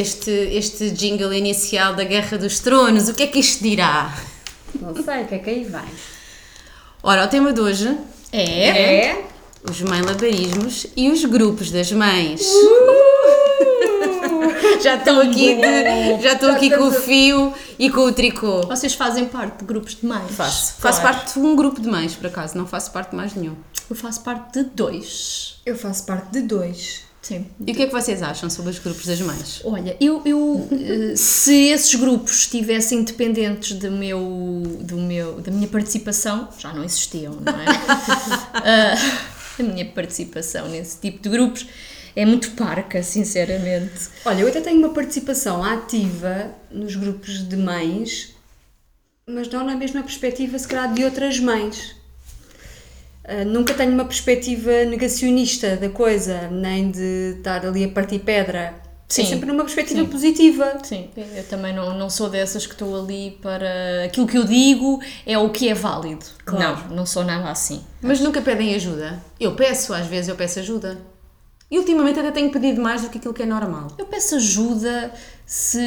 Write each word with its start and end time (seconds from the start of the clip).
este, 0.00 0.30
este 0.30 0.90
jingle 0.90 1.32
inicial 1.32 1.94
da 1.94 2.04
Guerra 2.04 2.38
dos 2.38 2.58
Tronos, 2.60 3.08
o 3.08 3.14
que 3.14 3.22
é 3.24 3.26
que 3.26 3.38
isto 3.38 3.62
dirá? 3.62 4.14
Não 4.80 4.94
sei, 4.94 5.22
o 5.22 5.26
que 5.26 5.34
é 5.34 5.38
que 5.38 5.50
aí 5.50 5.64
vai? 5.64 5.88
Ora, 7.02 7.24
o 7.24 7.28
tema 7.28 7.52
de 7.52 7.60
hoje 7.60 7.96
É? 8.32 9.06
é 9.08 9.24
os 9.68 9.80
mãe-labarismos 9.82 10.86
e 10.96 11.10
os 11.10 11.24
grupos 11.24 11.70
das 11.70 11.90
mães. 11.92 12.46
já 14.82 14.94
estou 14.96 15.20
aqui, 15.20 15.56
de- 15.56 16.22
já 16.22 16.32
estou 16.34 16.50
aqui 16.50 16.70
com 16.76 16.84
o 16.88 16.92
fio 16.92 17.52
e 17.78 17.90
com 17.90 18.02
o 18.02 18.12
tricô. 18.12 18.62
Vocês 18.66 18.94
fazem 18.94 19.26
parte 19.26 19.58
de 19.58 19.64
grupos 19.64 19.96
de 19.96 20.06
mães? 20.06 20.30
Faço. 20.34 20.74
Faço 20.78 21.00
Claro. 21.00 21.16
parte 21.16 21.34
de 21.34 21.40
um 21.46 21.56
grupo 21.56 21.80
de 21.80 21.88
mães, 21.88 22.14
por 22.14 22.26
acaso, 22.26 22.56
não 22.56 22.66
faço 22.66 22.90
parte 22.92 23.10
de 23.10 23.16
mais 23.16 23.34
nenhum. 23.34 23.56
Eu 23.90 23.96
faço 23.96 24.20
parte 24.20 24.58
de 24.62 24.64
dois. 24.70 25.56
Eu 25.64 25.76
faço 25.76 26.04
parte 26.04 26.30
de 26.30 26.42
dois. 26.42 27.02
Sim. 27.28 27.44
E 27.66 27.72
o 27.72 27.74
que 27.74 27.82
é 27.82 27.86
que 27.86 27.92
vocês 27.92 28.22
acham 28.22 28.48
sobre 28.48 28.70
os 28.70 28.78
grupos 28.78 29.04
das 29.04 29.20
mães? 29.20 29.60
Olha, 29.62 29.94
eu, 30.00 30.22
eu 30.24 30.66
eh, 30.72 31.14
se 31.14 31.68
esses 31.68 31.94
grupos 31.94 32.38
estivessem 32.38 33.02
dependentes 33.02 33.76
do 33.76 33.90
meu, 33.90 34.62
do 34.80 34.96
meu, 34.96 35.38
da 35.38 35.52
minha 35.52 35.68
participação, 35.68 36.48
já 36.58 36.72
não 36.72 36.82
existiam, 36.82 37.34
não 37.34 37.52
é? 37.52 37.66
Ah, 38.54 38.94
a 39.60 39.62
minha 39.62 39.84
participação 39.84 40.70
nesse 40.70 40.98
tipo 41.02 41.22
de 41.22 41.28
grupos 41.28 41.66
é 42.16 42.24
muito 42.24 42.52
parca, 42.52 43.02
sinceramente. 43.02 44.08
Olha, 44.24 44.40
eu 44.40 44.48
até 44.48 44.62
tenho 44.62 44.78
uma 44.78 44.94
participação 44.94 45.62
ativa 45.62 46.50
nos 46.70 46.96
grupos 46.96 47.46
de 47.46 47.58
mães, 47.58 48.34
mas 49.26 49.50
não 49.50 49.66
na 49.66 49.76
mesma 49.76 50.02
perspectiva, 50.02 50.58
se 50.58 50.66
calhar, 50.66 50.94
de 50.94 51.04
outras 51.04 51.38
mães. 51.38 51.94
Ah, 53.28 53.44
nunca 53.44 53.74
tenho 53.74 53.92
uma 53.92 54.06
perspectiva 54.06 54.84
negacionista 54.86 55.76
da 55.76 55.90
coisa, 55.90 56.48
nem 56.48 56.90
de 56.90 57.34
estar 57.36 57.64
ali 57.66 57.84
a 57.84 57.88
partir 57.88 58.20
pedra. 58.20 58.74
Sim, 59.06 59.22
É 59.22 59.24
sempre 59.26 59.46
numa 59.46 59.64
perspectiva 59.64 60.00
sim. 60.00 60.06
positiva. 60.06 60.78
Sim, 60.82 61.08
eu 61.16 61.44
também 61.44 61.74
não, 61.74 61.96
não 61.96 62.10
sou 62.10 62.28
dessas 62.28 62.66
que 62.66 62.72
estou 62.72 62.98
ali 62.98 63.38
para. 63.42 64.04
Aquilo 64.04 64.26
que 64.26 64.36
eu 64.36 64.44
digo 64.44 65.00
é 65.26 65.38
o 65.38 65.50
que 65.50 65.68
é 65.68 65.74
válido. 65.74 66.24
Claro. 66.44 66.88
Não, 66.88 66.96
não 66.96 67.06
sou 67.06 67.24
nada 67.24 67.50
assim. 67.50 67.82
Mas 68.02 68.20
nunca 68.20 68.40
pedem 68.40 68.74
ajuda? 68.74 69.22
Eu 69.38 69.54
peço, 69.54 69.92
às 69.94 70.06
vezes 70.06 70.28
eu 70.28 70.36
peço 70.36 70.58
ajuda. 70.58 70.98
E 71.70 71.78
ultimamente 71.78 72.18
até 72.18 72.30
tenho 72.30 72.50
pedido 72.50 72.80
mais 72.80 73.02
do 73.02 73.10
que 73.10 73.18
aquilo 73.18 73.34
que 73.34 73.42
é 73.42 73.46
normal. 73.46 73.88
Eu 73.98 74.06
peço 74.06 74.36
ajuda 74.36 75.12
se 75.50 75.80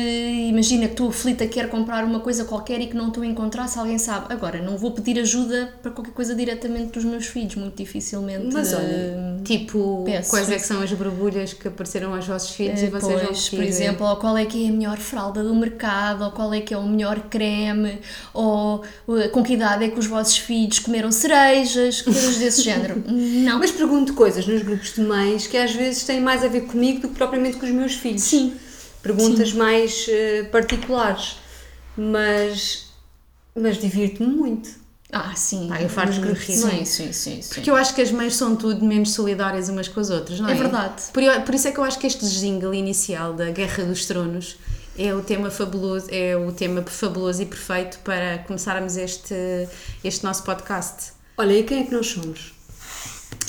imagina 0.50 0.88
que 0.88 0.94
estou 0.94 1.10
aflita, 1.10 1.46
quero 1.46 1.70
comprar 1.70 2.04
uma 2.04 2.20
coisa 2.20 2.44
qualquer 2.46 2.82
e 2.82 2.88
que 2.88 2.96
não 2.98 3.10
estou 3.10 3.22
a 3.22 3.28
encontrar, 3.28 3.68
se 3.68 3.78
alguém 3.78 4.00
sabe. 4.00 4.34
Agora, 4.34 4.60
não 4.60 4.76
vou 4.76 4.90
pedir 4.90 5.20
ajuda 5.20 5.72
para 5.84 5.92
qualquer 5.92 6.14
coisa 6.14 6.34
diretamente 6.34 6.94
dos 6.94 7.06
meus 7.06 7.28
filhos, 7.28 7.54
muito 7.54 7.76
dificilmente. 7.76 8.52
Mas 8.52 8.74
olha, 8.74 8.82
eh, 8.82 9.38
Tipo, 9.44 10.02
Peço. 10.04 10.32
quais 10.32 10.50
é 10.50 10.56
que 10.56 10.66
são 10.66 10.82
as 10.82 10.92
borbulhas 10.92 11.54
que 11.54 11.68
apareceram 11.68 12.16
aos 12.16 12.26
vossos 12.26 12.56
filhos 12.56 12.82
e 12.82 12.86
eh, 12.86 12.90
vocês 12.90 13.22
não 13.22 13.28
pois, 13.28 13.50
por 13.50 13.62
exemplo, 13.64 14.08
ou 14.08 14.16
qual 14.16 14.36
é 14.36 14.46
que 14.46 14.66
é 14.66 14.70
a 14.70 14.72
melhor 14.72 14.98
fralda 14.98 15.44
do 15.44 15.54
mercado, 15.54 16.24
ou 16.24 16.32
qual 16.32 16.52
é 16.56 16.60
que 16.60 16.74
é 16.74 16.78
o 16.78 16.88
melhor 16.88 17.20
creme, 17.30 18.00
ou 18.34 18.84
eh, 19.10 19.28
com 19.28 19.44
que 19.44 19.54
idade 19.54 19.86
é 19.86 19.90
que 19.90 20.00
os 20.00 20.08
vossos 20.08 20.40
filhos 20.40 20.80
comeram 20.80 21.12
cerejas, 21.12 22.02
coisas 22.02 22.38
desse 22.38 22.64
género. 22.64 23.04
Não. 23.08 23.60
Mas 23.60 23.70
pergunto 23.70 24.16
coisas 24.16 24.48
nos 24.48 24.64
grupos 24.64 24.96
de 24.96 25.02
mães 25.02 25.46
que 25.46 25.56
às 25.56 25.72
vezes 25.72 26.04
têm 26.04 26.20
mais 26.20 26.44
a 26.44 26.48
ver 26.48 26.62
comigo 26.62 27.02
do 27.02 27.10
que 27.10 27.14
propriamente 27.14 27.58
com 27.58 27.66
os 27.68 27.72
meus 27.72 27.94
filhos. 27.94 28.24
Sim. 28.24 28.54
Perguntas 29.02 29.54
mais 29.54 30.06
eh, 30.10 30.44
particulares. 30.52 31.38
Mas, 31.98 32.92
mas 33.56 33.78
divirto-me 33.80 34.34
muito. 34.34 34.82
Ah, 35.12 35.34
sim. 35.36 35.68
Pá, 35.68 35.82
eu 35.82 35.90
rir, 36.34 36.58
não 36.58 36.70
é? 36.70 36.72
Sim, 36.72 36.86
sim, 36.86 37.14
sim. 37.14 37.42
sim. 37.42 37.54
Porque 37.54 37.70
eu 37.70 37.76
acho 37.76 37.94
que 37.94 38.02
as 38.02 38.12
mães 38.12 38.36
são 38.36 38.56
tudo 38.56 38.86
menos 38.86 39.12
solidárias 39.12 39.68
umas 39.68 39.90
com 39.90 40.00
as 40.00 40.10
outras, 40.10 40.40
não 40.40 40.48
é? 40.48 40.54
É 40.54 40.56
verdade. 40.56 41.04
Por, 41.12 41.22
por 41.46 41.54
isso 41.54 41.68
é 41.68 41.72
que 41.72 41.80
eu 41.80 41.84
acho 41.84 42.00
que 42.00 42.08
este 42.08 42.26
jingle 42.26 42.74
inicial 42.74 43.34
da 43.34 43.52
Guerra 43.52 43.84
dos 43.84 44.06
Tronos 44.06 44.58
é 44.98 45.14
o 45.14 45.22
tema 45.22 45.52
fabuloso, 45.52 46.08
é 46.10 46.38
o 46.38 46.52
tema 46.54 46.82
fabuloso 46.84 47.42
e 47.42 47.46
perfeito 47.46 48.00
para 48.00 48.40
começarmos 48.40 48.96
este, 48.96 49.36
este 50.02 50.24
nosso 50.24 50.44
podcast. 50.44 51.12
Olha, 51.38 51.54
e 51.58 51.64
quem 51.64 51.82
é 51.82 51.84
que 51.84 51.92
nós 51.92 52.08
somos? 52.08 52.54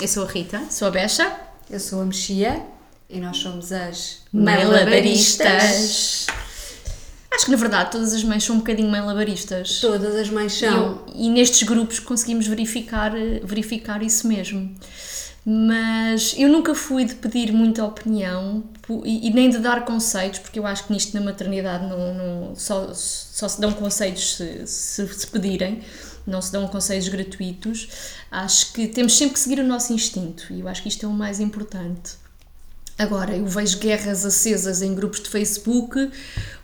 Eu 0.01 0.09
sou 0.09 0.25
a 0.25 0.27
Rita. 0.27 0.63
Sou 0.69 0.89
a 0.89 0.91
Becha. 0.91 1.33
Eu 1.71 1.79
sou 1.79 2.03
a 2.03 2.05
Mexia 2.05 2.61
e 3.09 3.21
nós 3.21 3.37
somos 3.37 3.71
as 3.71 4.22
Malabaristas. 4.33 6.27
Acho 7.31 7.45
que 7.47 7.51
na 7.51 7.57
verdade 7.57 7.91
todas 7.93 8.13
as 8.13 8.23
mães 8.23 8.45
são 8.45 8.57
um 8.57 8.59
bocadinho 8.59 8.91
malabaristas. 8.91 9.81
Todas 9.81 10.15
as 10.17 10.29
mães 10.29 10.53
são. 10.53 11.03
E, 11.15 11.27
e 11.27 11.31
nestes 11.31 11.63
grupos 11.63 11.99
conseguimos 11.99 12.47
verificar, 12.47 13.13
verificar 13.43 14.03
isso 14.03 14.29
mesmo. 14.29 14.75
Mas 15.45 16.35
eu 16.39 16.49
nunca 16.49 16.73
fui 16.75 17.05
de 17.05 17.17
pedir 17.17 17.53
muita 17.53 17.85
opinião 17.85 18.63
e, 19.05 19.27
e 19.29 19.31
nem 19.33 19.51
de 19.51 19.59
dar 19.59 19.85
conselhos, 19.85 20.39
porque 20.39 20.57
eu 20.59 20.65
acho 20.67 20.85
que 20.87 20.93
nisto 20.93 21.15
na 21.15 21.21
maternidade 21.21 21.85
não, 21.87 22.15
não- 22.15 22.55
só, 22.55 22.93
só 22.95 23.49
se 23.49 23.61
dão 23.61 23.73
conselhos 23.73 24.37
se, 24.37 24.65
se, 24.69 25.09
se 25.13 25.27
pedirem, 25.27 25.83
não 26.25 26.41
se 26.41 26.53
dão 26.53 26.69
conselhos 26.69 27.09
gratuitos. 27.09 27.89
Acho 28.31 28.73
que 28.73 28.87
temos 28.87 29.17
sempre 29.17 29.35
que 29.35 29.41
seguir 29.41 29.59
o 29.59 29.67
nosso 29.67 29.93
instinto 29.93 30.45
e 30.53 30.61
eu 30.61 30.69
acho 30.69 30.81
que 30.83 30.89
isto 30.89 31.05
é 31.05 31.09
o 31.09 31.13
mais 31.13 31.41
importante. 31.41 32.13
Agora, 32.99 33.37
eu 33.37 33.47
vejo 33.47 33.79
guerras 33.79 34.25
acesas 34.25 34.83
em 34.83 34.95
grupos 34.95 35.21
de 35.21 35.29
Facebook 35.29 36.11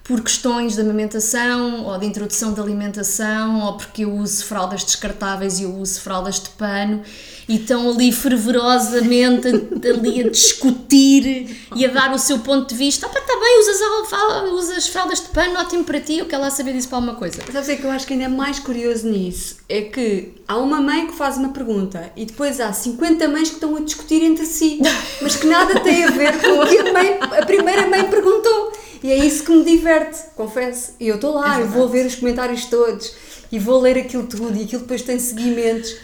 por 0.05 0.23
questões 0.23 0.75
de 0.75 0.81
amamentação 0.81 1.85
ou 1.85 1.99
de 1.99 2.07
introdução 2.07 2.55
de 2.55 2.61
alimentação 2.61 3.61
ou 3.61 3.77
porque 3.77 4.05
eu 4.05 4.15
uso 4.15 4.45
fraldas 4.45 4.83
descartáveis 4.85 5.59
e 5.59 5.65
eu 5.65 5.75
uso 5.75 6.01
fraldas 6.01 6.41
de 6.41 6.49
pano 6.51 7.03
e 7.49 7.57
estão 7.57 7.91
ali 7.91 8.13
fervorosamente 8.13 9.49
a- 9.49 9.89
ali 9.89 10.21
a 10.23 10.29
discutir 10.31 11.57
e 11.75 11.85
a 11.85 11.89
dar 11.89 12.13
o 12.15 12.19
seu 12.19 12.39
ponto 12.41 12.69
de 12.69 12.75
vista. 12.75 13.07
Ah, 13.07 13.09
pá, 13.09 13.19
está 13.21 13.35
bem, 13.39 13.61
usas, 13.61 14.13
a- 14.13 14.45
usas 14.53 14.89
fraldas 14.89 15.21
de 15.21 15.29
pano, 15.29 15.59
ótimo 15.59 15.85
para 15.85 16.01
ti, 16.01 16.19
eu 16.19 16.27
quero 16.27 16.43
lá 16.43 16.51
saber 16.51 16.73
disso 16.73 16.89
para 16.89 16.99
alguma 16.99 17.15
coisa. 17.15 17.41
Sabes 17.53 17.69
o 17.69 17.77
que 17.77 17.85
eu 17.85 17.91
acho 17.91 18.07
que 18.07 18.13
ainda 18.13 18.27
é 18.27 18.29
mais 18.29 18.59
curioso 18.59 19.09
nisso? 19.09 19.57
É 19.69 19.83
que 19.83 20.35
há 20.47 20.57
uma 20.59 20.81
mãe 20.81 21.07
que 21.07 21.15
faz 21.15 21.37
uma 21.37 21.49
pergunta 21.51 22.13
e 22.17 22.25
depois 22.25 22.61
há 22.61 22.73
50 22.73 23.29
mães 23.29 23.49
que 23.49 23.55
estão 23.55 23.77
a 23.77 23.81
discutir 23.81 24.23
entre 24.23 24.45
si, 24.47 24.81
mas 25.23 25.37
que 25.37 25.47
nada 25.47 25.81
tem 25.81 26.05
a 26.05 26.11
ver 26.11 26.39
com 26.41 26.61
o 26.61 26.67
que 26.67 26.79
a, 26.79 26.93
mãe, 26.93 27.19
a 27.21 27.47
primeira 27.47 27.87
mãe 27.89 28.05
perguntou. 28.05 28.73
E 29.03 29.13
é 29.13 29.17
isso 29.25 29.45
que 29.45 29.53
me 29.53 29.65
diverte, 29.65 30.19
confesso. 30.35 30.93
E 30.99 31.07
eu 31.07 31.15
estou 31.15 31.33
lá, 31.35 31.61
eu 31.61 31.69
vou 31.69 31.89
ver 31.89 32.05
os 32.05 32.17
comentários 32.17 32.65
todos 32.65 33.13
e 33.51 33.57
vou 33.59 33.81
ler 33.81 33.97
aquilo 33.97 34.25
tudo 34.25 34.57
e 34.59 34.65
aquilo 34.65 34.83
depois 34.83 35.03
tem 35.03 35.19
seguimentos. 35.21 35.95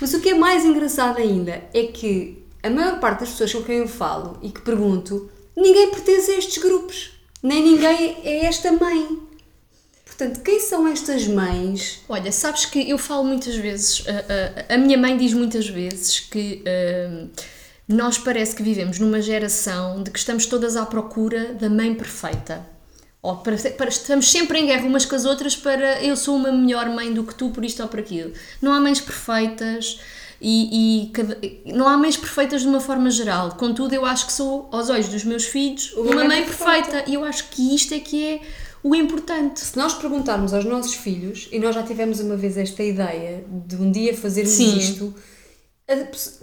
Mas 0.00 0.12
o 0.14 0.20
que 0.20 0.30
é 0.30 0.34
mais 0.34 0.64
engraçado 0.64 1.18
ainda 1.18 1.62
é 1.72 1.84
que 1.84 2.44
a 2.62 2.70
maior 2.70 2.98
parte 3.00 3.20
das 3.20 3.30
pessoas 3.30 3.52
com 3.52 3.62
quem 3.62 3.78
eu 3.78 3.88
falo 3.88 4.38
e 4.42 4.50
que 4.50 4.60
pergunto, 4.60 5.30
ninguém 5.56 5.90
pertence 5.90 6.30
a 6.32 6.38
estes 6.38 6.62
grupos, 6.62 7.10
nem 7.42 7.62
ninguém 7.62 8.16
é 8.24 8.44
esta 8.46 8.72
mãe. 8.72 9.18
Portanto, 10.04 10.40
quem 10.42 10.60
são 10.60 10.86
estas 10.86 11.26
mães? 11.26 12.00
Olha, 12.08 12.30
sabes 12.30 12.64
que 12.66 12.88
eu 12.88 12.96
falo 12.98 13.24
muitas 13.24 13.56
vezes, 13.56 14.04
a, 14.06 14.72
a- 14.72 14.74
a 14.74 14.78
minha 14.78 14.96
mãe 14.96 15.16
diz 15.16 15.32
muitas 15.32 15.68
vezes 15.68 16.20
que 16.20 16.62
hum, 17.10 17.28
nós 17.88 18.16
parece 18.18 18.54
que 18.54 18.62
vivemos 18.62 18.98
numa 18.98 19.20
geração 19.20 20.02
de 20.02 20.10
que 20.10 20.18
estamos 20.18 20.46
todas 20.46 20.76
à 20.76 20.86
procura 20.86 21.52
da 21.54 21.68
mãe 21.68 21.94
perfeita. 21.94 22.64
Ou 23.24 23.36
para, 23.36 23.56
para- 23.56 23.88
estamos 23.88 24.30
sempre 24.30 24.58
em 24.58 24.66
guerra 24.66 24.86
umas 24.86 25.04
com 25.06 25.16
as 25.16 25.24
outras 25.24 25.56
para 25.56 26.02
eu 26.02 26.14
sou 26.16 26.36
uma 26.36 26.52
melhor 26.52 26.88
mãe 26.90 27.12
do 27.12 27.24
que 27.24 27.34
tu 27.34 27.48
por 27.50 27.64
isto 27.64 27.82
ou 27.82 27.88
por 27.88 27.98
aquilo. 28.00 28.32
Não 28.60 28.70
há 28.72 28.78
mães 28.80 29.00
perfeitas 29.00 29.98
e, 30.40 31.08
e 31.64 31.72
não 31.72 31.88
há 31.88 31.96
mães 31.96 32.16
perfeitas 32.18 32.60
de 32.62 32.68
uma 32.68 32.80
forma 32.80 33.10
geral. 33.10 33.52
Contudo, 33.56 33.94
eu 33.94 34.04
acho 34.04 34.26
que 34.26 34.32
sou, 34.32 34.68
aos 34.70 34.90
olhos 34.90 35.08
dos 35.08 35.24
meus 35.24 35.44
filhos, 35.46 35.92
Uma 35.94 36.10
uma 36.12 36.24
mãe 36.24 36.44
perfeita. 36.44 36.82
perfeita. 36.90 37.10
E 37.10 37.14
eu 37.14 37.24
acho 37.24 37.48
que 37.48 37.74
isto 37.74 37.94
é 37.94 37.98
que 38.00 38.22
é 38.24 38.40
o 38.82 38.94
importante. 38.94 39.60
Se 39.60 39.74
nós 39.78 39.94
perguntarmos 39.94 40.52
aos 40.52 40.66
nossos 40.66 40.94
filhos, 40.94 41.48
e 41.50 41.58
nós 41.58 41.74
já 41.74 41.82
tivemos 41.82 42.20
uma 42.20 42.36
vez 42.36 42.58
esta 42.58 42.82
ideia 42.82 43.42
de 43.66 43.76
um 43.76 43.90
dia 43.90 44.14
fazermos 44.14 44.52
Sim. 44.52 44.76
isto, 44.76 45.14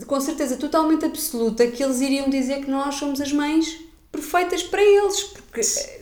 com 0.07 0.19
certeza 0.19 0.56
totalmente 0.57 1.06
absoluta 1.06 1.68
que 1.68 1.84
eles 1.84 2.01
iriam 2.01 2.27
dizer 2.30 2.62
que 2.66 2.72
nós 2.72 2.95
somos 2.95 3.22
as 3.22 3.31
mães 3.31 3.68
perfeitas 4.12 4.63
para 4.63 4.81
eles, 4.81 5.22
porque 5.24 5.62
eh, 5.62 6.01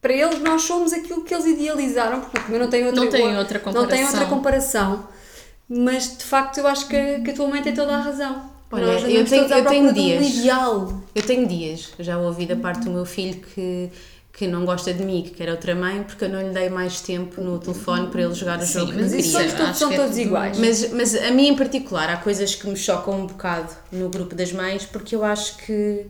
para 0.00 0.12
eles 0.14 0.40
nós 0.40 0.62
somos 0.62 0.92
aquilo 0.92 1.22
que 1.22 1.34
eles 1.34 1.46
idealizaram, 1.46 2.20
porque 2.20 2.38
também 2.40 2.58
não 2.58 2.68
tem 2.70 2.86
outra, 2.86 3.04
Não 3.04 3.10
tem 3.10 3.36
outra 3.36 3.60
Não 3.72 3.86
tem 3.86 4.04
outra 4.04 4.24
comparação. 4.26 4.28
comparação. 4.28 5.08
Mas 5.68 6.16
de 6.16 6.24
facto 6.24 6.58
eu 6.58 6.66
acho 6.66 6.88
que, 6.88 7.20
que 7.20 7.30
a 7.30 7.34
tua 7.34 7.46
mãe 7.48 7.62
tem 7.62 7.74
toda 7.74 7.94
a 7.94 8.00
razão. 8.00 8.50
Olha, 8.72 8.86
Nós 8.86 9.02
eu 9.04 9.24
tenho- 9.24 9.26
todos 9.48 9.50
eu 9.56 9.64
tenho 9.66 9.92
dias. 9.92 10.26
ideal. 10.28 11.02
Eu 11.14 11.22
tenho 11.22 11.46
dias, 11.46 11.90
já 11.98 12.18
ouvi 12.18 12.46
da 12.46 12.56
parte 12.56 12.84
do 12.84 12.90
meu 12.90 13.04
filho 13.04 13.40
que, 13.40 13.90
que 14.32 14.46
não 14.46 14.64
gosta 14.64 14.92
de 14.94 15.02
mim, 15.04 15.22
que 15.22 15.30
quer 15.30 15.50
outra 15.50 15.74
mãe, 15.74 16.02
porque 16.04 16.24
eu 16.24 16.28
não 16.28 16.40
lhe 16.40 16.50
dei 16.54 16.68
mais 16.70 17.00
tempo 17.00 17.40
no 17.40 17.58
telefone 17.58 18.06
para 18.08 18.22
ele 18.22 18.34
jogar 18.34 18.58
o 18.58 18.62
Sim, 18.62 18.72
jogo 18.80 18.92
que 18.92 18.98
mas 19.02 19.12
isso 19.12 19.36
queria. 19.36 19.48
somos 19.48 19.52
todos, 19.54 19.70
acho 19.70 19.78
são 19.80 19.88
que 19.88 19.94
é 19.94 19.98
todos 19.98 20.18
iguais. 20.18 20.58
Mas, 20.58 20.92
mas 20.92 21.14
a 21.16 21.30
mim 21.32 21.48
em 21.48 21.56
particular, 21.56 22.08
há 22.10 22.16
coisas 22.16 22.54
que 22.54 22.66
me 22.68 22.76
chocam 22.76 23.14
um 23.20 23.26
bocado 23.26 23.72
no 23.92 24.08
grupo 24.08 24.34
das 24.34 24.52
mães, 24.52 24.84
porque 24.86 25.14
eu 25.16 25.24
acho 25.24 25.56
que, 25.58 26.06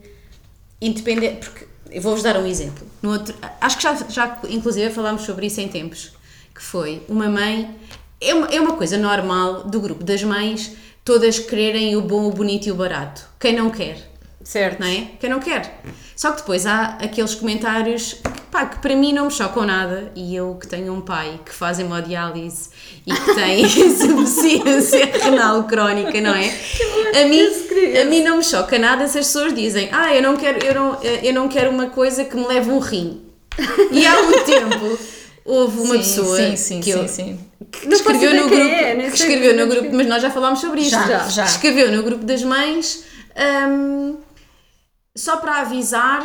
independente, 0.80 1.46
porque 1.48 1.66
eu 1.90 2.00
vou-vos 2.02 2.22
dar 2.22 2.36
um 2.36 2.46
exemplo. 2.46 2.86
No 3.02 3.12
outro, 3.12 3.34
acho 3.60 3.76
que 3.76 3.82
já, 3.82 3.94
já 4.08 4.40
inclusive 4.48 4.90
falámos 4.90 5.22
sobre 5.22 5.46
isso 5.46 5.60
em 5.60 5.68
tempos, 5.68 6.12
que 6.54 6.62
foi 6.62 7.02
uma 7.08 7.28
mãe, 7.28 7.76
é 8.20 8.34
uma, 8.34 8.46
é 8.48 8.60
uma 8.60 8.76
coisa 8.76 8.96
normal 8.98 9.64
do 9.64 9.80
grupo 9.80 10.04
das 10.04 10.22
mães, 10.22 10.76
todas 11.04 11.38
quererem 11.38 11.96
o 11.96 12.02
bom, 12.02 12.26
o 12.28 12.30
bonito 12.30 12.66
e 12.66 12.72
o 12.72 12.74
barato. 12.74 13.26
Quem 13.38 13.54
não 13.54 13.70
quer? 13.70 14.10
Certo. 14.42 14.80
não 14.80 14.86
é? 14.86 15.08
Quem 15.20 15.30
não 15.30 15.38
quer. 15.38 15.82
Só 16.16 16.32
que 16.32 16.38
depois 16.38 16.66
há 16.66 16.98
aqueles 17.00 17.34
comentários 17.34 18.16
pá, 18.50 18.66
que 18.66 18.78
para 18.78 18.94
mim 18.96 19.12
não 19.12 19.26
me 19.26 19.30
chocam 19.30 19.64
nada. 19.64 20.10
E 20.14 20.34
eu 20.34 20.56
que 20.60 20.66
tenho 20.66 20.92
um 20.92 21.00
pai 21.00 21.40
que 21.44 21.52
faz 21.52 21.78
hemodiálise 21.78 22.70
e 23.06 23.12
que 23.12 23.34
tem 23.34 23.62
insuficiência 23.64 25.06
renal 25.22 25.64
crónica, 25.64 26.20
não 26.20 26.34
é? 26.34 26.50
A 27.22 27.26
mim, 27.28 27.40
a 28.00 28.04
mim 28.04 28.22
não 28.22 28.38
me 28.38 28.44
choca 28.44 28.78
nada 28.78 29.06
se 29.08 29.18
as 29.18 29.26
pessoas 29.26 29.54
dizem, 29.54 29.88
ah, 29.92 30.14
eu 30.14 30.22
não 30.22 30.36
quero, 30.36 30.64
eu 30.64 30.74
não, 30.74 31.02
eu 31.02 31.32
não 31.34 31.48
quero 31.48 31.70
uma 31.70 31.86
coisa 31.90 32.24
que 32.24 32.36
me 32.36 32.46
leve 32.46 32.70
um 32.70 32.78
rim. 32.78 33.22
E 33.90 34.06
há 34.06 34.22
muito 34.22 34.44
tempo 34.46 34.98
houve 35.44 35.80
uma 35.80 35.94
Sim, 35.94 35.98
pessoa 35.98 36.36
sim, 36.36 36.56
sim, 36.56 36.80
que, 36.80 36.90
eu- 36.90 37.04
que 37.70 37.86
Não 37.86 37.96
escreveu 37.96 38.34
no 38.34 38.48
grupo, 38.48 38.62
é, 38.62 38.94
que 39.10 39.16
escreveu 39.16 39.54
no 39.54 39.62
é. 39.62 39.66
grupo, 39.66 39.94
mas 39.96 40.06
nós 40.06 40.22
já 40.22 40.30
falámos 40.30 40.60
sobre 40.60 40.80
isto. 40.82 40.90
Já, 40.90 41.28
já. 41.28 41.44
Escreveu 41.44 41.90
no 41.92 42.02
grupo 42.02 42.24
das 42.24 42.42
mães 42.42 43.04
hum, 43.68 44.16
só 45.16 45.36
para 45.38 45.56
avisar 45.62 46.24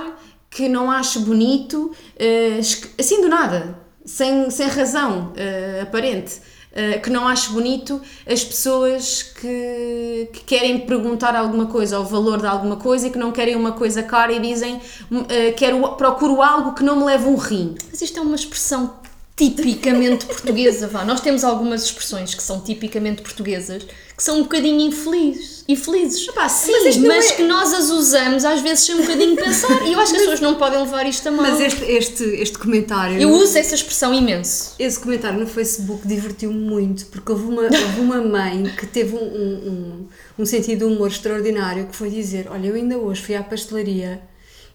que 0.56 0.70
não 0.70 0.90
acho 0.90 1.20
bonito, 1.20 1.92
eh, 2.18 2.62
assim 2.98 3.20
do 3.22 3.28
nada, 3.28 3.78
sem, 4.06 4.50
sem 4.50 4.68
razão 4.68 5.34
eh, 5.36 5.82
aparente. 5.84 6.40
eh, 6.72 6.98
que 7.00 7.10
não 7.10 7.28
acho 7.28 7.52
bonito 7.52 8.02
as 8.26 8.42
pessoas 8.44 9.22
que, 9.22 10.30
que 10.32 10.44
querem 10.46 10.80
perguntar 10.80 11.36
alguma 11.36 11.66
coisa, 11.66 12.00
ou 12.00 12.06
o 12.06 12.08
valor 12.08 12.40
de 12.40 12.48
alguma 12.48 12.78
coisa 12.78 13.08
e 13.08 13.10
que 13.10 13.18
não 13.18 13.34
querem 13.34 13.56
uma 13.58 13.74
coisa 13.74 14.02
cara 14.02 14.32
e 14.32 14.40
dizem 14.40 14.80
hum, 15.12 15.26
quero, 15.58 15.82
procuro 15.98 16.42
algo 16.42 16.74
que 16.74 16.84
não 16.84 16.96
me 16.98 17.04
leve 17.04 17.28
um 17.28 17.36
rim. 17.36 17.76
Mas 17.92 18.02
isto 18.02 18.18
é 18.20 18.22
uma 18.22 18.36
expressão 18.36 18.94
tipicamente 19.36 20.26
portuguesa, 20.26 20.88
vá. 20.88 21.04
Nós 21.04 21.20
temos 21.20 21.44
algumas 21.44 21.84
expressões 21.84 22.34
que 22.34 22.42
são 22.42 22.62
tipicamente 22.62 23.22
portuguesas 23.22 23.86
que 24.16 24.24
são 24.24 24.38
um 24.38 24.44
bocadinho 24.44 24.80
infelizes. 24.80 25.66
Infelizes. 25.68 26.26
Epá, 26.30 26.48
sim, 26.48 26.72
mas 26.86 26.96
mas 26.98 27.32
é- 27.32 27.36
que 27.36 27.44
nós 27.44 27.74
as 27.74 27.90
usamos 27.90 28.46
às 28.46 28.62
vezes 28.62 28.86
sem 28.86 28.96
um 28.96 29.02
bocadinho 29.02 29.36
pensar. 29.36 29.86
E 29.86 29.92
eu 29.92 30.00
acho 30.00 30.12
que 30.12 30.18
as 30.18 30.24
pessoas 30.24 30.40
não 30.40 30.56
podem 30.56 30.80
levar 30.80 31.06
isto 31.06 31.28
a 31.28 31.32
mal. 31.32 31.52
Mas 31.52 31.60
este, 31.60 31.84
este, 31.84 32.24
este 32.24 32.58
comentário. 32.58 33.20
Eu 33.20 33.30
uso 33.32 33.58
essa 33.58 33.76
expressão 33.76 34.14
imenso. 34.14 34.74
Esse 34.80 34.98
comentário 34.98 35.38
no 35.38 35.48
Facebook 35.48 36.08
divertiu-me 36.08 36.58
muito, 36.58 37.08
porque 37.08 37.30
houve 37.30 37.44
uma, 37.44 37.64
houve 37.64 38.00
uma 38.00 38.22
mãe 38.22 38.72
que 38.78 38.88
teve 38.88 39.16
um, 39.16 39.20
um, 39.20 39.70
um, 39.70 40.08
um 40.40 40.46
sentido 40.46 40.88
de 40.88 40.94
humor 40.94 41.10
extraordinário 41.10 41.88
que 41.88 41.96
foi 41.96 42.10
dizer: 42.10 42.48
Olha, 42.50 42.68
eu 42.68 42.76
ainda 42.76 42.98
hoje 42.98 43.22
fui 43.22 43.36
à 43.36 43.44
pastelaria 43.44 44.22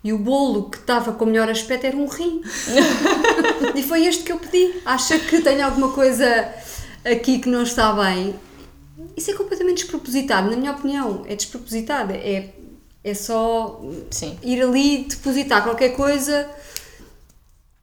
e 0.02 0.12
o 0.12 0.18
bolo 0.18 0.70
que 0.70 0.78
estava 0.78 1.12
com 1.12 1.24
o 1.24 1.28
melhor 1.28 1.48
aspecto 1.50 1.86
era 1.86 1.96
um 1.96 2.06
rim. 2.06 2.40
e 3.74 3.82
foi 3.82 4.06
este 4.06 4.24
que 4.24 4.32
eu 4.32 4.38
pedi. 4.38 4.74
Acha 4.84 5.18
que 5.18 5.40
tem 5.42 5.60
alguma 5.62 5.92
coisa 5.92 6.26
aqui 7.04 7.38
que 7.38 7.48
não 7.48 7.62
está 7.62 7.92
bem? 7.92 8.34
Isso 9.16 9.30
é 9.30 9.34
completamente 9.34 9.78
despropositado, 9.82 10.50
na 10.50 10.56
minha 10.56 10.72
opinião. 10.72 11.24
É 11.26 11.34
despropositado. 11.34 12.12
É, 12.12 12.50
é 13.02 13.14
só 13.14 13.80
Sim. 14.10 14.38
ir 14.42 14.62
ali 14.62 15.04
depositar 15.08 15.62
qualquer 15.62 15.90
coisa. 15.90 16.48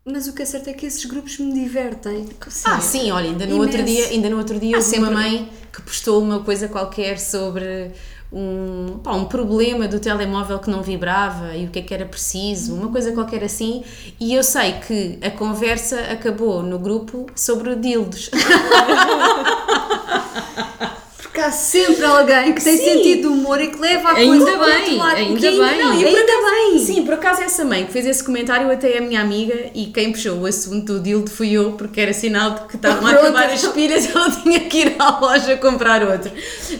Mas 0.05 0.25
o 0.27 0.33
que 0.33 0.41
é 0.41 0.45
certo 0.45 0.69
é 0.69 0.73
que 0.73 0.85
esses 0.85 1.03
grupos 1.03 1.37
me 1.37 1.51
divertem. 1.53 2.25
Ah, 2.63 2.79
sim, 2.79 3.11
olha, 3.11 3.29
ainda 3.29 3.45
no 3.45 3.57
outro 3.57 3.79
Imenso. 3.79 3.93
dia, 3.93 4.05
ainda 4.07 4.29
no 4.29 4.37
outro 4.37 4.57
dia 4.57 4.77
Há 4.77 4.79
houve 4.79 4.97
uma 4.97 5.07
sempre- 5.07 5.13
mãe 5.15 5.49
que 5.73 5.81
postou 5.81 6.21
uma 6.23 6.39
coisa 6.43 6.69
qualquer 6.69 7.19
sobre 7.19 7.91
um, 8.31 8.99
pá, 9.03 9.13
um 9.13 9.25
problema 9.25 9.87
do 9.87 9.99
telemóvel 9.99 10.59
que 10.59 10.69
não 10.69 10.81
vibrava 10.81 11.55
e 11.55 11.65
o 11.65 11.69
que 11.69 11.79
é 11.79 11.81
que 11.81 11.93
era 11.93 12.05
preciso, 12.05 12.75
uma 12.75 12.91
coisa 12.91 13.11
qualquer 13.13 13.43
assim, 13.43 13.83
e 14.19 14.33
eu 14.33 14.43
sei 14.43 14.73
que 14.73 15.19
a 15.21 15.31
conversa 15.31 15.99
acabou 16.11 16.61
no 16.61 16.79
grupo 16.79 17.27
sobre 17.35 17.75
dildos. 17.75 18.29
Porque 21.37 21.49
há 21.49 21.51
sempre 21.51 22.03
alguém 22.03 22.51
que 22.55 22.63
tem 22.63 22.75
Sim. 22.77 22.83
sentido 22.83 23.21
de 23.21 23.27
humor 23.27 23.61
e 23.61 23.67
que 23.67 23.79
leva 23.79 24.09
a 24.09 24.15
Ainda 24.15 24.43
coisa 24.43 24.57
para 24.57 24.65
o 24.65 24.65
bem, 24.71 24.79
outro 24.81 24.97
lado. 24.97 25.15
ainda 25.17 25.31
Porque 25.33 25.49
bem. 25.51 25.59
Não, 25.59 25.91
ainda 25.91 26.19
acaso- 26.19 26.71
bem. 26.71 26.79
Sim, 26.79 27.05
por 27.05 27.13
acaso 27.13 27.41
essa 27.43 27.63
mãe 27.63 27.85
que 27.85 27.91
fez 27.93 28.07
esse 28.07 28.23
comentário 28.23 28.71
até 28.71 28.93
é 28.93 28.97
a 28.97 29.01
minha 29.01 29.21
amiga 29.21 29.69
e 29.75 29.85
quem 29.87 30.11
puxou 30.11 30.39
o 30.39 30.45
assunto 30.47 30.93
do 30.93 30.99
dildo 30.99 31.29
fui 31.29 31.51
eu, 31.51 31.73
porque 31.73 32.01
era 32.01 32.11
sinal 32.11 32.55
de 32.55 32.61
que 32.61 32.75
estavam 32.75 33.05
a 33.05 33.11
acabar 33.21 33.51
as 33.51 33.67
pilhas 33.67 34.05
e 34.09 34.11
ela 34.11 34.31
tinha 34.31 34.61
que 34.61 34.77
ir 34.79 34.95
à 34.97 35.19
loja 35.19 35.55
comprar 35.57 36.01
outro. 36.01 36.31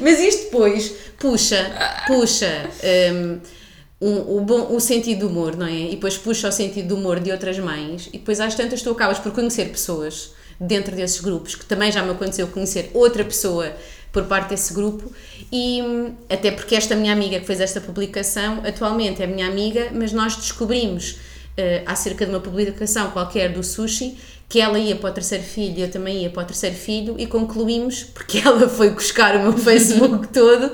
Mas 0.02 0.20
isto 0.20 0.46
depois 0.46 0.92
puxa, 1.20 1.72
puxa 2.08 2.68
um- 4.02 4.38
o, 4.38 4.42
bom, 4.42 4.76
o 4.76 4.80
sentido 4.80 5.20
do 5.20 5.28
humor, 5.28 5.56
não 5.56 5.68
é? 5.68 5.72
E 5.72 5.90
depois 5.92 6.18
puxa 6.18 6.48
o 6.48 6.52
sentido 6.52 6.88
do 6.88 6.96
humor 6.96 7.20
de 7.20 7.32
outras 7.32 7.60
mães 7.60 8.08
e 8.12 8.18
depois 8.18 8.40
às 8.40 8.56
tantas 8.56 8.82
tu 8.82 8.90
acabas 8.90 9.20
por 9.20 9.32
conhecer 9.32 9.70
pessoas 9.70 10.32
dentro 10.60 10.96
desses 10.96 11.20
grupos, 11.22 11.54
que 11.54 11.66
também 11.66 11.92
já 11.92 12.02
me 12.02 12.10
aconteceu 12.10 12.48
conhecer 12.48 12.90
outra 12.96 13.24
pessoa 13.24 13.72
por 14.18 14.26
parte 14.26 14.50
desse 14.50 14.74
grupo 14.74 15.12
e 15.52 15.80
hum, 15.80 16.12
até 16.28 16.50
porque 16.50 16.76
esta 16.76 16.96
minha 16.96 17.14
amiga 17.14 17.40
que 17.40 17.46
fez 17.46 17.62
esta 17.62 17.80
publicação 17.80 18.64
atualmente 18.66 19.22
é 19.22 19.28
minha 19.28 19.46
amiga, 19.48 19.92
mas 19.94 20.12
nós 20.12 20.36
descobrimos 20.36 21.20
eh, 21.56 21.84
acerca 21.86 22.26
de 22.26 22.32
uma 22.32 22.40
publicação 22.40 23.12
qualquer 23.12 23.54
do 23.54 23.64
sushi 23.64 24.18
que 24.50 24.60
ela 24.60 24.80
ia 24.80 24.96
para 24.96 25.12
o 25.12 25.14
terceiro 25.14 25.44
filho 25.44 25.78
e 25.78 25.82
eu 25.82 25.92
também 25.92 26.24
ia 26.24 26.32
para 26.32 26.42
o 26.42 26.46
terceiro 26.48 26.76
filho 26.76 27.16
e 27.20 27.28
concluímos, 27.28 28.06
porque 28.06 28.40
ela 28.44 28.68
foi 28.68 28.90
buscar 28.90 29.36
o 29.36 29.44
meu 29.44 29.54
Facebook 29.54 30.30
todo, 30.34 30.72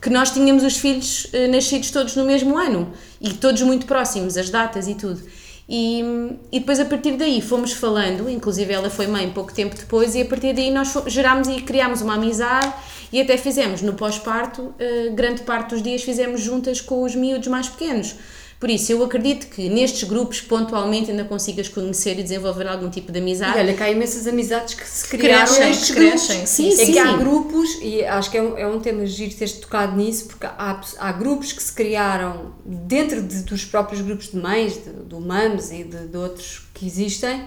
que 0.00 0.08
nós 0.08 0.30
tínhamos 0.30 0.64
os 0.64 0.78
filhos 0.78 1.26
eh, 1.34 1.46
nascidos 1.46 1.90
todos 1.90 2.16
no 2.16 2.24
mesmo 2.24 2.56
ano 2.56 2.90
e 3.20 3.34
todos 3.34 3.60
muito 3.60 3.84
próximos, 3.84 4.38
as 4.38 4.48
datas 4.48 4.88
e 4.88 4.94
tudo. 4.94 5.20
E, 5.68 6.02
e 6.50 6.60
depois 6.60 6.80
a 6.80 6.84
partir 6.86 7.12
daí 7.12 7.42
fomos 7.42 7.72
falando, 7.72 8.30
inclusive 8.30 8.72
ela 8.72 8.88
foi 8.88 9.06
mãe 9.06 9.30
pouco 9.30 9.52
tempo 9.52 9.76
depois, 9.76 10.14
e 10.14 10.22
a 10.22 10.24
partir 10.24 10.54
daí 10.54 10.70
nós 10.70 10.94
gerámos 11.06 11.46
e 11.46 11.60
criámos 11.60 12.00
uma 12.00 12.14
amizade 12.14 12.72
e 13.12 13.20
até 13.20 13.36
fizemos 13.36 13.82
no 13.82 13.92
pós-parto, 13.92 14.74
eh, 14.78 15.10
grande 15.10 15.42
parte 15.42 15.70
dos 15.70 15.82
dias 15.82 16.02
fizemos 16.02 16.40
juntas 16.40 16.80
com 16.80 17.02
os 17.02 17.14
miúdos 17.14 17.48
mais 17.48 17.68
pequenos. 17.68 18.14
Por 18.60 18.68
isso, 18.68 18.90
eu 18.90 19.04
acredito 19.04 19.46
que 19.46 19.68
nestes 19.68 20.02
grupos 20.02 20.40
pontualmente 20.40 21.12
ainda 21.12 21.22
consigas 21.24 21.68
conhecer 21.68 22.18
e 22.18 22.24
desenvolver 22.24 22.66
algum 22.66 22.90
tipo 22.90 23.12
de 23.12 23.20
amizade. 23.20 23.56
E 23.56 23.60
olha, 23.60 23.72
que 23.72 23.82
há 23.84 23.88
imensas 23.88 24.26
amizades 24.26 24.74
que 24.74 24.84
se 24.84 25.06
criaram 25.06 25.46
Crescem, 25.46 25.66
nestes 25.68 25.90
crescem, 25.94 26.36
grupos. 26.38 26.50
sim, 26.50 26.68
é 26.72 26.76
sim, 26.86 26.92
que 26.92 26.98
há 26.98 27.06
sim. 27.12 27.18
grupos, 27.18 27.78
e 27.80 28.04
acho 28.04 28.28
que 28.32 28.36
é 28.36 28.42
um, 28.42 28.58
é 28.58 28.66
um 28.66 28.80
tema 28.80 29.06
giro 29.06 29.32
teres 29.32 29.52
tocado 29.52 29.96
nisso, 29.96 30.24
porque 30.26 30.44
há, 30.44 30.80
há 30.98 31.12
grupos 31.12 31.52
que 31.52 31.62
se 31.62 31.72
criaram 31.72 32.52
dentro 32.66 33.22
de- 33.22 33.42
dos 33.44 33.64
próprios 33.64 34.00
grupos 34.00 34.32
de 34.32 34.36
mães, 34.38 34.72
de- 34.74 34.90
do 34.90 35.20
MAMS 35.20 35.70
e 35.72 35.84
de, 35.84 36.08
de 36.08 36.16
outros 36.16 36.62
que 36.74 36.84
existem, 36.84 37.44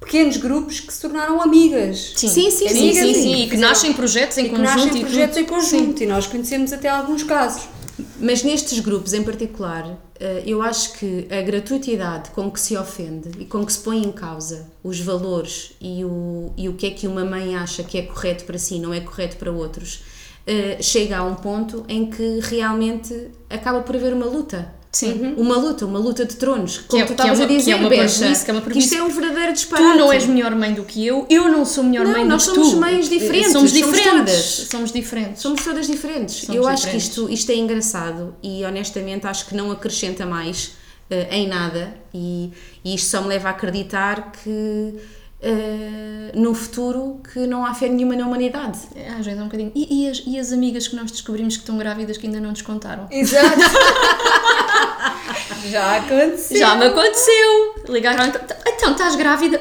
pequenos 0.00 0.38
grupos 0.38 0.80
que 0.80 0.90
se 0.94 1.00
tornaram 1.02 1.42
amigas. 1.42 2.14
Sim, 2.16 2.28
sim, 2.28 2.50
sim, 2.50 2.68
sim, 2.68 2.78
amigas 2.78 3.04
sim, 3.04 3.10
e 3.10 3.14
sim, 3.14 3.42
e 3.42 3.50
que 3.50 3.56
nascem 3.58 3.92
projetos 3.92 4.38
em 4.38 4.46
e 4.46 4.48
que 4.48 4.56
conjunto 4.56 4.76
nascem 4.76 4.96
e 4.96 5.00
projetos 5.04 5.36
em 5.36 5.44
conjunto, 5.44 6.02
e 6.02 6.06
nós 6.06 6.26
conhecemos 6.26 6.72
até 6.72 6.88
alguns 6.88 7.22
casos. 7.22 7.64
Mas 8.20 8.42
nestes 8.42 8.78
grupos 8.80 9.12
em 9.12 9.22
particular, 9.24 9.98
eh, 10.20 10.42
eu 10.46 10.62
acho 10.62 10.92
que 10.94 11.26
a 11.30 11.42
gratuitidade 11.42 12.30
com 12.30 12.50
que 12.50 12.60
se 12.60 12.76
ofende 12.76 13.30
e 13.38 13.44
com 13.44 13.64
que 13.64 13.72
se 13.72 13.80
põe 13.80 14.02
em 14.02 14.12
causa 14.12 14.70
os 14.84 15.00
valores 15.00 15.72
e 15.80 16.04
o, 16.04 16.52
e 16.56 16.68
o 16.68 16.74
que 16.74 16.86
é 16.86 16.90
que 16.90 17.06
uma 17.06 17.24
mãe 17.24 17.56
acha 17.56 17.82
que 17.82 17.98
é 17.98 18.02
correto 18.02 18.44
para 18.44 18.58
si 18.58 18.78
não 18.78 18.94
é 18.94 19.00
correto 19.00 19.36
para 19.36 19.50
outros, 19.50 20.02
eh, 20.46 20.78
chega 20.80 21.18
a 21.18 21.24
um 21.24 21.34
ponto 21.34 21.84
em 21.88 22.08
que 22.08 22.40
realmente 22.40 23.30
acaba 23.50 23.80
por 23.80 23.96
haver 23.96 24.12
uma 24.12 24.26
luta. 24.26 24.77
Sim. 24.90 25.34
Uma 25.36 25.56
luta, 25.58 25.84
uma 25.84 25.98
luta 25.98 26.24
de 26.24 26.34
tronos. 26.36 26.78
Como 26.78 27.02
é- 27.02 27.04
tu 27.04 27.08
que 27.14 27.20
é 27.20 27.24
estavas 27.24 27.38
uma- 27.38 27.44
a 27.44 27.48
que 27.48 27.54
é 27.54 27.56
dizer, 27.58 27.74
uma 27.74 27.88
parvoíce, 27.90 28.44
que 28.44 28.50
é 28.50 28.54
uma 28.54 28.62
que 28.62 28.78
isto 28.78 28.94
é 28.94 29.02
um 29.02 29.08
verdadeiro 29.10 29.52
disparate. 29.52 29.92
Tu 29.92 29.98
não 29.98 30.10
és 30.12 30.26
melhor 30.26 30.54
mãe 30.54 30.72
do 30.72 30.82
que 30.82 31.06
eu, 31.06 31.26
eu 31.28 31.48
não 31.48 31.64
sou 31.66 31.84
melhor 31.84 32.06
Não, 32.06 32.12
mãe 32.12 32.22
do 32.22 32.28
nós 32.30 32.46
que 32.48 32.54
somos 32.54 32.70
tu. 32.70 32.76
mães 32.80 33.08
diferentes, 33.08 33.52
Somos 33.52 33.70
somos 33.70 33.86
diferentes. 33.86 34.16
todas. 34.34 34.68
Somos 34.70 34.92
diferentes. 34.92 35.42
Somos 35.42 35.62
todas 35.62 35.86
diferentes. 35.86 36.34
Somos 36.36 36.56
eu 36.56 36.66
acho 36.66 36.84
que 36.86 36.96
diferentes. 36.96 37.08
isto, 37.08 37.30
isto 37.30 37.52
é 37.52 37.56
engraçado 37.56 38.34
e 38.42 38.64
honestamente 38.64 39.26
acho 39.26 39.46
que 39.46 39.54
não 39.54 39.70
acrescenta 39.70 40.24
mais 40.24 40.72
eh, 41.10 41.26
em 41.32 41.46
nada 41.48 41.94
e, 42.14 42.50
e 42.84 42.94
isto 42.94 43.10
só 43.10 43.20
me 43.22 43.28
leva 43.28 43.48
a 43.48 43.50
acreditar 43.52 44.32
que 44.32 44.94
eh, 45.40 46.32
num 46.34 46.54
futuro 46.54 47.20
que 47.32 47.46
não 47.46 47.64
há 47.64 47.72
fé 47.74 47.88
nenhuma 47.88 48.16
na 48.16 48.26
humanidade. 48.26 48.78
É, 48.94 49.10
Às 49.10 49.24
vezes 49.24 49.38
é 49.38 49.42
um 49.42 49.46
bocadinho. 49.46 49.72
E, 49.74 50.04
e 50.04 50.10
as, 50.10 50.22
e 50.26 50.38
as 50.38 50.52
amigas 50.52 50.88
que 50.88 50.96
nós 50.96 51.10
descobrimos 51.10 51.56
que 51.56 51.62
estão 51.62 51.78
grávidas 51.78 52.16
que 52.18 52.26
ainda 52.26 52.40
não 52.40 52.50
nos 52.50 52.62
contaram? 52.62 53.06
Exato. 53.10 53.56
Já 55.66 55.96
aconteceu. 55.96 56.56
Já 56.58 56.74
me 56.76 56.86
aconteceu! 56.86 57.74
Ligaram 57.88 58.26
então, 58.26 58.40
então 58.66 58.92
estás 58.92 59.16
grávida? 59.16 59.58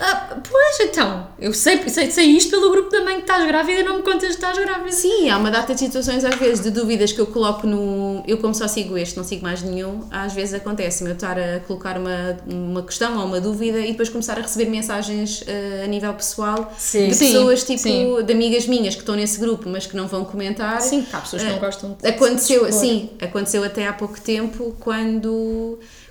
Ah, 0.00 0.28
ah, 0.30 0.36
pois 0.50 0.80
então, 0.80 1.26
eu 1.38 1.52
sei, 1.52 1.86
sei, 1.88 2.10
sei 2.10 2.24
isto 2.26 2.50
pelo 2.50 2.70
grupo 2.70 2.90
da 2.90 3.02
mãe 3.04 3.16
que 3.16 3.20
estás 3.22 3.46
grávida 3.46 3.80
e 3.80 3.82
não 3.82 3.96
me 3.98 4.02
contas 4.02 4.28
que 4.28 4.34
estás 4.34 4.56
grávida. 4.58 4.92
Sim, 4.92 5.28
há 5.28 5.36
uma 5.36 5.50
data 5.50 5.74
de 5.74 5.80
situações 5.80 6.24
às 6.24 6.34
vezes 6.36 6.62
de 6.64 6.70
dúvidas 6.70 7.12
que 7.12 7.20
eu 7.20 7.26
coloco 7.26 7.66
no. 7.66 8.22
Eu, 8.26 8.38
como 8.38 8.54
só 8.54 8.66
sigo 8.66 8.96
este, 8.96 9.16
não 9.16 9.24
sigo 9.24 9.42
mais 9.42 9.62
nenhum, 9.62 10.06
às 10.10 10.32
vezes 10.32 10.54
acontece-me 10.54 11.10
eu 11.10 11.14
estar 11.14 11.38
a 11.38 11.60
colocar 11.60 11.98
uma, 11.98 12.36
uma 12.46 12.82
questão 12.82 13.18
ou 13.18 13.26
uma 13.26 13.40
dúvida 13.40 13.78
e 13.80 13.92
depois 13.92 14.08
começar 14.08 14.38
a 14.38 14.42
receber 14.42 14.66
mensagens 14.70 15.44
eh, 15.46 15.82
a 15.84 15.86
nível 15.86 16.12
pessoal 16.14 16.72
Sim. 16.78 17.08
de 17.08 17.14
Sim, 17.14 17.26
pessoas 17.32 17.64
tipo 17.64 17.78
sim. 17.82 18.22
de 18.24 18.32
amigas 18.32 18.66
minhas 18.66 18.94
que 18.94 19.00
estão 19.02 19.14
nesse 19.14 19.38
grupo 19.38 19.68
mas 19.68 19.86
que 19.86 19.96
não 19.96 20.06
vão 20.06 20.24
comentar. 20.24 20.80
Sim, 20.80 21.06
há 21.12 21.18
pessoas 21.20 21.42
que 21.42 21.48
não 21.48 21.56
Eh, 21.56 21.60
gostam 21.60 21.96
de 22.00 22.08
Aconteceu, 22.08 22.72
sim, 22.72 23.10
aconteceu 23.20 23.62
até 23.64 23.86
há 23.86 23.92
pouco 23.92 24.18
tempo 24.20 24.74
quando, 24.80 25.30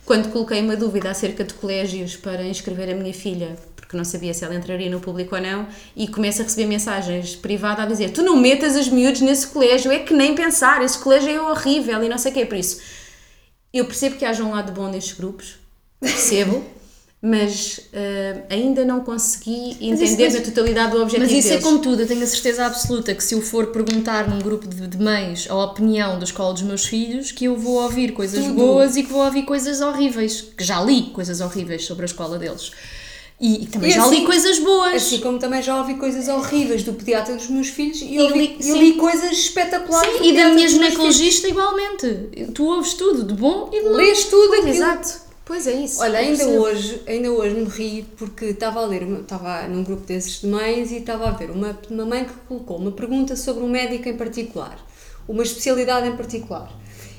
quando 0.05 0.31
coloquei 0.31 0.61
uma 0.61 0.75
dúvida 0.75 1.09
acerca 1.09 1.43
de 1.43 1.53
colégios 1.53 2.15
para 2.15 2.43
inscrever 2.45 2.89
a 2.89 2.95
minha 2.95 3.13
filha, 3.13 3.55
porque 3.75 3.95
não 3.95 4.03
sabia 4.03 4.33
se 4.33 4.43
ela 4.43 4.55
entraria 4.55 4.89
no 4.89 4.99
público 4.99 5.35
ou 5.35 5.41
não, 5.41 5.67
e 5.95 6.07
começo 6.07 6.41
a 6.41 6.43
receber 6.43 6.65
mensagens 6.65 7.35
privadas 7.35 7.85
a 7.85 7.87
dizer: 7.87 8.11
Tu 8.11 8.21
não 8.21 8.35
metas 8.35 8.75
as 8.75 8.87
miúdos 8.87 9.21
nesse 9.21 9.47
colégio, 9.47 9.91
é 9.91 9.99
que 9.99 10.13
nem 10.13 10.35
pensar, 10.35 10.83
esse 10.83 10.97
colégio 10.97 11.29
é 11.29 11.41
horrível 11.41 12.03
e 12.03 12.09
não 12.09 12.17
sei 12.17 12.31
o 12.31 12.33
quê. 12.33 12.45
Por 12.45 12.57
isso, 12.57 12.81
eu 13.73 13.85
percebo 13.85 14.15
que 14.15 14.25
haja 14.25 14.43
um 14.43 14.51
lado 14.51 14.71
bom 14.71 14.89
nestes 14.89 15.17
grupos, 15.17 15.57
percebo, 15.99 16.63
mas 17.27 17.79
uh, 17.91 18.43
ainda 18.51 18.85
não 18.85 18.99
consegui 18.99 19.71
isso- 19.71 19.83
entender 20.03 20.25
mas- 20.25 20.33
na 20.35 20.41
totalidade 20.41 20.95
o 20.95 21.01
objetivo 21.01 21.23
Mas 21.25 21.31
isso 21.39 21.49
deles. 21.49 21.63
é 21.63 21.67
como 21.67 21.79
tudo, 21.79 22.01
eu 22.03 22.07
tenho 22.07 22.21
a 22.23 22.27
certeza 22.27 22.65
absoluta 22.67 23.15
que 23.15 23.23
se 23.23 23.33
eu 23.33 23.41
for 23.41 23.67
perguntar 23.67 24.29
num 24.29 24.37
grupo 24.39 24.67
de, 24.67 24.85
de 24.85 24.97
mães 25.01 25.47
a 25.49 25.55
opinião 25.55 26.19
da 26.19 26.25
escola 26.25 26.53
dos 26.53 26.61
meus 26.61 26.85
filhos, 26.85 27.31
que 27.31 27.45
eu 27.45 27.55
vou 27.57 27.81
ouvir 27.81 28.11
coisas 28.11 28.43
Tudo. 28.43 28.53
boas 28.53 28.95
e 28.95 29.01
que 29.01 29.11
vou 29.11 29.25
ouvir 29.25 29.41
coisas 29.43 29.81
horríveis, 29.81 30.41
que 30.55 30.63
já 30.63 30.79
li 30.83 31.09
coisas 31.13 31.41
horríveis 31.41 31.83
sobre 31.85 32.03
a 32.03 32.05
escola 32.05 32.37
deles. 32.37 32.71
E, 33.41 33.63
e 33.63 33.65
também 33.65 33.89
E 33.89 33.93
já 33.93 34.05
assim- 34.05 34.19
li 34.19 34.25
coisas 34.25 34.59
boas. 34.59 34.93
Assim 34.95 35.17
como 35.19 35.39
também 35.39 35.61
já 35.63 35.77
ouvi 35.79 35.95
coisas 35.95 36.27
horríveis 36.27 36.83
do 36.83 36.93
pediatra 36.93 37.35
dos 37.35 37.49
meus 37.49 37.67
filhos 37.69 38.01
e, 38.01 38.13
E 38.15 38.21
ouvi, 38.21 38.37
li- 38.39 38.55
e 38.59 38.63
sim. 38.63 38.77
li 38.79 38.93
coisas 38.93 39.31
espetaculares 39.31 40.11
do 40.19 40.23
Sim, 40.23 40.29
e 40.29 40.37
da 40.37 40.49
minha 40.49 40.67
ginecologista 40.67 41.47
igualmente. 41.47 42.07
Tu 42.53 42.63
ouves 42.63 42.93
tudo, 42.93 43.23
de 43.23 43.33
bom 43.33 43.69
e 43.73 43.79
de 43.79 43.85
mau. 43.85 43.93
Lês 43.95 44.25
tudo 44.25 44.53
aquilo. 44.53 44.69
exato. 44.69 45.24
Pois 45.45 45.67
é 45.67 45.73
isso. 45.73 46.01
Olha, 46.01 46.17
ainda 46.17 46.37
percebo. 46.37 46.63
hoje, 46.63 47.01
ainda 47.07 47.31
hoje 47.31 47.55
me 47.55 47.65
ri 47.65 48.05
porque 48.17 48.45
estava 48.45 48.81
a 48.81 48.85
ler, 48.85 49.03
estava 49.03 49.67
num 49.67 49.83
grupo 49.83 50.03
desses 50.05 50.41
de 50.41 50.47
mães 50.47 50.91
e 50.91 50.97
estava 50.97 51.27
a 51.27 51.31
ver 51.31 51.51
uma, 51.51 51.77
uma 51.89 52.05
mãe 52.05 52.25
que 52.25 52.33
colocou 52.47 52.77
uma 52.77 52.91
pergunta 52.91 53.35
sobre 53.35 53.63
um 53.63 53.69
médico 53.69 54.09
em 54.09 54.17
particular, 54.17 54.75
uma 55.27 55.43
especialidade 55.43 56.07
em 56.07 56.15
particular. 56.15 56.71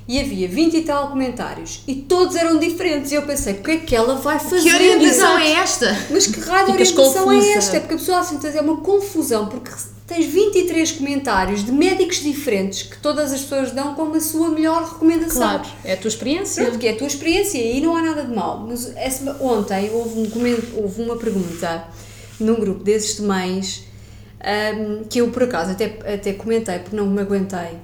E 0.09 0.21
havia 0.21 0.47
20 0.49 0.76
e 0.76 0.83
tal 0.83 1.09
comentários 1.11 1.83
e 1.87 1.95
todos 1.95 2.37
eram 2.37 2.59
diferentes. 2.59 3.11
E 3.11 3.16
eu 3.16 3.23
pensei, 3.23 3.54
o 3.54 3.62
que 3.62 3.71
é 3.73 3.76
que 3.78 3.95
ela 3.95 4.16
vai 4.16 4.38
fazer? 4.38 4.62
Que 4.62 4.75
orientação 4.75 5.38
Exato. 5.38 5.40
é 5.40 5.52
esta? 5.52 6.06
Mas 6.11 6.26
que 6.26 6.40
raio 6.40 6.71
orientação 6.71 7.33
é 7.33 7.52
esta? 7.52 7.80
Porque 7.80 7.95
a 7.95 7.99
pessoa 7.99 8.18
assim, 8.21 8.38
é 8.54 8.61
uma 8.61 8.80
confusão, 8.83 9.49
porque 9.49 9.71
tens 10.07 10.27
23 10.27 10.93
comentários 10.93 11.65
de 11.65 11.73
médicos 11.73 12.23
diferentes 12.23 12.83
que 12.83 12.97
todas 12.99 13.33
as 13.33 13.41
pessoas 13.41 13.73
dão 13.73 13.95
como 13.95 14.15
a 14.15 14.21
sua 14.21 14.49
melhor 14.51 14.85
recomendação. 14.93 15.41
Claro, 15.43 15.69
é 15.85 15.95
a 15.95 15.97
tua 15.97 16.09
experiência. 16.09 16.63
Pronto, 16.65 16.79
que 16.79 16.87
é 16.87 16.93
a 16.93 16.97
tua 16.97 17.07
experiência 17.07 17.59
e 17.59 17.81
não 17.81 17.97
há 17.97 18.03
nada 18.03 18.25
de 18.25 18.35
mal. 18.35 18.65
Mas 18.69 18.95
essa- 18.97 19.37
ontem 19.41 19.91
houve, 19.93 20.21
um 20.21 20.83
houve 20.83 21.03
uma 21.03 21.17
pergunta 21.17 21.85
num 22.39 22.55
grupo 22.55 22.85
desses 22.85 23.17
de 23.17 23.23
mães 23.23 23.83
ahm, 24.41 25.05
que 25.09 25.19
eu 25.21 25.29
por 25.31 25.43
acaso 25.43 25.73
até, 25.73 25.87
até 26.15 26.33
comentei 26.35 26.79
porque 26.79 26.95
não 26.97 27.07
me 27.07 27.21
aguentei. 27.21 27.79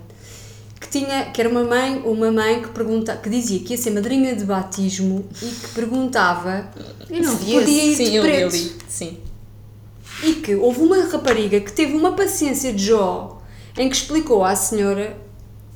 Que, 0.81 0.88
tinha, 0.88 1.26
que 1.26 1.41
era 1.41 1.49
uma 1.49 1.64
mãe, 1.64 2.02
uma 2.05 2.31
mãe 2.31 2.61
que, 2.61 2.69
pergunta, 2.69 3.17
que 3.17 3.31
dizia 3.31 3.61
que 3.61 3.73
ia 3.73 3.79
ser 3.79 3.91
madrinha 3.91 4.35
de 4.35 4.45
batismo 4.45 5.25
e 5.41 5.47
que 5.47 5.69
perguntava 5.75 6.69
Eu 7.09 7.23
não 7.23 7.37
se 7.38 7.45
podia 7.45 7.85
ir 7.85 7.97
Sim, 7.97 8.05
de 8.05 8.17
eu, 8.17 8.25
eu 8.25 8.31
preto. 8.31 8.52
li. 8.52 8.73
Sim. 8.88 9.19
E 10.23 10.35
que 10.35 10.55
houve 10.55 10.81
uma 10.81 11.02
rapariga 11.05 11.61
que 11.61 11.73
teve 11.73 11.95
uma 11.95 12.12
paciência 12.14 12.73
de 12.73 12.85
Jó 12.87 13.43
em 13.76 13.88
que 13.88 13.97
explicou 13.97 14.45
à 14.45 14.55
senhora, 14.55 15.17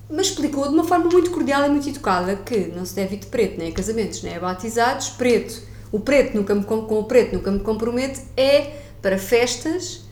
mas 0.09 0.29
explicou 0.29 0.69
de 0.69 0.75
uma 0.75 0.85
forma 0.85 1.07
muito 1.11 1.31
cordial 1.31 1.65
e 1.65 1.69
muito 1.69 1.89
educada, 1.89 2.37
que 2.37 2.69
não 2.75 2.85
se 2.85 2.95
deve 2.95 3.17
ir 3.17 3.19
de 3.21 3.27
preto, 3.27 3.59
nem 3.59 3.71
a 3.71 3.73
casamentos, 3.73 4.23
nem 4.23 4.37
a 4.37 4.41
batizados, 4.41 5.09
preto. 5.11 5.63
O 5.91 5.99
preto 5.99 6.37
nunca 6.37 6.55
me, 6.55 6.63
com, 6.65 6.77
o 6.77 7.05
preto 7.05 7.35
nunca 7.35 7.51
me 7.51 7.61
compromete, 7.61 8.23
é 8.37 8.73
para 9.01 9.19
festas. 9.19 10.05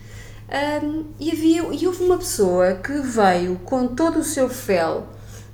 hum, 0.83 1.05
e, 1.19 1.31
havia, 1.31 1.62
e 1.73 1.87
houve 1.87 2.03
uma 2.05 2.19
pessoa 2.19 2.75
que 2.75 2.93
veio 3.00 3.57
com 3.64 3.88
todo 3.88 4.19
o 4.21 4.25
seu 4.25 4.49
fel 4.49 5.07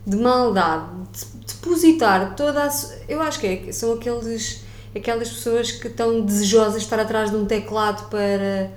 de 0.06 0.16
maldade, 0.16 0.88
de- 1.12 1.46
depositar 1.54 2.34
toda 2.36 2.64
a. 2.64 2.70
Eu 3.08 3.20
acho 3.22 3.40
que 3.40 3.46
é, 3.46 3.72
são 3.72 3.92
aqueles, 3.94 4.62
aquelas 4.94 5.28
pessoas 5.28 5.70
que 5.70 5.86
estão 5.86 6.20
desejosas 6.20 6.80
de 6.80 6.84
estar 6.84 6.98
atrás 6.98 7.30
de 7.30 7.36
um 7.36 7.44
teclado 7.44 8.08
para. 8.08 8.72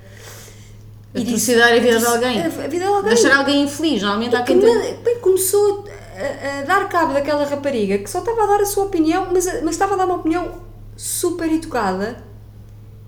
Atrocidar 1.14 1.72
a 1.72 1.78
vida 1.78 1.98
de 1.98 2.06
alguém. 2.06 2.42
A, 2.42 2.48
vida 2.48 2.68
de 2.68 2.84
alguém. 2.84 3.14
Deixar 3.14 3.36
alguém 3.36 3.62
infeliz. 3.62 4.02
Normalmente 4.02 4.34
há 4.34 4.42
Que 4.42 4.52
quem 4.52 4.60
tem... 4.60 4.96
bem, 4.96 5.18
começou 5.20 5.84
a, 6.16 6.60
a 6.60 6.62
dar 6.62 6.88
cabo 6.88 7.12
daquela 7.12 7.44
rapariga 7.44 7.98
que 7.98 8.10
só 8.10 8.18
estava 8.18 8.42
a 8.42 8.46
dar 8.46 8.60
a 8.60 8.66
sua 8.66 8.84
opinião, 8.84 9.28
mas, 9.32 9.46
mas 9.62 9.74
estava 9.74 9.94
a 9.94 9.96
dar 9.96 10.06
uma 10.06 10.16
opinião 10.16 10.60
super 10.96 11.50
educada 11.50 12.16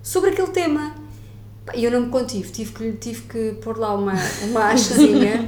sobre 0.01 0.29
aquele 0.29 0.49
tema. 0.49 0.95
E 1.75 1.83
eu 1.83 1.91
não 1.91 2.01
me 2.01 2.09
contive, 2.09 2.49
tive 2.49 2.71
que, 2.71 2.91
tive 2.93 3.21
que 3.23 3.51
pôr 3.61 3.77
lá 3.77 3.93
uma, 3.93 4.13
uma 4.43 4.71
hastezinha, 4.71 5.43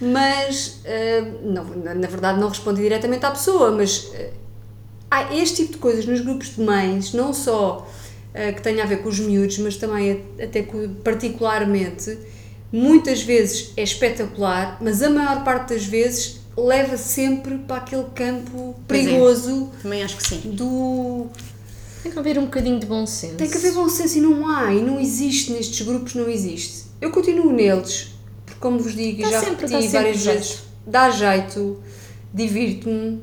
mas 0.00 0.80
ah, 0.86 1.30
não, 1.42 1.64
na, 1.64 1.94
na 1.94 2.08
verdade 2.08 2.40
não 2.40 2.48
respondi 2.48 2.80
diretamente 2.80 3.26
à 3.26 3.30
pessoa, 3.30 3.70
mas 3.70 4.10
ah, 4.14 4.30
há 5.10 5.34
este 5.34 5.56
tipo 5.56 5.72
de 5.72 5.78
coisas 5.78 6.06
nos 6.06 6.20
grupos 6.20 6.54
de 6.56 6.60
mães, 6.62 7.12
não 7.12 7.32
só 7.34 7.88
ah, 8.34 8.52
que 8.52 8.62
tenha 8.62 8.82
a 8.84 8.86
ver 8.86 9.02
com 9.02 9.08
os 9.08 9.18
miúdos, 9.18 9.58
mas 9.58 9.76
também 9.76 10.22
até 10.42 10.62
particularmente, 11.02 12.16
muitas 12.72 13.22
vezes 13.22 13.72
é 13.76 13.82
espetacular, 13.82 14.78
mas 14.80 15.02
a 15.02 15.10
maior 15.10 15.42
parte 15.44 15.74
das 15.74 15.84
vezes 15.84 16.40
leva 16.56 16.96
sempre 16.96 17.58
para 17.58 17.76
aquele 17.76 18.04
campo 18.14 18.74
é. 18.78 18.82
perigoso 18.92 19.70
Também 19.82 20.02
acho 20.02 20.16
que 20.16 20.26
sim. 20.26 20.40
do 20.52 21.26
Tem 22.02 22.12
que 22.12 22.18
haver 22.18 22.38
um 22.38 22.44
bocadinho 22.44 22.78
de 22.78 22.86
bom 22.86 23.06
senso. 23.06 23.34
tem 23.36 23.48
que 23.50 23.56
haver 23.56 23.72
bom 23.72 23.88
senso 23.88 24.18
e 24.18 24.20
não 24.20 24.46
há, 24.48 24.72
e 24.72 24.80
não 24.82 25.00
existe 25.00 25.52
nestes 25.52 25.84
grupos, 25.86 26.14
não 26.14 26.28
existe. 26.28 26.84
Eu 27.00 27.10
continuo 27.10 27.50
neles, 27.52 28.10
porque 28.44 28.60
como 28.60 28.78
vos 28.78 28.94
digo, 28.94 29.20
e 29.20 29.22
Dá 29.22 29.30
já 29.30 29.40
sempre- 29.40 29.66
repeti 29.66 29.88
várias 29.88 30.18
jeito. 30.18 30.38
vezes, 30.38 30.58
dá 30.86 31.10
jeito, 31.10 31.78
divirto-me. 32.32 33.22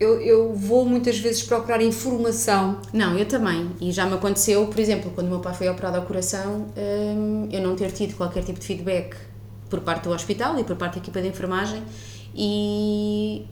Eu, 0.00 0.20
eu 0.20 0.52
vou 0.54 0.84
muitas 0.84 1.18
vezes 1.18 1.42
procurar 1.42 1.82
informação. 1.82 2.80
Não, 2.92 3.18
eu 3.18 3.26
também. 3.26 3.70
E 3.80 3.90
já 3.90 4.06
me 4.06 4.14
aconteceu, 4.14 4.66
por 4.66 4.78
exemplo, 4.78 5.10
quando 5.12 5.26
o 5.26 5.30
meu 5.30 5.40
pai 5.40 5.54
foi 5.54 5.68
operado 5.68 5.96
ao 5.96 6.04
coração, 6.04 6.66
hum, 6.76 7.48
eu 7.50 7.60
não 7.60 7.74
ter 7.74 7.90
tido 7.90 8.14
qualquer 8.14 8.44
tipo 8.44 8.60
de 8.60 8.66
feedback 8.66 9.16
por 9.68 9.80
parte 9.80 10.04
do 10.04 10.10
hospital 10.10 10.58
e 10.58 10.64
por 10.64 10.76
parte 10.76 10.94
da 10.94 11.00
equipa 11.00 11.20
de 11.20 11.28
enfermagem 11.28 11.82
e 12.34 13.44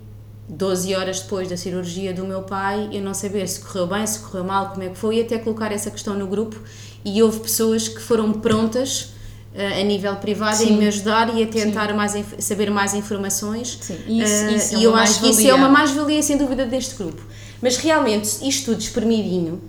12 0.48 0.94
horas 0.94 1.20
depois 1.20 1.48
da 1.48 1.56
cirurgia 1.56 2.14
do 2.14 2.24
meu 2.24 2.42
pai, 2.42 2.88
eu 2.92 3.02
não 3.02 3.12
saber 3.12 3.46
se 3.48 3.60
correu 3.60 3.86
bem, 3.86 4.06
se 4.06 4.20
correu 4.20 4.44
mal, 4.44 4.70
como 4.70 4.84
é 4.84 4.88
que 4.88 4.96
foi, 4.96 5.16
e 5.16 5.22
até 5.22 5.38
colocar 5.38 5.72
essa 5.72 5.90
questão 5.90 6.14
no 6.14 6.26
grupo 6.26 6.56
e 7.04 7.22
houve 7.22 7.40
pessoas 7.40 7.88
que 7.88 8.00
foram 8.00 8.32
prontas 8.32 9.15
a 9.56 9.82
nível 9.82 10.14
privado 10.16 10.62
em 10.62 10.66
Sim. 10.68 10.76
me 10.76 10.86
ajudar 10.88 11.34
e 11.34 11.42
a 11.42 11.46
tentar 11.46 11.92
mais, 11.94 12.14
saber 12.38 12.70
mais 12.70 12.92
informações 12.94 13.78
Sim, 13.80 13.94
isso- 14.06 14.44
Eh, 14.44 14.52
isso 14.56 14.74
é 14.74 14.78
e 14.78 14.84
eu 14.84 14.94
acho 14.94 15.20
que 15.20 15.30
isso 15.30 15.46
é 15.48 15.54
uma 15.54 15.68
mais-valia 15.68 16.22
sem 16.22 16.36
dúvida 16.36 16.66
deste 16.66 16.94
grupo 16.96 17.22
mas 17.62 17.78
realmente 17.78 18.46
isto 18.46 18.66
tudo 18.72 18.80
espremidinho 18.80 19.60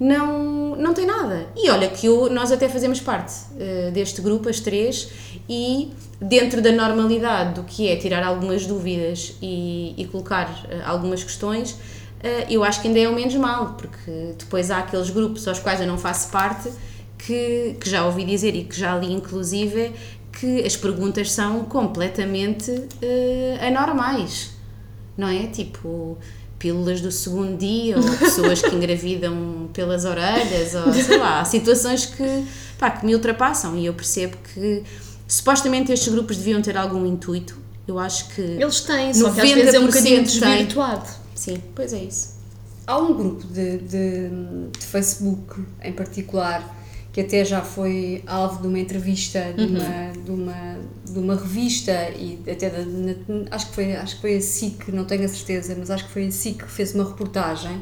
não, 0.00 0.74
não 0.76 0.92
tem 0.92 1.06
nada. 1.06 1.46
E 1.56 1.70
olha 1.70 1.88
que 1.88 2.06
eu, 2.06 2.28
nós 2.28 2.50
até 2.50 2.68
fazemos 2.68 3.00
parte 3.00 3.32
eh, 3.58 3.90
deste 3.92 4.20
grupo, 4.20 4.48
as 4.48 4.58
três, 4.58 5.08
e 5.48 5.92
dentro 6.20 6.60
da 6.60 6.72
normalidade 6.72 7.54
do 7.54 7.62
que 7.62 7.88
é 7.88 7.94
tirar 7.96 8.24
algumas 8.24 8.66
dúvidas 8.66 9.34
e, 9.40 9.94
e 9.96 10.04
colocar 10.06 10.64
eh, 10.68 10.80
algumas 10.84 11.22
questões, 11.22 11.76
eh, 12.22 12.46
eu 12.50 12.64
acho 12.64 12.80
que 12.82 12.88
ainda 12.88 12.98
é 12.98 13.08
o 13.08 13.14
menos 13.14 13.34
mal, 13.36 13.76
porque 13.78 14.34
depois 14.36 14.70
há 14.70 14.78
aqueles 14.78 15.10
grupos 15.10 15.46
aos 15.46 15.60
quais 15.60 15.80
eu 15.80 15.86
não 15.86 15.96
faço 15.96 16.28
parte 16.30 16.68
que, 17.26 17.76
que 17.80 17.88
já 17.88 18.04
ouvi 18.04 18.24
dizer 18.24 18.54
e 18.54 18.64
que 18.64 18.78
já 18.78 18.96
li 18.96 19.12
inclusive 19.12 19.92
que 20.32 20.64
as 20.64 20.76
perguntas 20.76 21.30
são 21.30 21.64
completamente 21.64 22.70
eh, 23.00 23.58
anormais 23.60 24.54
não 25.16 25.28
é? 25.28 25.46
Tipo, 25.46 26.18
pílulas 26.58 27.00
do 27.00 27.10
segundo 27.10 27.56
dia, 27.56 27.96
ou 27.96 28.02
pessoas 28.18 28.60
que 28.60 28.74
engravidam 28.74 29.68
pelas 29.72 30.04
orelhas, 30.04 30.74
ou 30.74 30.92
sei 30.92 31.18
lá, 31.18 31.40
há 31.40 31.44
situações 31.44 32.06
que, 32.06 32.44
pá, 32.78 32.90
que 32.90 33.06
me 33.06 33.14
ultrapassam 33.14 33.76
e 33.76 33.86
eu 33.86 33.94
percebo 33.94 34.36
que 34.52 34.82
supostamente 35.26 35.92
estes 35.92 36.12
grupos 36.12 36.36
deviam 36.36 36.60
ter 36.60 36.76
algum 36.76 37.06
intuito. 37.06 37.56
Eu 37.86 37.98
acho 37.98 38.28
que. 38.30 38.40
Eles 38.40 38.80
têm, 38.80 39.12
só 39.12 39.30
que 39.30 39.40
às 39.40 39.50
vezes 39.50 39.74
é 39.74 39.78
um 39.78 39.84
90% 39.84 39.86
bocadinho 39.86 40.16
tem. 40.16 40.24
desvirtuado. 40.24 41.08
Sim, 41.34 41.62
pois 41.74 41.92
é 41.92 42.02
isso. 42.02 42.34
Há 42.86 42.98
um 42.98 43.14
grupo 43.14 43.46
de, 43.46 43.78
de, 43.78 44.28
de 44.78 44.86
Facebook 44.86 45.62
em 45.82 45.92
particular 45.92 46.83
que 47.14 47.20
até 47.22 47.44
já 47.44 47.62
foi 47.62 48.22
alvo 48.26 48.60
de 48.60 48.66
uma 48.68 48.78
entrevista 48.78 49.40
de, 49.56 49.62
uma, 49.64 50.12
de, 50.24 50.30
uma, 50.32 50.78
de 51.12 51.18
uma 51.18 51.34
revista 51.36 51.92
e 52.10 52.40
até 52.50 52.68
da, 52.68 52.84
na- 52.84 53.14
acho, 53.52 53.68
que 53.68 53.74
foi, 53.74 53.92
acho 53.96 54.16
que 54.16 54.20
foi 54.20 54.36
a 54.36 54.40
SIC, 54.42 54.88
não 54.92 55.04
tenho 55.04 55.24
a 55.24 55.28
certeza, 55.28 55.74
mas 55.78 55.90
acho 55.90 56.04
que 56.06 56.12
foi 56.12 56.26
a 56.26 56.30
SIC 56.32 56.58
que 56.64 56.70
fez 56.70 56.92
uma 56.94 57.04
reportagem 57.04 57.80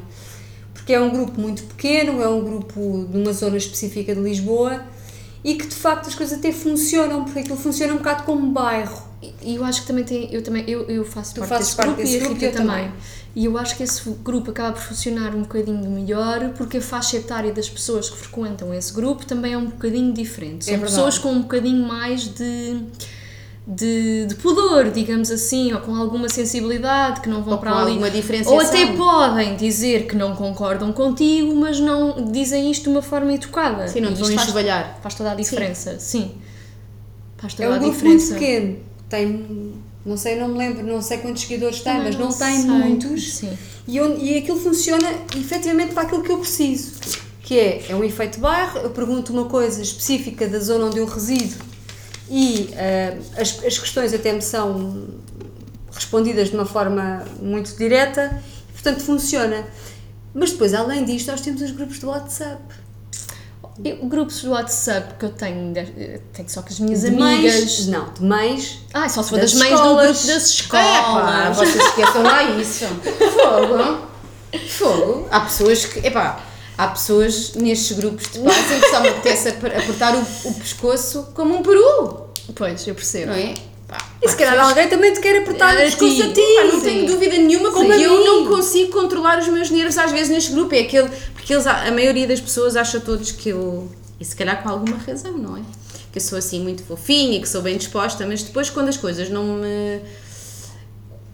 porque 0.73 0.93
é 0.93 0.99
um 1.01 1.09
grupo 1.11 1.39
muito 1.41 1.63
pequeno, 1.63 2.21
é 2.21 2.27
um 2.29 2.43
grupo 2.43 3.07
de 3.09 3.17
uma 3.17 3.33
zona 3.33 3.57
específica 3.57 4.13
de 4.13 4.21
Lisboa 4.21 4.83
e 5.43 5.55
que 5.55 5.65
de 5.67 5.75
facto 5.75 6.07
as 6.07 6.15
coisas 6.15 6.37
até 6.37 6.51
funcionam, 6.51 7.23
porque 7.25 7.39
aquilo 7.39 7.57
funciona 7.57 7.93
um 7.93 7.97
bocado 7.97 8.23
como 8.23 8.45
um 8.45 8.53
bairro. 8.53 9.01
E 9.41 9.55
eu 9.55 9.63
acho 9.63 9.81
que 9.81 9.87
também 9.87 10.03
tem, 10.03 10.33
eu 10.33 10.41
também, 10.43 10.63
eu, 10.67 10.83
eu 10.89 11.05
faço 11.05 11.33
Tu 11.35 11.39
parte 11.41 11.57
desse 11.59 11.75
parte 11.75 11.87
grupo 11.89 12.01
desse 12.01 12.13
e 12.13 12.17
a 12.17 12.19
grupo 12.21 12.33
Rita 12.35 12.45
eu 12.45 12.51
também. 12.53 12.75
também. 12.85 12.91
E 13.35 13.45
eu 13.45 13.57
acho 13.57 13.75
que 13.77 13.83
esse 13.83 14.09
grupo 14.23 14.51
acaba 14.51 14.73
por 14.73 14.81
funcionar 14.81 15.33
um 15.35 15.41
bocadinho 15.41 15.89
melhor 15.89 16.49
porque 16.55 16.77
a 16.77 16.81
faixa 16.81 17.17
etária 17.17 17.51
das 17.51 17.67
pessoas 17.67 18.09
que 18.09 18.17
frequentam 18.17 18.71
esse 18.73 18.93
grupo 18.93 19.25
também 19.25 19.53
é 19.53 19.57
um 19.57 19.65
bocadinho 19.65 20.13
diferente. 20.13 20.65
São 20.65 20.73
É 20.75 20.77
pessoas 20.77 21.17
com 21.17 21.31
um 21.31 21.41
bocadinho 21.41 21.87
mais 21.87 22.25
de, 22.25 22.77
de, 23.65 24.25
de 24.27 24.35
pudor, 24.35 24.91
digamos 24.91 25.31
assim, 25.31 25.73
ou 25.73 25.79
com 25.79 25.95
alguma 25.95 26.29
sensibilidade, 26.29 27.21
que 27.21 27.29
não 27.29 27.41
vão 27.41 27.53
Ou 27.53 27.59
para 27.59 27.75
ali. 27.75 27.97
Ou 28.45 28.59
até 28.59 28.85
podem 28.95 29.55
dizer 29.55 30.05
que 30.05 30.15
não 30.15 30.35
concordam 30.35 30.91
contigo, 30.93 31.55
mas 31.55 31.79
não 31.79 32.31
dizem 32.31 32.69
isto 32.69 32.83
de 32.83 32.89
uma 32.89 33.01
forma 33.01 33.33
educada. 33.33 33.87
Sim, 33.87 34.01
não 34.01 34.11
E 34.11 34.13
te 34.13 34.21
vão 34.21 34.31
enxovalhar. 34.31 34.99
Faz 35.01 35.15
toda 35.15 35.31
a 35.31 35.35
diferença, 35.35 35.97
sim. 35.99 36.33
Faz 37.37 37.55
toda 37.55 37.67
É 37.67 37.71
um 37.71 37.73
a 37.73 37.77
grupo 37.77 37.93
diferença. 37.93 38.27
muito 38.27 38.39
pequeno, 38.39 38.77
tem, 39.13 39.73
não 40.03 40.17
sei, 40.17 40.35
não 40.39 40.47
me 40.47 40.57
lembro, 40.57 40.83
não 40.83 41.01
sei 41.01 41.19
quantos 41.19 41.43
seguidores 41.43 41.81
tem, 41.81 42.01
mas 42.01 42.15
não, 42.15 42.33
tem 42.33 42.61
sei. 42.61 42.65
muitos. 42.65 43.33
Sim. 43.33 43.55
E, 43.87 43.97
e 43.97 44.37
aquilo 44.39 44.59
funciona 44.59 45.07
efetivamente 45.37 45.93
para 45.93 46.03
aquilo 46.03 46.23
que 46.23 46.31
eu 46.31 46.39
preciso. 46.39 46.93
que 47.43 47.59
é, 47.59 47.85
é 47.89 47.95
um 47.95 48.03
efeito 48.03 48.39
bairro, 48.39 48.79
eu 48.79 48.89
pergunto 48.89 49.31
uma 49.31 49.45
coisa 49.45 49.81
específica 49.83 50.47
da 50.47 50.57
zona 50.57 50.85
onde 50.85 50.97
eu 50.97 51.05
resido 51.05 51.55
e 52.29 52.69
uh, 52.71 53.41
as, 53.41 53.63
as 53.63 53.77
questões 53.77 54.13
até 54.13 54.33
me 54.33 54.41
são 54.41 55.07
respondidas 55.91 56.49
de 56.49 56.55
uma 56.55 56.65
forma 56.65 57.23
muito 57.39 57.77
direta, 57.77 58.41
portanto 58.71 59.01
funciona. 59.01 59.67
Mas 60.33 60.51
depois, 60.51 60.73
além 60.73 61.05
disto, 61.05 61.29
nós 61.29 61.41
temos 61.41 61.61
os 61.61 61.69
grupos 61.69 61.99
do 61.99 62.07
WhatsApp. 62.07 62.63
Eu, 63.83 63.97
grupos 64.05 64.41
do 64.43 64.51
WhatsApp 64.51 65.15
que 65.17 65.25
eu 65.25 65.29
tenho, 65.31 65.73
tenho 66.33 66.49
só 66.49 66.61
com 66.61 66.69
as 66.69 66.79
minhas 66.79 67.01
De 67.01 67.07
amigas. 67.07 67.53
mães, 67.55 67.87
não, 67.87 68.13
de 68.13 68.23
mães. 68.23 68.79
Ah, 68.93 69.09
só 69.09 69.23
se 69.23 69.29
for 69.29 69.39
Das 69.39 69.51
das, 69.51 69.59
mães 69.59 69.73
escolas. 69.73 70.07
do 70.07 70.11
grupo 70.13 70.27
das 70.27 70.49
escolas. 70.49 70.85
É, 70.85 71.01
pá, 71.01 71.49
vocês 71.51 71.75
esqueçam 71.85 72.23
lá 72.23 72.43
isso. 72.43 72.85
Fogo. 72.85 73.97
Fogo. 74.69 75.27
Há 75.31 75.39
pessoas 75.41 75.85
que. 75.85 76.05
Epá, 76.05 76.39
há 76.77 76.87
pessoas 76.89 77.53
nestes 77.55 77.97
grupos 77.97 78.31
de 78.31 78.39
paz 78.39 78.71
em 78.71 78.79
que 78.79 78.89
só 78.89 78.99
me 78.99 79.09
apetece 79.09 79.49
ap- 79.49 79.65
apertar 79.65 80.15
o, 80.15 80.21
o 80.21 80.53
pescoço 80.53 81.29
como 81.33 81.55
um 81.57 81.63
peru. 81.63 82.27
Pois, 82.55 82.85
eu 82.87 82.93
percebo. 82.93 83.31
Não 83.31 83.37
é? 83.37 83.53
Pá, 83.87 83.97
E 84.21 84.27
se 84.29 84.35
calhar 84.35 84.59
alguém 84.59 84.87
também 84.87 85.13
te 85.13 85.19
quer 85.19 85.41
apertar 85.41 85.75
o 85.75 85.77
A 85.77 85.81
pescoço 85.81 86.15
ti. 86.15 86.21
a 86.21 86.33
ti. 86.33 86.55
Pá, 86.55 86.63
não 86.73 86.81
tenho 86.81 87.05
dúvida 87.07 87.37
nenhuma 87.37 87.71
como 87.71 87.93
Sim. 87.93 88.01
eu 88.01 88.23
não 88.23 88.47
consigo 88.47 88.91
controlar 88.91 89.39
os 89.39 89.47
meus 89.47 89.69
nervos 89.69 89.97
às 89.97 90.11
vezes 90.11 90.29
neste 90.29 90.51
grupo. 90.51 90.73
É 90.75 90.79
aquele. 90.79 91.09
Porque 91.33 91.53
eles, 91.53 91.67
a 91.67 91.91
maioria 91.91 92.27
das 92.27 92.39
pessoas 92.39 92.75
acha 92.75 92.99
todos 92.99 93.31
que 93.31 93.49
eu. 93.49 93.89
E 94.19 94.25
se 94.25 94.35
calhar 94.35 94.61
com 94.63 94.69
alguma 94.69 94.97
razão, 94.97 95.37
não 95.37 95.57
é? 95.57 95.61
Que 96.11 96.17
eu 96.19 96.21
sou 96.21 96.37
assim 96.37 96.61
muito 96.61 96.83
fofinha 96.83 97.37
e 97.37 97.41
que 97.41 97.49
sou 97.49 97.61
bem 97.61 97.75
disposta, 97.77 98.25
mas 98.25 98.43
depois 98.43 98.69
quando 98.69 98.87
as 98.89 98.97
coisas 98.97 99.29
não 99.29 99.43
me. 99.57 100.01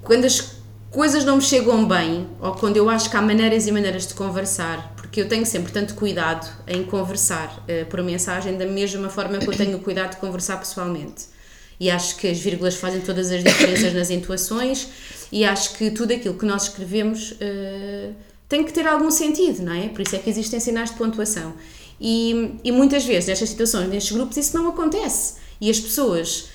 Quando 0.03 0.25
as 0.25 0.57
coisas 0.89 1.23
não 1.23 1.35
me 1.35 1.41
chegam 1.41 1.85
bem, 1.87 2.27
ou 2.41 2.53
quando 2.53 2.77
eu 2.77 2.89
acho 2.89 3.09
que 3.11 3.15
há 3.17 3.21
maneiras 3.21 3.67
e 3.67 3.71
maneiras 3.71 4.07
de 4.07 4.15
conversar, 4.15 4.93
porque 4.95 5.21
eu 5.21 5.27
tenho 5.27 5.45
sempre 5.45 5.71
tanto 5.71 5.93
cuidado 5.93 6.47
em 6.67 6.83
conversar 6.83 7.63
eh, 7.67 7.83
por 7.83 8.01
mensagem, 8.01 8.57
da 8.57 8.65
mesma 8.65 9.07
forma 9.09 9.37
que 9.37 9.47
eu 9.47 9.55
tenho 9.55 9.77
cuidado 9.79 10.11
de 10.11 10.17
conversar 10.17 10.57
pessoalmente. 10.57 11.25
E 11.79 11.89
acho 11.89 12.17
que 12.17 12.27
as 12.27 12.37
vírgulas 12.39 12.75
fazem 12.75 13.01
todas 13.01 13.31
as 13.31 13.43
diferenças 13.43 13.93
nas 13.93 14.09
intuações, 14.09 14.87
e 15.31 15.45
acho 15.45 15.75
que 15.75 15.91
tudo 15.91 16.13
aquilo 16.13 16.33
que 16.33 16.45
nós 16.45 16.63
escrevemos 16.63 17.35
eh, 17.39 18.09
tem 18.49 18.63
que 18.63 18.73
ter 18.73 18.87
algum 18.87 19.11
sentido, 19.11 19.61
não 19.63 19.73
é? 19.73 19.87
Por 19.87 20.01
isso 20.01 20.15
é 20.15 20.19
que 20.19 20.29
existem 20.29 20.59
sinais 20.59 20.89
de 20.89 20.97
pontuação. 20.97 21.53
E, 22.01 22.55
e 22.63 22.71
muitas 22.71 23.05
vezes, 23.05 23.27
nestas 23.27 23.49
situações, 23.49 23.87
nestes 23.87 24.11
grupos, 24.11 24.37
isso 24.37 24.57
não 24.57 24.67
acontece. 24.69 25.35
E 25.61 25.69
as 25.69 25.79
pessoas 25.79 26.49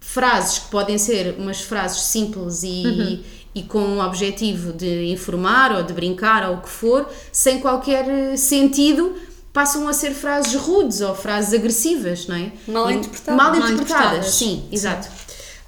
frases 0.00 0.60
que 0.60 0.70
podem 0.70 0.96
ser 0.96 1.34
umas 1.38 1.60
frases 1.60 2.02
simples 2.02 2.62
e, 2.62 3.24
e 3.54 3.62
com 3.62 3.80
um 3.80 4.00
objetivo 4.00 4.72
de 4.72 5.06
informar 5.06 5.72
ou 5.72 5.82
de 5.82 5.92
brincar 5.92 6.48
ou 6.48 6.56
o 6.56 6.60
que 6.62 6.68
for, 6.68 7.08
sem 7.32 7.60
qualquer 7.60 8.08
eh, 8.08 8.36
sentido, 8.36 9.14
passam 9.52 9.86
a 9.88 9.92
ser 9.92 10.12
frases 10.12 10.54
rudes 10.54 11.00
ou 11.00 11.14
frases 11.14 11.52
agressivas, 11.54 12.26
não 12.26 12.36
é? 12.36 12.52
Mal 12.68 12.90
interpretadas. 12.90 13.36
Mal 13.36 13.70
interpretadas, 13.72 14.26
sim, 14.34 14.68
exato. 14.72 15.08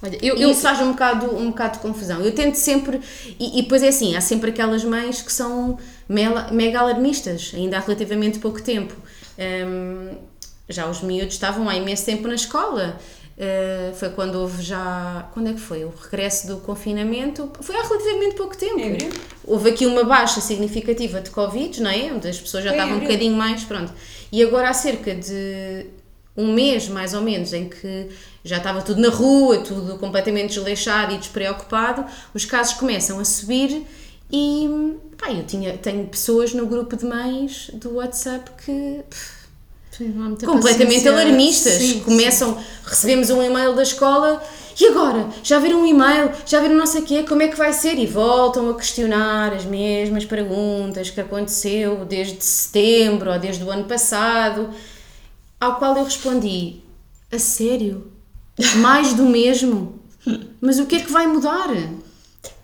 Olha, 0.05 0.19
eu, 0.21 0.37
eu, 0.37 0.51
isso 0.51 0.63
faz 0.63 0.81
um 0.81 0.91
bocado, 0.93 1.27
um 1.37 1.51
bocado 1.51 1.75
de 1.75 1.79
confusão. 1.81 2.21
Eu 2.21 2.33
tento 2.35 2.57
sempre, 2.57 3.01
e, 3.39 3.59
e 3.59 3.63
depois 3.63 3.83
é 3.85 3.89
assim, 3.89 4.17
há 4.17 4.21
sempre 4.21 4.51
aquelas 4.51 4.85
mães 4.85 5.23
que 5.23 5.33
são 5.33 5.79
mela- 6.09 6.49
mega 6.51 6.81
alarmistas, 6.81 7.53
ainda 7.55 7.77
há 7.77 7.81
relativamente 7.81 8.39
pouco 8.41 8.61
tempo. 8.61 8.95
Hum, 9.39 10.17
já 10.69 10.87
os 10.89 11.03
miúdos 11.03 11.35
estavam 11.35 11.69
há 11.69 11.77
imenso 11.77 12.05
tempo 12.05 12.27
na 12.27 12.35
escola. 12.35 12.99
Uh, 13.43 13.93
foi 13.95 14.11
quando 14.11 14.37
houve 14.37 14.63
já. 14.63 15.29
Quando 15.35 15.49
é 15.49 15.53
que 15.53 15.59
foi? 15.59 15.85
O 15.85 15.93
regresso 16.01 16.47
do 16.47 16.59
confinamento? 16.59 17.51
Foi 17.61 17.75
há 17.75 17.83
relativamente 17.83 18.37
pouco 18.37 18.57
tempo. 18.57 18.79
Em 18.79 18.93
abril. 18.93 19.11
Houve 19.45 19.71
aqui 19.71 19.85
uma 19.85 20.05
baixa 20.05 20.41
significativa 20.41 21.21
de 21.21 21.31
Covid, 21.31 21.83
não 21.83 21.91
é? 21.91 22.13
Onde 22.13 22.29
as 22.29 22.39
pessoas 22.39 22.63
já 22.63 22.71
em 22.71 22.75
estavam 22.75 22.93
um 22.93 22.97
abril. 22.99 23.11
bocadinho 23.11 23.37
mais. 23.37 23.65
Pronto. 23.65 23.93
E 24.31 24.41
agora 24.45 24.69
há 24.69 24.73
cerca 24.73 25.13
de 25.13 25.87
um 26.37 26.53
mês, 26.53 26.89
mais 26.89 27.15
ou 27.15 27.21
menos, 27.21 27.53
em 27.53 27.69
que 27.69 28.11
já 28.45 28.59
estava 28.59 28.81
tudo 28.81 29.01
na 29.01 29.09
rua, 29.09 29.59
tudo 29.59 29.99
completamente 29.99 30.55
desleixado 30.55 31.15
e 31.15 31.19
despreocupado, 31.19 32.05
os 32.33 32.45
casos 32.45 32.75
começam 32.75 33.19
a 33.19 33.25
subir 33.25 33.85
e 34.31 34.97
pá, 35.19 35.31
eu 35.31 35.45
tinha, 35.45 35.77
tenho 35.77 36.07
pessoas 36.07 36.55
no 36.55 36.67
grupo 36.67 36.97
de 36.97 37.05
mães 37.05 37.71
do 37.75 37.95
WhatsApp 37.97 38.51
que 38.65 39.03
pff, 39.09 39.42
Sim, 39.97 40.37
completamente 40.45 41.07
alarmistas. 41.07 41.75
Sim, 41.75 42.01
Começam, 42.01 42.59
recebemos 42.85 43.29
um 43.31 43.43
e-mail 43.43 43.75
da 43.75 43.83
escola 43.83 44.43
e 44.81 44.87
agora? 44.87 45.29
Já 45.43 45.59
viram 45.59 45.83
um 45.83 45.87
e-mail? 45.87 46.31
Já 46.47 46.61
viram 46.61 46.75
não 46.75 46.87
sei 46.87 47.03
o 47.03 47.05
quê? 47.05 47.23
Como 47.25 47.43
é 47.43 47.49
que 47.49 47.57
vai 47.57 47.73
ser? 47.73 47.99
E 47.99 48.07
voltam 48.07 48.71
a 48.71 48.75
questionar 48.75 49.53
as 49.53 49.65
mesmas 49.65 50.25
perguntas 50.25 51.11
que 51.11 51.21
aconteceu 51.21 52.05
desde 52.07 52.43
setembro 52.43 53.31
ou 53.31 53.39
desde 53.39 53.63
o 53.63 53.71
ano 53.71 53.85
passado, 53.85 54.71
ao 55.61 55.77
qual 55.77 55.97
eu 55.97 56.05
respondi, 56.05 56.81
a 57.31 57.39
sério? 57.39 58.11
Mais 58.77 59.13
do 59.13 59.25
mesmo? 59.25 60.01
Mas 60.61 60.79
o 60.79 60.87
que 60.87 60.97
é 60.97 61.01
que 61.01 61.13
vai 61.13 61.27
mudar? 61.27 61.69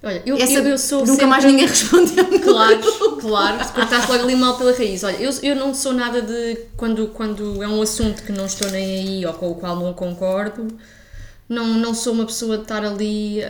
Olha, 0.02 0.22
eu, 0.24 0.36
Essa, 0.36 0.52
eu, 0.54 0.64
eu 0.68 0.78
sou 0.78 1.00
nunca 1.00 1.10
sempre- 1.12 1.26
mais 1.26 1.44
ninguém 1.44 1.66
respondeu. 1.66 2.24
Claro, 2.40 2.78
claro, 3.20 3.64
se 3.64 3.72
cortaste 3.72 4.10
logo 4.10 4.24
ali 4.24 4.36
mal 4.36 4.56
pela 4.56 4.72
raiz. 4.72 5.02
Olha, 5.04 5.16
eu, 5.16 5.30
eu 5.42 5.56
não 5.56 5.74
sou 5.74 5.92
nada 5.92 6.22
de. 6.22 6.56
Quando, 6.76 7.08
quando 7.08 7.62
é 7.62 7.68
um 7.68 7.82
assunto 7.82 8.22
que 8.22 8.32
não 8.32 8.46
estou 8.46 8.70
nem 8.70 8.84
aí 9.00 9.26
ou 9.26 9.32
com 9.34 9.50
o 9.50 9.54
qual 9.56 9.76
não 9.76 9.92
concordo, 9.92 10.68
não, 11.48 11.66
não 11.74 11.92
sou 11.94 12.12
uma 12.12 12.24
pessoa 12.26 12.56
de 12.56 12.62
estar 12.62 12.84
ali 12.84 13.42
a, 13.42 13.48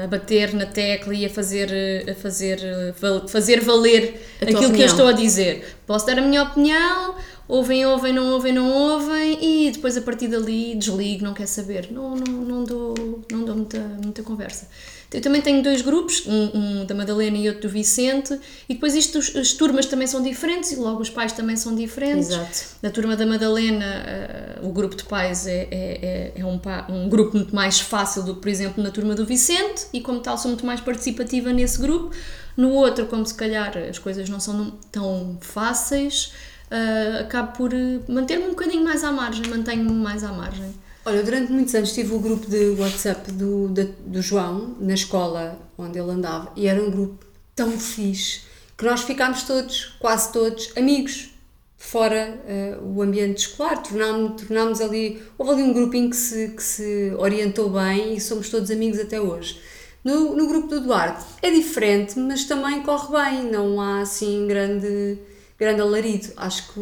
a- 0.00 0.04
a 0.04 0.06
bater 0.06 0.54
na 0.54 0.66
tecla 0.66 1.14
e 1.14 1.26
a 1.26 1.30
fazer, 1.30 2.08
a 2.08 2.14
fazer, 2.14 2.60
val- 3.00 3.26
fazer 3.28 3.60
valer 3.60 4.24
A 4.40 4.44
aquilo 4.44 4.58
que 4.60 4.64
eu 4.64 4.68
opinião. 4.68 4.86
estou 4.86 5.06
a 5.08 5.12
dizer. 5.12 5.76
Posso 5.86 6.06
dar 6.06 6.18
a 6.18 6.22
minha 6.22 6.42
opinião, 6.44 7.16
ouvem, 7.48 7.84
ouvem, 7.84 8.12
não 8.12 8.32
ouvem, 8.32 8.52
não 8.52 8.70
ouvem, 8.72 9.38
e 9.66 9.70
depois 9.72 9.96
a 9.96 10.00
partir 10.02 10.28
dali 10.28 10.74
desligo, 10.76 11.24
não 11.24 11.34
quer 11.34 11.46
saber. 11.46 11.88
Não, 11.90 12.14
não, 12.14 12.32
não 12.32 12.64
dou, 12.64 12.94
não 13.30 13.44
dou 13.44 13.56
muita, 13.56 13.78
muita 14.02 14.22
conversa. 14.22 14.68
Eu 15.14 15.20
também 15.20 15.40
tenho 15.40 15.62
dois 15.62 15.82
grupos, 15.82 16.24
um, 16.26 16.50
um 16.54 16.84
da 16.84 16.94
Madalena 16.94 17.36
e 17.36 17.48
outro 17.48 17.62
do 17.62 17.68
Vicente, 17.68 18.38
e 18.68 18.74
depois 18.74 18.94
isto, 18.94 19.18
as 19.18 19.52
turmas 19.52 19.86
também 19.86 20.06
são 20.06 20.22
diferentes 20.22 20.72
e 20.72 20.76
logo 20.76 21.00
os 21.00 21.10
pais 21.10 21.32
também 21.32 21.56
são 21.56 21.74
diferentes. 21.74 22.30
Exato. 22.30 22.76
Na 22.82 22.90
turma 22.90 23.16
da 23.16 23.26
Madalena, 23.26 23.84
eh, 23.84 24.58
o 24.62 24.70
grupo 24.70 24.96
de 24.96 25.04
pais 25.04 25.46
é, 25.46 25.68
é, 25.70 26.32
é, 26.36 26.40
é 26.40 26.44
um, 26.44 26.60
um 26.88 27.08
grupo 27.08 27.36
muito 27.36 27.54
mais 27.54 27.80
fácil 27.80 28.22
do 28.22 28.34
que, 28.34 28.40
por 28.40 28.48
exemplo, 28.48 28.82
na 28.82 28.90
turma 28.90 29.14
do 29.14 29.24
Vicente, 29.24 29.86
e 29.92 30.00
como 30.00 30.20
tal 30.20 30.38
sou 30.38 30.50
muito 30.50 30.64
mais 30.64 30.80
participativa 30.80 31.52
nesse 31.52 31.78
grupo. 31.78 32.14
No 32.56 32.70
outro, 32.70 33.06
como 33.06 33.24
se 33.24 33.34
calhar 33.34 33.76
as 33.78 33.98
coisas 33.98 34.28
não 34.28 34.38
são 34.40 34.74
tão 34.90 35.38
fáceis, 35.40 36.32
eh, 36.70 37.20
acabo 37.20 37.52
por 37.52 37.74
eh, 37.74 38.00
manter-me 38.08 38.46
um 38.46 38.50
bocadinho 38.50 38.82
mais 38.82 39.04
à 39.04 39.12
margem, 39.12 39.46
mantenho-me 39.46 39.92
mais 39.92 40.24
à 40.24 40.32
margem. 40.32 40.72
Olha, 41.04 41.22
durante 41.22 41.50
muitos 41.50 41.74
anos 41.74 41.92
tive 41.92 42.14
o 42.14 42.18
grupo 42.20 42.46
de 42.48 42.70
WhatsApp 42.80 43.32
do, 43.32 43.68
da- 43.68 43.86
do 44.06 44.22
João, 44.22 44.76
na 44.78 44.94
escola 44.94 45.58
onde 45.76 45.98
ele 45.98 46.10
andava, 46.10 46.52
e 46.54 46.66
era 46.68 46.80
um 46.80 46.90
grupo 46.90 47.24
tão 47.56 47.72
fixe 47.72 48.42
que 48.78 48.84
nós 48.84 49.02
ficámos 49.02 49.42
todos, 49.42 49.96
quase 49.98 50.32
todos, 50.32 50.70
amigos, 50.76 51.30
fora 51.76 52.40
eh, 52.46 52.78
o 52.82 53.02
ambiente 53.02 53.38
escolar. 53.38 53.82
Tornámos, 53.82 54.42
tornámos 54.42 54.80
ali, 54.80 55.20
houve 55.36 55.52
ali 55.52 55.62
um 55.64 55.72
grupinho 55.72 56.08
que 56.10 56.16
se, 56.16 56.48
que 56.50 56.62
se 56.62 57.12
orientou 57.18 57.70
bem 57.70 58.14
e 58.16 58.20
somos 58.20 58.48
todos 58.48 58.70
amigos 58.70 58.98
até 59.00 59.20
hoje. 59.20 59.60
No, 60.04 60.34
no 60.36 60.46
grupo 60.48 60.68
do 60.68 60.80
Duarte 60.80 61.24
é 61.42 61.50
diferente, 61.50 62.18
mas 62.18 62.44
também 62.44 62.82
corre 62.82 63.08
bem, 63.40 63.50
não 63.50 63.80
há 63.80 64.00
assim 64.00 64.46
grande, 64.48 65.18
grande 65.58 65.80
alarido. 65.80 66.28
Acho 66.36 66.72
que 66.72 66.80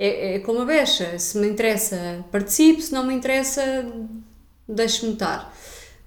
é, 0.00 0.34
é 0.36 0.38
como 0.40 0.62
a 0.62 0.64
becha, 0.64 1.18
se 1.18 1.36
me 1.38 1.46
interessa 1.48 2.24
participo, 2.32 2.80
se 2.82 2.92
não 2.92 3.06
me 3.06 3.14
interessa 3.14 3.62
deixe-me 4.68 5.12
estar. 5.12 5.54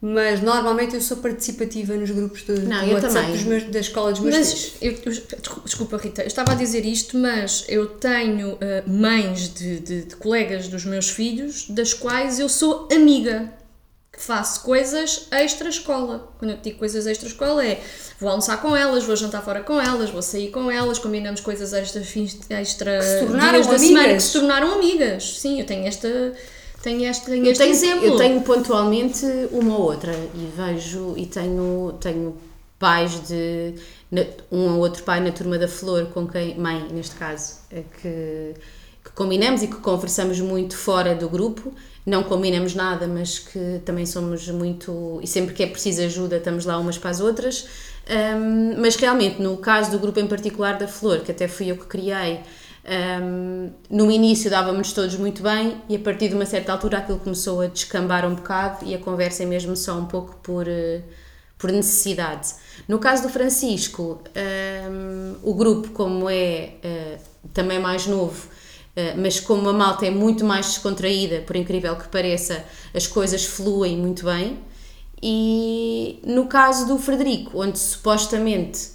Mas 0.05 0.41
normalmente 0.41 0.95
eu 0.95 1.01
sou 1.01 1.15
participativa 1.17 1.93
nos 1.95 2.11
grupos 2.11 2.41
de, 2.43 2.51
Não, 2.59 2.81
do 2.83 2.87
eu 2.91 2.93
WhatsApp 2.95 3.13
também. 3.15 3.31
dos 3.31 3.43
meus- 3.45 3.63
da 3.71 3.79
escola 3.79 4.11
dos 4.11 4.19
meus 4.19 4.35
filhos. 4.35 4.73
Mas, 4.81 5.25
eu, 5.47 5.61
desculpa- 5.63 5.95
Rita, 5.97 6.23
eu 6.23 6.27
estava 6.27 6.51
a 6.51 6.55
dizer 6.55 6.85
isto, 6.85 7.17
mas 7.17 7.63
eu 7.69 7.87
tenho 7.87 8.57
eh, 8.59 8.83
mães 8.85 9.47
de, 9.53 9.79
de- 9.79 10.01
de 10.03 10.15
colegas 10.17 10.67
dos 10.67 10.83
meus 10.83 11.09
filhos, 11.09 11.67
das 11.69 11.93
quais 11.93 12.37
eu 12.37 12.49
sou 12.49 12.89
amiga, 12.91 13.49
faço 14.17 14.61
coisas 14.61 15.27
extra-escola. 15.31 16.31
Quando 16.37 16.51
eu 16.51 16.57
digo 16.57 16.77
coisas 16.79 17.05
extra-escola 17.07 17.65
é 17.65 17.81
vou 18.19 18.29
almoçar 18.29 18.61
com 18.61 18.75
elas, 18.75 19.03
vou 19.03 19.15
jantar 19.15 19.43
fora 19.43 19.61
com 19.63 19.79
elas, 19.81 20.09
vou 20.09 20.21
sair 20.21 20.49
com 20.51 20.69
elas, 20.71 20.99
combinamos 20.99 21.41
coisas 21.41 21.73
extra, 21.73 22.01
fins- 22.01 22.39
extra 22.49 23.01
se 23.01 23.19
tornaram 23.25 23.53
dias 23.61 23.67
da 23.67 23.77
semana 23.79 23.99
que 23.99 24.05
amigas. 24.09 24.23
se 24.23 24.33
tornaram 24.33 24.71
amigas. 24.73 25.37
Sim, 25.39 25.59
eu 25.59 25.65
tenho 25.65 25.87
esta... 25.87 26.33
Tenho 26.81 27.05
este, 27.09 27.25
tenho 27.27 27.45
Eu 27.45 27.51
este 27.53 27.59
tenho, 27.63 27.71
exemplo. 27.73 28.05
eu 28.07 28.17
tenho 28.17 28.41
pontualmente 28.41 29.25
uma 29.51 29.77
ou 29.77 29.83
outra 29.83 30.11
e 30.11 30.51
vejo 30.53 31.13
e 31.15 31.25
tenho, 31.25 31.95
tenho 32.01 32.35
pais 32.77 33.25
de 33.25 33.73
um 34.51 34.73
ou 34.73 34.79
outro 34.79 35.01
pai 35.03 35.21
na 35.21 35.31
turma 35.31 35.57
da 35.57 35.67
flor 35.69 36.07
com 36.07 36.27
quem, 36.27 36.57
mãe 36.59 36.85
neste 36.91 37.15
caso, 37.15 37.53
é 37.71 37.83
que, 38.01 38.53
que 39.01 39.11
combinamos 39.15 39.63
e 39.63 39.67
que 39.67 39.77
conversamos 39.77 40.41
muito 40.41 40.75
fora 40.75 41.15
do 41.15 41.29
grupo, 41.29 41.73
não 42.05 42.23
combinamos 42.23 42.75
nada, 42.75 43.07
mas 43.07 43.39
que 43.39 43.81
também 43.85 44.05
somos 44.05 44.47
muito 44.49 45.19
e 45.23 45.27
sempre 45.27 45.53
que 45.53 45.63
é 45.63 45.67
preciso 45.67 46.01
ajuda 46.03 46.37
estamos 46.37 46.65
lá 46.65 46.77
umas 46.77 46.97
para 46.97 47.11
as 47.11 47.19
outras. 47.19 47.67
Hum, 48.09 48.75
mas 48.79 48.95
realmente 48.95 49.41
no 49.41 49.57
caso 49.57 49.91
do 49.91 49.99
grupo 49.99 50.19
em 50.19 50.27
particular 50.27 50.77
da 50.77 50.87
flor, 50.87 51.19
que 51.21 51.31
até 51.31 51.47
fui 51.47 51.71
eu 51.71 51.77
que 51.77 51.85
criei, 51.85 52.41
Um, 52.85 53.71
no 53.89 54.11
início 54.11 54.51
dávamos 54.51 54.91
todos 54.91 55.15
muito 55.15 55.41
bem 55.41 55.81
e 55.87 55.95
a 55.95 55.99
partir 55.99 56.27
de 56.27 56.35
uma 56.35 56.45
certa 56.45 56.73
altura 56.73 56.97
aquilo 56.97 57.17
começou 57.17 57.61
a 57.61 57.67
descambar 57.67 58.25
um 58.25 58.35
bocado 58.35 58.83
e 58.85 58.93
a 58.93 58.97
conversa 58.97 59.43
é 59.43 59.45
mesmo 59.45 59.73
só 59.77 59.97
um 59.97 60.05
pouco 60.05 60.35
por, 60.43 60.67
uh, 60.67 61.01
por 61.57 61.71
necessidade. 61.71 62.53
No 62.85 62.99
caso 62.99 63.23
do 63.23 63.29
Francisco, 63.29 64.21
um, 64.91 65.35
o 65.43 65.53
grupo, 65.53 65.91
como 65.91 66.29
é 66.29 66.73
uh, 66.83 67.19
também 67.53 67.79
mais 67.79 68.05
novo, 68.05 68.49
mas 69.17 69.39
como 69.39 69.69
a 69.69 69.73
malta 69.73 70.05
é 70.05 70.11
muito 70.11 70.45
mais 70.45 70.67
descontraída, 70.67 71.41
por 71.41 71.55
incrível 71.55 71.95
que 71.95 72.07
pareça, 72.07 72.63
as 72.93 73.07
coisas 73.07 73.45
fluem 73.45 73.97
muito 73.97 74.25
bem. 74.25 74.59
E 75.21 76.19
no 76.25 76.47
caso 76.47 76.85
do 76.85 76.97
Frederico, 76.97 77.61
onde 77.61 77.79
supostamente 77.79 78.89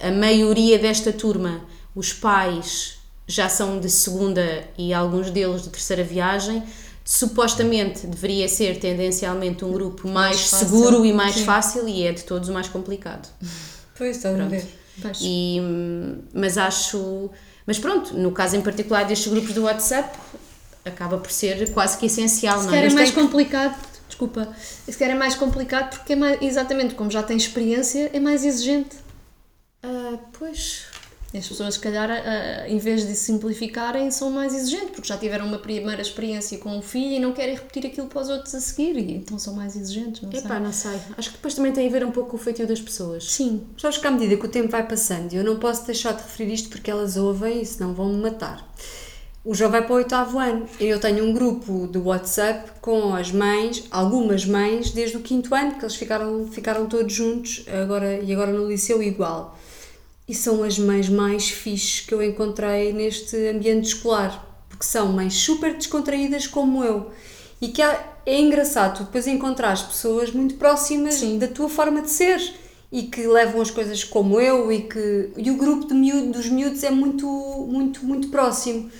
a 0.00 0.10
maioria 0.10 0.78
desta 0.78 1.12
turma 1.12 1.62
os 1.94 2.12
pais 2.12 2.98
já 3.26 3.48
são 3.48 3.78
de 3.78 3.90
segunda 3.90 4.64
e 4.76 4.92
alguns 4.92 5.30
deles 5.30 5.62
de 5.62 5.70
terceira 5.70 6.04
viagem. 6.04 6.62
Supostamente 7.04 8.06
deveria 8.06 8.48
ser 8.48 8.78
tendencialmente 8.78 9.64
um 9.64 9.72
grupo 9.72 10.06
mais, 10.08 10.50
mais 10.50 10.64
seguro 10.64 11.04
e 11.04 11.12
mais 11.12 11.34
Sim. 11.34 11.44
fácil 11.44 11.88
e 11.88 12.04
é 12.06 12.12
de 12.12 12.22
todos 12.22 12.48
o 12.48 12.52
mais 12.52 12.68
complicado. 12.68 13.28
Pois, 13.96 14.16
estás 14.16 14.38
a 14.38 14.44
ver. 14.44 14.64
E, 15.20 15.60
mas 16.32 16.56
acho. 16.56 17.30
Mas 17.66 17.78
pronto, 17.78 18.14
no 18.14 18.32
caso 18.32 18.56
em 18.56 18.60
particular 18.60 19.04
destes 19.04 19.30
grupos 19.30 19.52
do 19.52 19.62
WhatsApp, 19.62 20.18
acaba 20.84 21.18
por 21.18 21.30
ser 21.30 21.72
quase 21.72 21.96
que 21.98 22.06
essencial, 22.06 22.60
se 22.60 22.66
não 22.66 22.74
é? 22.74 22.86
é 22.86 22.90
mais 22.90 23.10
complicado, 23.10 23.76
desculpa, 24.08 24.48
se 24.58 24.96
calhar 24.96 25.14
é 25.14 25.18
mais 25.18 25.34
complicado 25.34 25.96
porque 25.96 26.14
é 26.14 26.16
mais, 26.16 26.42
exatamente 26.42 26.94
como 26.94 27.10
já 27.10 27.22
tem 27.22 27.36
experiência, 27.36 28.10
é 28.12 28.20
mais 28.20 28.44
exigente. 28.44 28.96
Uh, 29.84 30.18
pois, 30.38 30.86
as 31.38 31.48
pessoas, 31.48 31.74
se 31.74 31.80
calhar, 31.80 32.10
em 32.66 32.78
vez 32.78 33.06
de 33.06 33.14
simplificarem, 33.14 34.10
são 34.10 34.30
mais 34.30 34.54
exigentes, 34.54 34.90
porque 34.90 35.08
já 35.08 35.16
tiveram 35.16 35.46
uma 35.46 35.58
primeira 35.58 36.02
experiência 36.02 36.58
com 36.58 36.78
o 36.78 36.82
filho 36.82 37.12
e 37.12 37.18
não 37.18 37.32
querem 37.32 37.54
repetir 37.54 37.86
aquilo 37.86 38.06
para 38.06 38.20
os 38.20 38.28
outros 38.28 38.54
a 38.54 38.60
seguir, 38.60 38.96
e 38.98 39.14
então 39.14 39.38
são 39.38 39.54
mais 39.54 39.74
exigentes, 39.74 40.20
não 40.20 40.30
Epá, 40.30 40.48
sei. 40.48 40.58
não 40.60 40.72
sei. 40.72 41.00
Acho 41.16 41.30
que 41.30 41.36
depois 41.36 41.54
também 41.54 41.72
tem 41.72 41.88
a 41.88 41.90
ver 41.90 42.04
um 42.04 42.10
pouco 42.10 42.30
com 42.30 42.36
o 42.36 42.40
feitio 42.40 42.66
das 42.66 42.80
pessoas. 42.80 43.30
Sim. 43.30 43.62
Sabes 43.78 43.98
que 43.98 44.06
à 44.06 44.10
medida 44.10 44.36
que 44.36 44.44
o 44.44 44.48
tempo 44.48 44.68
vai 44.68 44.86
passando, 44.86 45.32
eu 45.32 45.42
não 45.42 45.58
posso 45.58 45.86
deixar 45.86 46.12
de 46.12 46.22
referir 46.22 46.52
isto 46.52 46.68
porque 46.68 46.90
elas 46.90 47.16
ouvem 47.16 47.62
e 47.62 47.66
senão 47.66 47.94
vão-me 47.94 48.20
matar. 48.20 48.70
O 49.44 49.54
João 49.54 49.72
vai 49.72 49.82
para 49.82 49.92
o 49.92 49.96
oitavo 49.96 50.38
ano. 50.38 50.66
Eu 50.78 51.00
tenho 51.00 51.24
um 51.24 51.32
grupo 51.32 51.88
do 51.88 52.04
WhatsApp 52.04 52.72
com 52.80 53.12
as 53.12 53.32
mães, 53.32 53.84
algumas 53.90 54.44
mães, 54.44 54.92
desde 54.92 55.16
o 55.16 55.20
quinto 55.20 55.52
ano, 55.52 55.74
que 55.74 55.82
eles 55.82 55.96
ficaram, 55.96 56.46
ficaram 56.46 56.86
todos 56.86 57.12
juntos 57.12 57.64
agora, 57.66 58.20
e 58.20 58.32
agora 58.32 58.52
no 58.52 58.68
liceu 58.68 59.02
igual 59.02 59.58
e 60.32 60.34
são 60.34 60.64
as 60.64 60.78
mães 60.78 61.10
mais 61.10 61.50
fixes 61.50 62.00
que 62.00 62.14
eu 62.14 62.22
encontrei 62.22 62.90
neste 62.90 63.36
ambiente 63.50 63.88
escolar, 63.88 64.42
porque 64.66 64.82
são 64.82 65.12
mães 65.12 65.34
super 65.34 65.74
descontraídas 65.74 66.46
como 66.46 66.82
eu. 66.82 67.10
E 67.60 67.68
que 67.68 67.82
há, 67.82 68.02
é 68.24 68.40
engraçado 68.40 68.96
tu 68.96 69.04
depois 69.04 69.26
encontrares 69.26 69.82
pessoas 69.82 70.32
muito 70.32 70.54
próximas 70.54 71.16
Sim. 71.16 71.38
da 71.38 71.48
tua 71.48 71.68
forma 71.68 72.00
de 72.00 72.08
ser 72.08 72.40
e 72.90 73.02
que 73.02 73.26
levam 73.26 73.60
as 73.60 73.70
coisas 73.70 74.04
como 74.04 74.40
eu 74.40 74.72
e 74.72 74.84
que 74.84 75.32
e 75.36 75.50
o 75.50 75.56
grupo 75.58 75.86
de 75.86 75.92
miúdo, 75.92 76.32
dos 76.32 76.48
miúdos 76.48 76.82
é 76.82 76.90
muito 76.90 77.26
muito 77.68 78.02
muito 78.02 78.28
próximo 78.28 78.90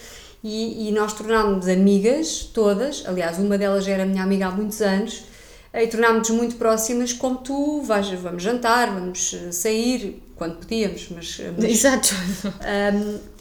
e, 0.45 0.88
e 0.88 0.92
nós 0.92 1.14
tornámos 1.14 1.66
amigas 1.66 2.51
todas 2.53 3.05
aliás 3.07 3.38
uma 3.38 3.57
delas 3.57 3.87
já 3.87 3.92
era 3.92 4.05
minha 4.05 4.23
amiga 4.23 4.49
há 4.49 4.51
muitos 4.51 4.83
anos 4.83 5.25
e 5.73 5.87
tornámos-nos 5.87 6.31
muito 6.31 6.57
próximas 6.57 7.12
como 7.12 7.37
tu 7.38 7.81
vais 7.83 8.09
vamos 8.11 8.42
jantar 8.42 8.92
vamos 8.92 9.35
sair 9.51 10.23
quando 10.37 10.57
podíamos, 10.57 11.09
mas. 11.11 11.40
mas 11.57 11.64
Exato. 11.64 12.14
Um, 12.45 13.33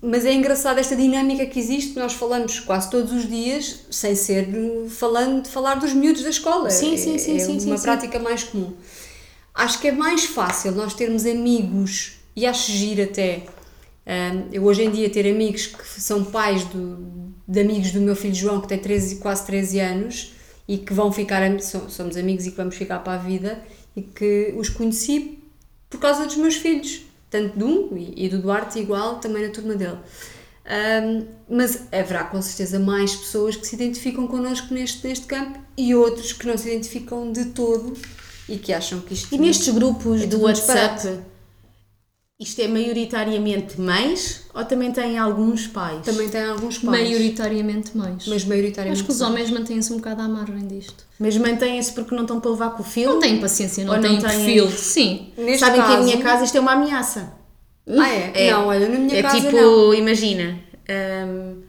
mas 0.00 0.24
é 0.24 0.32
engraçado 0.32 0.78
esta 0.78 0.94
dinâmica 0.94 1.44
que 1.46 1.58
existe, 1.58 1.98
nós 1.98 2.12
falamos 2.12 2.60
quase 2.60 2.88
todos 2.88 3.12
os 3.12 3.28
dias, 3.28 3.80
sem 3.90 4.14
ser 4.14 4.46
falando 4.88 5.42
de 5.42 5.48
falar 5.48 5.74
dos 5.74 5.92
miúdos 5.92 6.22
da 6.22 6.30
escola. 6.30 6.70
Sim, 6.70 6.96
sim, 6.96 7.18
sim. 7.18 7.36
É, 7.36 7.40
sim, 7.40 7.58
uma 7.66 7.76
sim, 7.76 7.82
prática 7.82 8.18
sim. 8.18 8.24
mais 8.24 8.44
comum. 8.44 8.74
Acho 9.52 9.80
que 9.80 9.88
é 9.88 9.92
mais 9.92 10.24
fácil 10.24 10.70
nós 10.72 10.94
termos 10.94 11.26
amigos, 11.26 12.12
e 12.36 12.46
acho 12.46 12.70
giro 12.70 13.02
até, 13.02 13.42
um, 14.06 14.48
eu 14.52 14.62
hoje 14.62 14.84
em 14.84 14.90
dia 14.90 15.10
ter 15.10 15.28
amigos 15.28 15.66
que 15.66 16.00
são 16.00 16.22
pais 16.22 16.62
do, 16.64 17.32
de 17.46 17.60
amigos 17.60 17.90
do 17.90 18.00
meu 18.00 18.14
filho 18.14 18.34
João, 18.34 18.60
que 18.60 18.68
tem 18.68 18.78
13, 18.78 19.16
quase 19.16 19.44
13 19.46 19.80
anos, 19.80 20.32
e 20.68 20.78
que 20.78 20.92
vão 20.92 21.10
ficar, 21.10 21.42
somos 21.60 22.16
amigos 22.16 22.46
e 22.46 22.52
que 22.52 22.56
vamos 22.56 22.76
ficar 22.76 23.00
para 23.00 23.14
a 23.14 23.18
vida, 23.18 23.60
e 23.96 24.02
que 24.02 24.54
os 24.56 24.68
conheci 24.68 25.37
por 25.90 26.00
causa 26.00 26.26
dos 26.26 26.36
meus 26.36 26.56
filhos, 26.56 27.02
tanto 27.30 27.58
de 27.58 27.64
um 27.64 28.12
e 28.16 28.28
do 28.28 28.40
Duarte 28.40 28.78
igual, 28.78 29.16
também 29.20 29.46
na 29.46 29.52
turma 29.52 29.74
dele. 29.74 29.98
Um, 30.68 31.26
mas 31.48 31.84
haverá 31.90 32.24
com 32.24 32.42
certeza 32.42 32.78
mais 32.78 33.16
pessoas 33.16 33.56
que 33.56 33.66
se 33.66 33.74
identificam 33.74 34.26
connosco 34.26 34.72
neste, 34.74 35.06
neste 35.06 35.26
campo 35.26 35.58
e 35.76 35.94
outros 35.94 36.34
que 36.34 36.46
não 36.46 36.58
se 36.58 36.68
identificam 36.68 37.32
de 37.32 37.46
todo 37.46 37.96
e 38.46 38.58
que 38.58 38.72
acham 38.72 39.00
que 39.00 39.14
isto. 39.14 39.34
E 39.34 39.38
nestes 39.38 39.72
grupos 39.72 40.22
é 40.22 40.26
do 40.26 40.42
WhatsApp. 40.42 41.20
Isto 42.40 42.62
é 42.62 42.68
maioritariamente 42.68 43.80
mães 43.80 44.44
ou 44.54 44.64
também 44.64 44.92
tem 44.92 45.18
alguns 45.18 45.66
pais? 45.66 46.04
Também 46.04 46.28
tem 46.28 46.44
alguns 46.44 46.78
pais. 46.78 47.02
Maioritariamente 47.02 47.96
mães. 47.96 48.28
Mas 48.28 48.44
maioritariamente 48.44 49.00
Acho 49.00 49.04
que 49.04 49.10
os 49.10 49.20
homens 49.20 49.50
mantêm-se 49.50 49.92
um 49.92 49.96
bocado 49.96 50.22
à 50.22 50.28
margem 50.28 50.64
disto. 50.68 51.04
Mas 51.18 51.36
mantêm-se 51.36 51.92
porque 51.92 52.14
não 52.14 52.22
estão 52.22 52.38
para 52.38 52.52
levar 52.52 52.70
com 52.76 52.84
o 52.84 52.86
filho? 52.86 53.14
Não 53.14 53.18
têm 53.18 53.40
paciência, 53.40 53.84
não, 53.84 54.00
têm, 54.00 54.20
têm 54.20 54.20
perfil. 54.20 54.70
Sim. 54.70 55.32
Neste 55.36 55.58
Sabem 55.58 55.80
caso... 55.80 55.92
que 55.92 56.00
em 56.00 56.04
minha 56.04 56.18
casa 56.18 56.44
isto 56.44 56.56
é 56.56 56.60
uma 56.60 56.74
ameaça. 56.74 57.32
Ah, 57.88 58.08
é? 58.08 58.46
é. 58.46 58.52
Não, 58.52 58.68
olha, 58.68 58.88
na 58.88 58.98
minha 59.00 59.18
é 59.18 59.22
casa 59.22 59.40
tipo, 59.40 59.56
não. 59.56 59.94
imagina, 59.94 60.60
hum, 61.26 61.62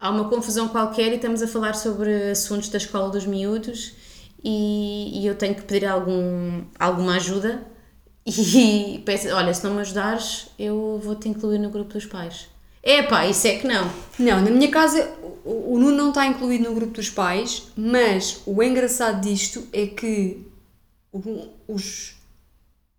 há 0.00 0.10
uma 0.10 0.28
confusão 0.28 0.66
qualquer 0.66 1.12
e 1.12 1.16
estamos 1.16 1.40
a 1.40 1.46
falar 1.46 1.76
sobre 1.76 2.32
assuntos 2.32 2.68
da 2.68 2.78
escola 2.78 3.10
dos 3.10 3.26
miúdos 3.26 3.92
e, 4.42 5.20
e 5.20 5.26
eu 5.26 5.36
tenho 5.36 5.54
que 5.54 5.62
pedir 5.62 5.86
algum, 5.86 6.64
alguma 6.80 7.14
ajuda 7.14 7.77
e 8.28 8.98
peço, 9.04 9.28
olha, 9.28 9.54
se 9.54 9.64
não 9.64 9.74
me 9.74 9.80
ajudares, 9.80 10.48
eu 10.58 11.00
vou-te 11.02 11.28
incluir 11.28 11.58
no 11.58 11.70
grupo 11.70 11.94
dos 11.94 12.06
pais. 12.06 12.48
É 12.82 13.02
pá, 13.02 13.26
isso 13.26 13.46
é 13.46 13.58
que 13.58 13.66
não. 13.66 13.90
Não, 14.18 14.40
na 14.40 14.50
minha 14.50 14.70
casa 14.70 15.10
o, 15.44 15.74
o 15.74 15.78
Nuno 15.78 15.96
não 15.96 16.08
está 16.10 16.26
incluído 16.26 16.64
no 16.64 16.74
grupo 16.74 16.92
dos 16.92 17.08
pais, 17.08 17.64
mas 17.76 18.42
o 18.44 18.62
engraçado 18.62 19.20
disto 19.20 19.66
é 19.72 19.86
que 19.86 20.46
os. 21.66 22.16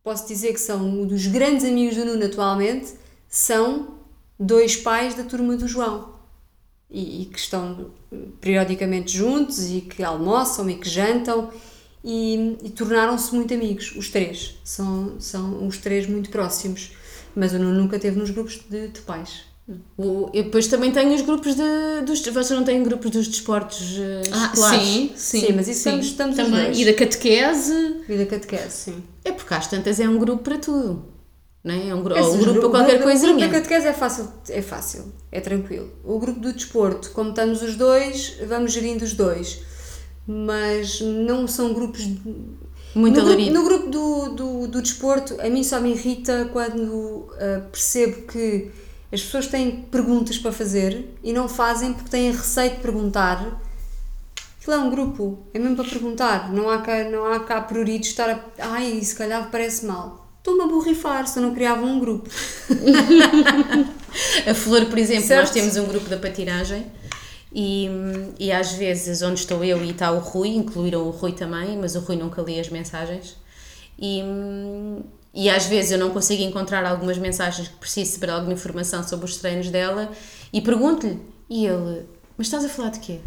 Posso 0.03 0.27
dizer 0.27 0.53
que 0.53 0.59
são 0.59 0.81
um 0.83 1.05
dos 1.05 1.27
grandes 1.27 1.63
amigos 1.63 1.95
do 1.95 2.05
Nuno 2.05 2.25
atualmente, 2.25 2.93
são 3.27 3.99
dois 4.39 4.75
pais 4.75 5.13
da 5.13 5.23
turma 5.23 5.55
do 5.55 5.67
João. 5.67 6.17
E, 6.89 7.21
e 7.21 7.25
que 7.25 7.37
estão 7.37 7.91
periodicamente 8.41 9.15
juntos 9.15 9.69
e 9.69 9.81
que 9.81 10.01
almoçam 10.01 10.67
e 10.67 10.75
que 10.75 10.89
jantam 10.89 11.51
e, 12.03 12.57
e 12.63 12.69
tornaram-se 12.69 13.33
muito 13.33 13.53
amigos, 13.53 13.93
os 13.95 14.09
três. 14.09 14.55
São, 14.63 15.19
são 15.19 15.67
os 15.67 15.77
três 15.77 16.07
muito 16.07 16.29
próximos. 16.29 16.91
Mas 17.35 17.53
o 17.53 17.59
Nuno 17.59 17.81
nunca 17.81 17.99
teve 17.99 18.17
nos 18.17 18.29
grupos 18.29 18.59
de, 18.69 18.87
de 18.87 19.01
pais. 19.01 19.49
Eu 19.97 20.31
depois 20.33 20.67
também 20.67 20.91
tenho 20.91 21.13
os 21.13 21.21
grupos 21.21 21.53
de, 21.53 22.01
dos. 22.03 22.21
Vocês 22.21 22.49
não 22.49 22.63
têm 22.63 22.81
grupos 22.81 23.11
dos 23.11 23.27
desportos 23.27 23.97
uh, 23.97 24.21
ah, 24.33 24.51
Sim, 24.55 25.11
sim, 25.15 25.41
sim, 25.41 25.53
mas 25.53 25.67
isso 25.67 25.83
sim. 25.83 25.99
estamos, 25.99 26.05
estamos 26.07 26.35
também. 26.35 26.81
E 26.81 26.85
da 26.85 26.93
catequese. 26.93 27.97
E 28.09 28.17
da 28.17 28.25
catequese, 28.25 28.71
sim. 28.71 29.03
É 29.23 29.31
porque 29.31 29.53
às 29.53 29.67
tantas 29.67 29.99
é 29.99 30.09
um 30.09 30.17
grupo 30.17 30.43
para 30.43 30.57
tudo. 30.57 31.05
Não 31.63 31.75
é? 31.75 31.89
é 31.89 31.95
um, 31.95 32.07
é 32.09 32.21
um 32.21 32.37
grupo 32.39 32.61
para 32.61 32.69
qualquer 32.69 33.03
coisinha. 33.03 33.33
O 33.33 33.37
grupo 33.37 33.51
da 33.51 33.59
catequese 33.59 33.87
é 33.87 33.93
fácil, 33.93 34.31
é 34.49 34.61
fácil, 34.61 35.13
é 35.31 35.39
tranquilo. 35.39 35.91
O 36.03 36.17
grupo 36.17 36.39
do 36.39 36.51
desporto, 36.51 37.11
como 37.11 37.29
estamos 37.29 37.61
os 37.61 37.75
dois, 37.75 38.37
vamos 38.47 38.71
gerindo 38.71 39.05
os 39.05 39.13
dois 39.13 39.68
mas 40.31 41.01
não 41.01 41.47
são 41.47 41.73
grupos. 41.73 42.07
Muito 42.93 43.19
no, 43.19 43.25
grupo, 43.25 43.51
no 43.51 43.63
grupo 43.63 43.89
do, 43.89 44.29
do, 44.29 44.67
do 44.67 44.81
desporto, 44.81 45.41
a 45.41 45.49
mim 45.49 45.63
só 45.63 45.81
me 45.81 45.91
irrita 45.91 46.47
quando 46.53 46.83
uh, 46.83 47.63
percebo 47.71 48.27
que 48.27 48.69
as 49.11 49.23
pessoas 49.23 49.47
têm 49.47 49.87
perguntas 49.91 50.37
para 50.37 50.51
fazer 50.51 51.15
e 51.23 51.33
não 51.33 51.49
fazem 51.49 51.93
porque 51.93 52.11
têm 52.11 52.31
receio 52.31 52.75
de 52.75 52.77
perguntar. 52.77 53.59
Aquilo 54.61 54.75
é 54.75 54.77
um 54.77 54.91
grupo, 54.91 55.39
é 55.51 55.57
mesmo 55.57 55.75
para 55.75 55.89
perguntar. 55.89 56.53
Não 56.53 56.69
há 56.69 56.77
cá, 56.79 57.05
não 57.05 57.25
há 57.25 57.39
cá 57.39 57.59
prurido 57.61 58.05
estar 58.05 58.29
a. 58.29 58.39
Ai, 58.59 59.01
se 59.01 59.15
calhar 59.15 59.49
parece 59.49 59.87
mal. 59.87 60.29
Estou-me 60.37 60.61
a 60.61 60.67
borrifar 60.67 61.27
se 61.27 61.39
eu 61.39 61.43
não 61.43 61.55
criava 61.55 61.83
um 61.83 61.99
grupo. 61.99 62.29
a 64.47 64.53
Flor, 64.53 64.85
por 64.85 64.99
exemplo, 64.99 65.25
certo? 65.25 65.41
nós 65.41 65.51
temos 65.51 65.75
um 65.75 65.85
grupo 65.85 66.07
da 66.07 66.17
patinagem 66.17 66.85
e, 67.51 67.89
e 68.39 68.51
às 68.51 68.73
vezes, 68.73 69.21
onde 69.21 69.39
estou 69.39 69.63
eu 69.63 69.83
e 69.83 69.91
está 69.91 70.11
o 70.11 70.19
Rui, 70.19 70.49
incluíram 70.49 71.07
o 71.07 71.09
Rui 71.09 71.31
também, 71.31 71.77
mas 71.77 71.95
o 71.95 71.99
Rui 71.99 72.15
nunca 72.15 72.41
lia 72.41 72.61
as 72.61 72.69
mensagens. 72.69 73.35
E, 73.97 74.21
e 75.33 75.49
às 75.49 75.65
vezes 75.65 75.91
eu 75.91 75.97
não 75.97 76.11
consigo 76.11 76.43
encontrar 76.43 76.85
algumas 76.85 77.17
mensagens 77.17 77.67
que 77.67 77.75
preciso 77.75 78.13
saber 78.13 78.29
alguma 78.29 78.53
informação 78.53 79.03
sobre 79.03 79.25
os 79.25 79.37
treinos 79.37 79.69
dela 79.69 80.11
e 80.53 80.61
pergunto-lhe. 80.61 81.19
E 81.49 81.65
ele, 81.65 82.05
mas 82.37 82.47
estás 82.47 82.63
a 82.63 82.69
falar 82.69 82.89
de 82.89 82.99
quê? 82.99 83.19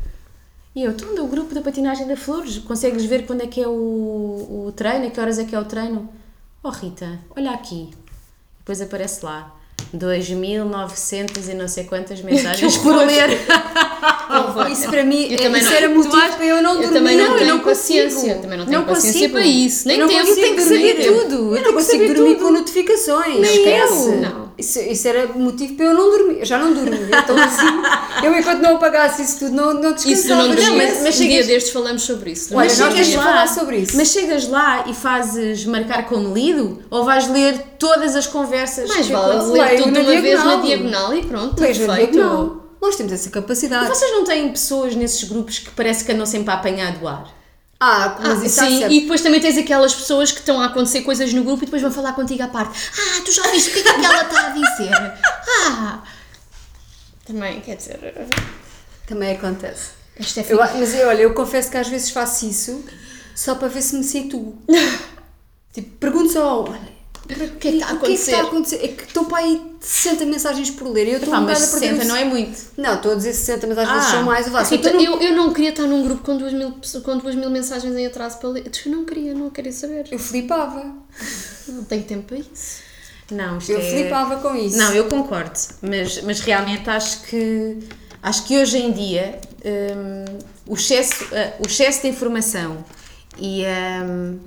E 0.75 0.85
eu, 0.85 0.93
estou 0.93 1.15
no 1.15 1.27
grupo 1.27 1.55
da 1.55 1.61
patinagem 1.61 2.07
da 2.07 2.17
Flores, 2.17 2.59
consegues 2.59 3.05
ver 3.05 3.27
quando 3.27 3.43
é 3.43 3.47
que 3.47 3.61
é 3.61 3.69
o, 3.69 4.67
o 4.67 4.73
treino, 4.75 5.07
a 5.07 5.11
que 5.11 5.21
horas 5.21 5.39
é 5.39 5.45
que 5.45 5.55
é 5.55 5.59
o 5.59 5.65
treino? 5.65 6.09
Oh 6.63 6.71
Rita, 6.71 7.19
olha 7.37 7.51
aqui. 7.51 7.91
Depois 8.61 8.81
aparece 8.81 9.25
lá 9.25 9.55
2.900 9.95 11.49
e 11.51 11.55
não 11.55 11.69
sei 11.69 11.85
quantas 11.85 12.21
mensagens 12.23 12.77
por 12.79 12.97
ler. 12.97 13.39
Isso 14.71 14.89
para 14.89 15.05
mim, 15.05 15.29
Eu 15.31 15.39
também 15.39 15.61
isso 15.61 15.71
não- 15.71 15.77
era 15.77 15.89
motivo 15.89 16.17
achas- 16.17 16.35
para 16.37 16.47
eu 16.47 16.63
não 16.63 16.71
eu 16.75 16.81
dormir. 16.83 16.95
também 16.95 17.17
não 17.17 17.25
eu 17.33 17.37
tenho 17.39 17.49
não 17.51 17.61
paciência. 17.61 18.15
consigo. 18.19 18.35
Eu 18.37 18.41
também 18.43 18.59
não 18.59 18.67
tenho 18.67 18.79
Não 18.79 18.87
paciência 18.87 19.13
consigo. 19.21 19.33
para 19.35 19.47
isso. 19.47 19.89
Nem 19.89 19.99
eu 19.99 20.07
não 20.07 20.13
tempo. 20.13 20.27
consigo 20.27 20.41
tenho 20.43 20.57
que 20.57 20.63
saber 20.63 20.95
tudo. 20.95 21.35
Eu 21.35 21.41
Eu 21.41 21.47
não 21.51 21.63
tenho 21.63 21.73
consigo 21.75 22.15
dormir 22.15 22.35
tudo. 22.37 22.45
com 22.47 22.53
notificações. 22.53 23.39
Nem 23.41 23.43
Esquece. 23.59 24.09
eu. 24.09 24.17
Não. 24.21 24.52
Isso, 24.59 24.79
isso 24.81 25.09
era 25.09 25.27
motivo 25.29 25.75
para 25.75 25.87
eu 25.87 25.95
não 25.95 26.11
dormir. 26.11 26.39
Eu 26.41 26.45
já 26.45 26.59
não 26.59 26.73
dormi. 26.75 26.99
Então 27.07 27.37
assim, 27.39 27.67
eu 28.27 28.39
enquanto 28.39 28.61
não 28.61 28.77
apagasse 28.77 29.23
isso 29.23 29.39
tudo, 29.41 29.53
não, 29.53 29.75
não 29.75 29.93
descansava. 29.93 30.13
Isso 30.13 30.29
não 30.29 30.37
Não, 30.49 30.77
mas- 30.77 31.01
mas 31.01 31.01
um 31.01 31.03
dia 31.03 31.13
chegas- 31.13 31.47
destes 31.47 31.73
falamos 31.73 32.03
sobre 32.03 32.31
isso. 32.33 32.55
Olha, 32.57 32.69
mas 32.69 32.77
chegas 32.77 33.15
lá, 33.15 33.47
sobre 33.47 33.77
isso. 33.79 33.97
Mas 33.97 34.09
chegas 34.09 34.49
lá 34.49 34.85
e 34.89 34.95
fazes 34.95 35.65
marcar 35.65 36.07
como 36.07 36.33
lido 36.35 36.83
ou 36.91 37.05
vais 37.05 37.27
ler 37.29 37.59
todas 37.79 38.15
as 38.17 38.27
conversas? 38.27 38.89
mais 38.89 39.09
vale 39.09 39.43
Leio 39.53 39.53
ler 39.53 39.83
tudo 39.83 40.01
uma 40.01 40.21
vez 40.21 40.45
na 40.45 40.57
diagonal. 40.57 40.63
diagonal 40.63 41.15
e 41.17 41.23
pronto, 41.25 41.51
está 41.55 41.67
Veja, 41.67 41.95
feito. 41.95 42.19
não. 42.19 42.63
Nós 42.81 42.97
temos 42.97 43.13
essa 43.13 43.31
capacidade. 43.31 43.87
Vocês 43.89 44.11
não 44.11 44.25
têm 44.25 44.49
pessoas 44.51 44.95
nesses 44.97 45.23
grupos 45.25 45.61
que 45.61 45.71
parece 45.71 46.05
que 46.05 46.11
andam 46.13 46.27
sempre 46.27 46.51
a 46.51 46.55
apanhar 46.55 46.93
do 46.99 47.07
ar? 47.07 47.42
Ah, 47.85 48.17
mas 48.21 48.43
Ah, 48.43 48.47
isso 48.47 48.61
há 48.61 48.65
sim, 48.69 48.79
sempre. 48.79 48.95
e 48.97 49.01
depois 49.01 49.21
também 49.23 49.41
tens 49.41 49.59
aquelas 49.59 49.93
pessoas 49.93 50.31
que 50.31 50.39
estão 50.39 50.61
a 50.61 50.67
acontecer 50.67 51.03
coisas 51.03 51.33
no 51.33 51.43
grupo 51.43 51.65
e 51.65 51.67
depois 51.67 51.83
vão 51.83 51.91
falar 51.91 52.13
contigo 52.13 52.41
à 52.45 52.47
parte. 52.47 52.79
Ah, 52.97 53.23
tu 53.25 53.33
já 53.33 53.43
viste 53.51 53.71
o 53.71 53.73
que 53.73 53.79
é 53.81 53.83
que 53.83 53.89
aquela 53.89 54.23
está 54.23 54.47
a 54.47 54.51
dizer? 54.51 54.95
Ah! 55.67 56.03
Também, 57.27 57.61
quer 57.61 57.77
dizer, 57.77 58.29
Também 59.07 59.35
acontece. 59.37 59.91
isto 60.19 60.39
é 60.39 60.47
Eu, 60.49 60.59
mas 60.59 60.95
eu, 60.95 61.09
olha, 61.09 61.23
eu 61.23 61.35
confesso 61.35 61.71
que 61.73 61.77
às 61.77 61.89
vezes 61.89 62.11
faço 62.11 62.47
isso 62.47 62.85
só 63.35 63.57
para 63.57 63.67
ver 63.67 63.83
se 63.83 63.97
me 63.97 64.05
situo. 64.05 64.57
tipo, 65.73 65.91
pergunto 65.99 66.33
só, 66.33 66.63
olha, 66.65 66.92
O 67.25 67.29
que 67.59 67.69
é 67.69 67.71
que 67.73 67.79
está 67.79 67.91
a 67.91 67.95
o 67.95 67.99
que 68.01 68.07
é 68.07 68.09
que 68.09 68.15
está 68.15 68.37
a 68.37 68.41
acontecer? 68.41 68.77
acontecer? 68.77 68.77
É 68.85 68.89
que 68.89 69.05
estão 69.05 69.25
para 69.25 69.39
aí 69.39 69.63
60 69.81 70.27
mensagens 70.27 70.71
por 70.71 70.89
ler 70.89 71.07
e 71.07 71.11
eu 71.13 71.17
estou 71.19 71.31
Pá, 71.33 71.41
um 71.41 71.45
mas 71.45 71.59
bocado 71.61 71.77
a 71.77 71.81
perder 71.81 71.97
60 71.97 72.05
o- 72.05 72.09
não 72.09 72.17
é 72.17 72.25
muito. 72.25 72.59
Não, 72.77 72.95
estou 72.95 73.13
a 73.13 73.15
dizer 73.15 73.33
60, 73.33 73.67
mas 73.69 73.79
às 73.79 73.89
vezes 73.89 74.07
Ah. 74.07 74.11
são 74.11 74.23
mais. 74.25 74.47
Eu, 74.47 74.53
faço, 74.53 74.75
Rita, 74.75 74.89
eu, 74.91 75.21
eu, 75.21 75.37
não 75.37 75.53
queria 75.53 75.71
estar 75.71 75.85
num 75.87 76.03
grupo 76.03 76.23
com 76.23 76.37
duas 76.37 76.53
mil, 76.53 76.73
pessoas- 76.73 77.05
com 77.05 77.17
duas 77.19 77.35
mil 77.35 77.49
mensagens 77.51 77.95
em 77.97 78.07
atraso 78.07 78.39
para 78.39 78.49
ler. 78.49 78.71
Eu 78.85 78.93
não 78.93 79.05
queria, 79.05 79.35
não 79.35 79.51
queria 79.51 79.73
saber. 79.73 80.07
eu 80.11 80.19
flipava. 80.19 80.85
Não 81.69 81.85
tenho 81.85 82.03
tempo 82.03 82.25
para 82.25 82.39
isso. 82.39 82.81
Não, 83.31 83.59
Eu 83.69 83.79
é... 83.79 83.91
flipava 83.91 84.37
com 84.37 84.55
isso. 84.57 84.77
Não, 84.77 84.93
eu 84.93 85.05
concordo, 85.09 85.59
mas, 85.81 86.21
mas 86.23 86.41
realmente 86.41 86.91
acho 86.91 87.23
que 87.23 87.79
acho 88.23 88.45
que 88.45 88.59
hoje 88.59 88.77
em 88.79 88.93
dia 88.93 89.39
hum, 89.65 90.25
o, 90.67 90.75
excesso, 90.75 91.25
ah, 91.33 91.53
o 91.61 91.67
excesso 91.67 92.03
de 92.03 92.09
informação 92.09 92.85
e, 93.39 93.63
hum, 94.05 94.39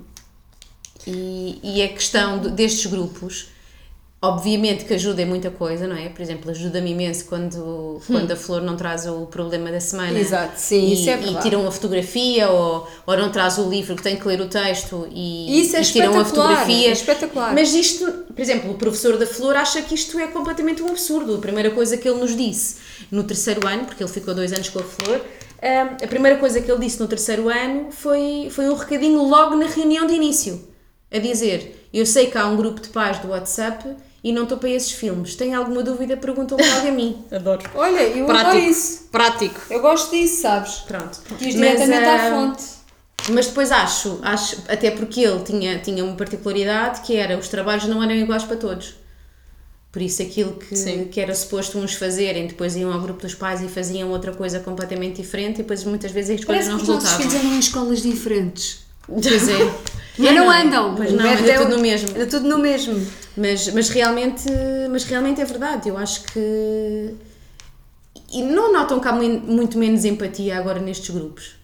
e, 1.08 1.60
e 1.64 1.82
a 1.84 1.88
questão 1.90 2.40
do- 2.40 2.50
destes 2.50 2.86
grupos, 2.88 3.48
obviamente 4.22 4.86
que 4.86 4.94
ajuda 4.96 5.22
em 5.22 5.26
muita 5.26 5.52
coisa, 5.52 5.86
não 5.88 5.96
é? 5.96 6.10
Por 6.10 6.22
exemplo, 6.22 6.50
ajuda-me 6.50 6.92
imenso 6.92 7.26
quando, 7.26 8.02
quando 8.08 8.32
a 8.32 8.36
flor 8.36 8.60
não 8.62 8.76
traz 8.76 9.06
o 9.06 9.28
problema 9.28 9.72
da 9.72 9.80
semana. 9.80 10.18
Exato, 10.20 10.54
sim, 10.60 10.88
e, 10.88 10.94
isso 10.94 11.10
é 11.10 11.14
E 11.14 11.18
verdade. 11.18 11.42
tiram 11.44 11.68
a 11.68 11.72
fotografia 11.72 12.50
ou, 12.50 12.88
ou 13.06 13.18
não 13.18 13.30
traz 13.32 13.60
o 13.60 13.70
livro 13.70 13.96
que 13.96 14.02
tem 14.02 14.16
que 14.16 14.28
ler 14.28 14.42
o 14.42 14.48
texto 14.48 15.08
e, 15.12 15.62
Isso 15.62 15.76
é 15.76 15.82
e 15.82 15.86
tiram 15.86 16.08
a 16.18 16.22
espetacular, 16.22 16.26
fotografia. 16.48 16.90
é 16.90 16.92
espetacular. 16.92 17.54
Mas 17.54 17.74
isto, 17.76 18.12
por 18.12 18.42
exemplo, 18.42 18.72
o 18.72 18.76
professor 18.76 19.16
da 19.18 19.28
Flor 19.28 19.56
acha 19.58 19.80
que 19.84 19.94
isto 19.94 20.18
é 20.18 20.26
completamente 20.28 20.82
um 20.82 20.88
absurdo. 20.88 21.36
A 21.36 21.40
primeira 21.40 21.70
coisa 21.70 21.96
que 21.96 22.10
ele 22.10 22.20
nos 22.20 22.36
disse 22.36 22.78
no 23.12 23.24
terceiro 23.24 23.68
ano, 23.68 23.86
porque 23.86 24.02
ele 24.02 24.12
ficou 24.12 24.34
dois 24.34 24.52
anos 24.52 24.70
com 24.70 24.80
a 24.80 24.84
Flor, 24.84 25.18
hum, 25.18 25.98
a 26.04 26.08
primeira 26.08 26.40
coisa 26.40 26.60
que 26.62 26.72
ele 26.72 26.80
disse 26.84 27.00
no 27.00 27.08
terceiro 27.08 27.48
ano 27.48 27.92
foi, 27.92 28.48
foi 28.50 28.68
um 28.70 28.74
recadinho 28.74 29.22
logo 29.28 29.56
na 29.56 29.68
reunião 29.68 30.08
de 30.08 30.14
início, 30.16 30.68
a 31.16 31.20
dizer, 31.20 31.88
eu 31.94 32.06
sei 32.06 32.28
que 32.28 32.38
há 32.38 32.46
um 32.46 32.56
grupo 32.58 32.82
de 32.82 32.90
pais 32.90 33.20
do 33.20 33.30
WhatsApp 33.30 33.96
e 34.24 34.34
não 34.34 34.44
estou 34.44 34.58
para 34.58 34.70
esses 34.70 34.92
filmes. 34.92 35.36
Tem 35.36 35.54
alguma 35.54 35.84
dúvida? 35.84 36.18
Perguntam 36.18 36.58
logo 36.58 36.88
a 36.88 36.92
mim. 36.92 37.24
Adoro. 37.32 37.62
Olha, 37.76 38.02
eu 38.02 38.26
adoro 38.26 38.40
Prático. 38.40 38.70
isso. 38.72 39.08
Prático. 39.12 39.62
Eu 39.70 39.82
gosto 39.82 40.12
disso, 40.12 40.42
sabes? 40.42 40.76
Pronto. 40.80 41.22
Diz 41.40 41.56
Mas, 41.56 41.72
diretamente 41.72 42.06
à 42.06 42.16
hum, 42.36 42.48
fonte. 42.48 42.64
Mas 43.30 43.48
depois 43.48 43.72
acho, 43.72 44.20
acho, 44.22 44.58
até 44.68 44.92
porque 44.92 45.22
ele 45.22 45.42
tinha, 45.44 45.80
tinha 45.80 46.04
uma 46.04 46.16
particularidade 46.16 47.02
que 47.02 47.16
era 47.16 47.38
os 47.38 47.48
trabalhos 47.48 47.86
não 47.86 48.04
eram 48.04 48.14
iguais 48.14 48.44
para 48.44 48.58
todos. 48.58 48.96
Por 49.92 50.02
isso 50.02 50.22
aquilo 50.22 50.54
que, 50.54 50.76
Sim. 50.76 51.06
que 51.06 51.22
era 51.22 51.34
suposto 51.34 51.78
uns 51.80 51.94
fazerem, 51.96 52.48
depois 52.48 52.76
iam 52.76 52.92
ao 52.92 53.00
grupo 53.00 53.22
dos 53.22 53.34
pais 53.34 53.62
e 53.62 53.70
faziam 53.70 54.10
outra 54.12 54.34
coisa 54.34 54.60
completamente 54.60 55.22
diferente 55.22 55.56
e 55.56 55.64
depois 55.64 55.84
muitas 55.86 56.12
vezes 56.12 56.40
as 56.40 56.46
coisas 56.46 56.66
Parece 56.66 56.70
não 56.70 56.78
que 56.78 56.84
os 56.84 56.90
nossos 56.90 57.10
resultavam. 57.12 57.32
filhos 57.32 57.46
andam 57.46 57.56
em 57.56 57.60
escolas 57.60 58.02
diferentes. 58.02 58.85
Pois 59.08 59.48
é. 59.50 59.76
Mas 60.18 60.34
não 60.34 60.50
andam. 60.50 60.96
Pois 60.96 61.12
não, 61.12 61.20
anda 61.20 61.30
método 61.30 61.50
é 61.50 61.58
tudo 61.58 61.76
no 61.76 61.82
mesmo. 61.82 62.10
Anda 62.10 62.26
tudo 62.28 62.48
no 62.48 62.58
mesmo. 62.58 63.08
Mas, 63.38 63.68
mas, 63.74 63.90
realmente, 63.90 64.44
mas 64.90 65.04
realmente 65.04 65.42
é 65.42 65.46
verdade. 65.46 65.90
Eu 65.90 65.98
acho 65.98 66.24
que. 66.24 67.16
E 68.32 68.42
não 68.42 68.72
notam 68.74 69.00
que 69.00 69.08
há 69.08 69.12
mui- 69.12 69.40
muito 69.46 69.78
menos 69.78 70.06
empatia 70.06 70.58
agora 70.58 70.80
nestes 70.80 71.10
grupos. 71.10 71.56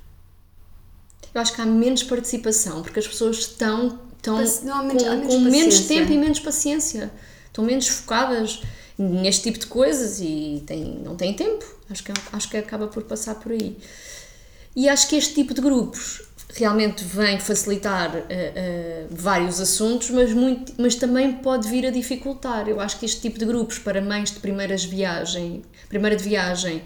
Eu 1.34 1.40
acho 1.42 1.54
que 1.54 1.62
há 1.62 1.66
menos 1.66 2.04
participação, 2.04 2.82
porque 2.82 3.00
as 3.00 3.08
pessoas 3.08 3.38
estão, 3.40 4.00
estão 4.18 4.36
não, 4.64 4.84
menos- 4.86 5.04
com, 5.04 5.10
menos 5.10 5.34
com 5.34 5.40
menos 5.40 5.80
tempo 5.82 6.12
e 6.12 6.18
menos 6.18 6.40
paciência. 6.42 7.10
Estão 7.48 7.64
menos 7.64 7.88
focadas 7.88 8.62
neste 8.98 9.44
tipo 9.44 9.60
de 9.60 9.66
coisas 9.68 10.20
e 10.20 10.62
têm, 10.68 11.02
não 11.04 11.16
têm 11.16 11.34
tempo. 11.34 11.66
Acho 11.90 12.04
que, 12.04 12.12
acho 12.34 12.50
que 12.50 12.58
acaba 12.58 12.88
por 12.88 13.04
passar 13.04 13.36
por 13.36 13.52
aí. 13.54 13.78
E 14.76 14.88
acho 14.90 15.08
que 15.08 15.16
este 15.16 15.34
tipo 15.34 15.54
de 15.54 15.62
grupos 15.62 16.22
realmente 16.54 17.04
vem 17.04 17.40
facilitar 17.40 18.16
eh, 18.16 18.26
eh, 18.30 19.06
vários 19.10 19.60
assuntos, 19.60 20.10
mas, 20.10 20.34
muito, 20.34 20.74
mas 20.78 20.96
também 20.96 21.34
pode 21.34 21.70
vir 21.70 21.86
a 21.86 21.90
dificultar. 21.90 22.68
Eu 22.68 22.80
acho 22.80 23.00
que 23.00 23.06
este 23.06 23.22
tipo 23.22 23.40
de 23.40 23.46
grupos 23.46 23.80
para 23.80 24.02
mães 24.02 24.32
de 24.32 24.40
primeiras 24.40 24.84
viagem, 24.84 25.62
primeira 25.90 26.16
de 26.16 26.24
viagem 26.24 26.82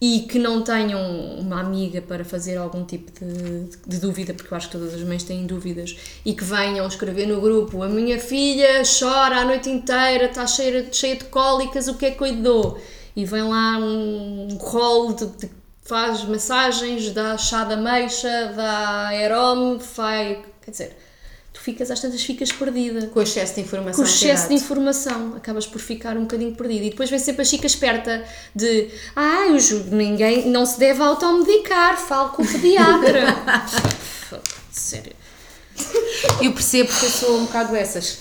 e 0.00 0.20
que 0.20 0.38
não 0.38 0.62
tenham 0.62 1.00
uma 1.38 1.60
amiga 1.60 2.02
para 2.02 2.24
fazer 2.24 2.56
algum 2.56 2.84
tipo 2.84 3.10
de, 3.12 3.76
de 3.86 3.98
dúvida, 3.98 4.34
porque 4.34 4.52
eu 4.52 4.56
acho 4.56 4.68
que 4.68 4.76
todas 4.76 4.94
as 4.94 5.02
mães 5.02 5.24
têm 5.24 5.46
dúvidas, 5.46 5.96
e 6.24 6.34
que 6.34 6.44
venham 6.44 6.86
escrever 6.86 7.26
no 7.26 7.40
grupo: 7.40 7.82
A 7.82 7.88
minha 7.88 8.18
filha 8.18 8.82
chora 8.84 9.36
a 9.38 9.44
noite 9.44 9.70
inteira, 9.70 10.26
está 10.26 10.46
cheia, 10.46 10.92
cheia 10.92 11.16
de 11.16 11.24
cólicas, 11.24 11.88
o 11.88 11.94
que 11.94 12.06
é 12.06 12.10
que 12.10 12.22
eu 12.22 12.36
dou? 12.36 12.80
E 13.14 13.24
vem 13.24 13.42
lá 13.42 13.78
um 13.78 14.58
rolo 14.60 15.14
de, 15.14 15.26
de 15.26 15.50
faz 15.86 16.24
massagens, 16.24 17.10
dá 17.10 17.36
chá 17.38 17.64
da 17.64 17.74
ameixa, 17.74 18.52
dá 18.56 19.08
aerome, 19.08 19.80
faz. 19.80 20.38
Quer 20.64 20.70
dizer, 20.70 20.96
tu 21.52 21.60
ficas, 21.60 21.90
às 21.90 22.00
tantas 22.00 22.22
ficas 22.22 22.50
perdida. 22.52 23.06
Com 23.08 23.20
o 23.20 23.22
excesso 23.22 23.54
de 23.54 23.60
informação. 23.62 23.94
Com 24.04 24.08
o 24.08 24.12
é 24.12 24.14
excesso 24.14 24.48
de 24.48 24.54
informação, 24.54 25.34
acabas 25.36 25.66
por 25.66 25.80
ficar 25.80 26.16
um 26.16 26.22
bocadinho 26.22 26.54
perdido. 26.54 26.84
E 26.86 26.90
depois 26.90 27.08
vem 27.08 27.18
sempre 27.18 27.42
a 27.42 27.44
chica 27.44 27.66
esperta 27.66 28.24
de 28.54 28.90
ah, 29.14 29.46
eu 29.48 29.58
ju- 29.60 29.84
ninguém 29.90 30.48
não 30.48 30.66
se 30.66 30.78
deve 30.78 31.02
automedicar, 31.02 31.96
falo 31.98 32.30
com 32.30 32.42
o 32.42 32.46
pediatra. 32.46 33.26
Sério. 34.70 35.12
Eu 36.42 36.52
percebo 36.52 36.90
que 36.92 37.04
eu 37.04 37.10
sou 37.10 37.36
um 37.38 37.44
bocado 37.46 37.76
essas. 37.76 38.18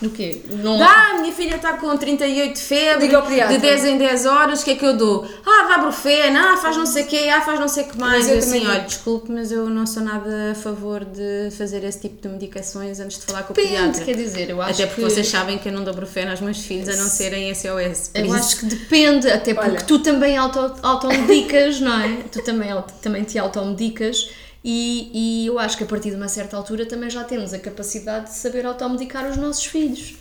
Do 0.00 0.10
quê? 0.10 0.42
Não, 0.62 0.78
Dá, 0.78 1.10
a 1.10 1.20
minha 1.20 1.32
filha 1.32 1.56
está 1.56 1.72
com 1.72 1.96
38 1.96 2.54
de 2.54 2.60
febre, 2.60 3.08
de 3.08 3.58
10 3.58 3.84
em 3.84 3.98
10 3.98 4.26
horas, 4.26 4.62
o 4.62 4.64
que 4.64 4.70
é 4.70 4.74
que 4.76 4.86
eu 4.86 4.96
dou? 4.96 5.26
Ah, 5.44 5.66
dá 5.68 5.78
brufeno, 5.78 6.38
ah, 6.38 6.56
faz 6.56 6.76
não 6.76 6.86
sei 6.86 7.02
o 7.02 7.06
quê, 7.08 7.28
ah, 7.34 7.40
faz 7.40 7.58
não 7.58 7.66
sei 7.66 7.82
o 7.82 7.88
que 7.88 7.98
mais. 7.98 8.24
Mas 8.24 8.32
eu 8.32 8.38
assim, 8.38 8.66
olha, 8.68 8.80
desculpe, 8.80 9.32
mas 9.32 9.50
eu 9.50 9.68
não 9.68 9.86
sou 9.86 10.04
nada 10.04 10.52
a 10.52 10.54
favor 10.54 11.04
de 11.04 11.50
fazer 11.50 11.82
esse 11.82 11.98
tipo 11.98 12.22
de 12.22 12.28
medicações 12.28 13.00
antes 13.00 13.18
de 13.18 13.26
falar 13.26 13.42
com 13.42 13.52
o 13.52 13.56
Depende, 13.56 13.74
pediatra. 13.76 14.04
quer 14.04 14.14
dizer, 14.16 14.50
eu 14.50 14.62
acho 14.62 14.74
Até 14.74 14.86
porque 14.86 15.02
que- 15.02 15.10
vocês 15.10 15.26
sabem 15.26 15.58
que 15.58 15.68
eu 15.68 15.72
não 15.72 15.82
dou 15.82 15.92
brufeno 15.94 16.30
aos 16.30 16.40
meus 16.40 16.58
filhos 16.58 16.88
a 16.88 16.94
não 16.94 17.08
serem 17.08 17.50
SOS. 17.52 18.12
Eu 18.14 18.32
acho 18.32 18.56
que 18.60 18.66
depende, 18.66 19.28
até 19.28 19.52
porque 19.52 19.70
Olha. 19.70 19.80
tu 19.80 19.98
também 19.98 20.36
auto, 20.36 20.76
automedicas, 20.80 21.80
não 21.80 22.00
é? 22.00 22.18
Tu 22.30 22.40
também, 22.42 22.68
também 23.02 23.24
te 23.24 23.36
automedicas 23.36 24.30
e, 24.64 25.10
e 25.42 25.46
eu 25.46 25.58
acho 25.58 25.76
que 25.76 25.84
a 25.84 25.86
partir 25.86 26.10
de 26.10 26.16
uma 26.16 26.28
certa 26.28 26.56
altura 26.56 26.86
também 26.86 27.08
já 27.08 27.24
temos 27.24 27.52
a 27.52 27.58
capacidade 27.58 28.26
de 28.26 28.36
saber 28.36 28.66
automedicar 28.66 29.28
os 29.30 29.36
nossos 29.36 29.64
filhos. 29.64 30.16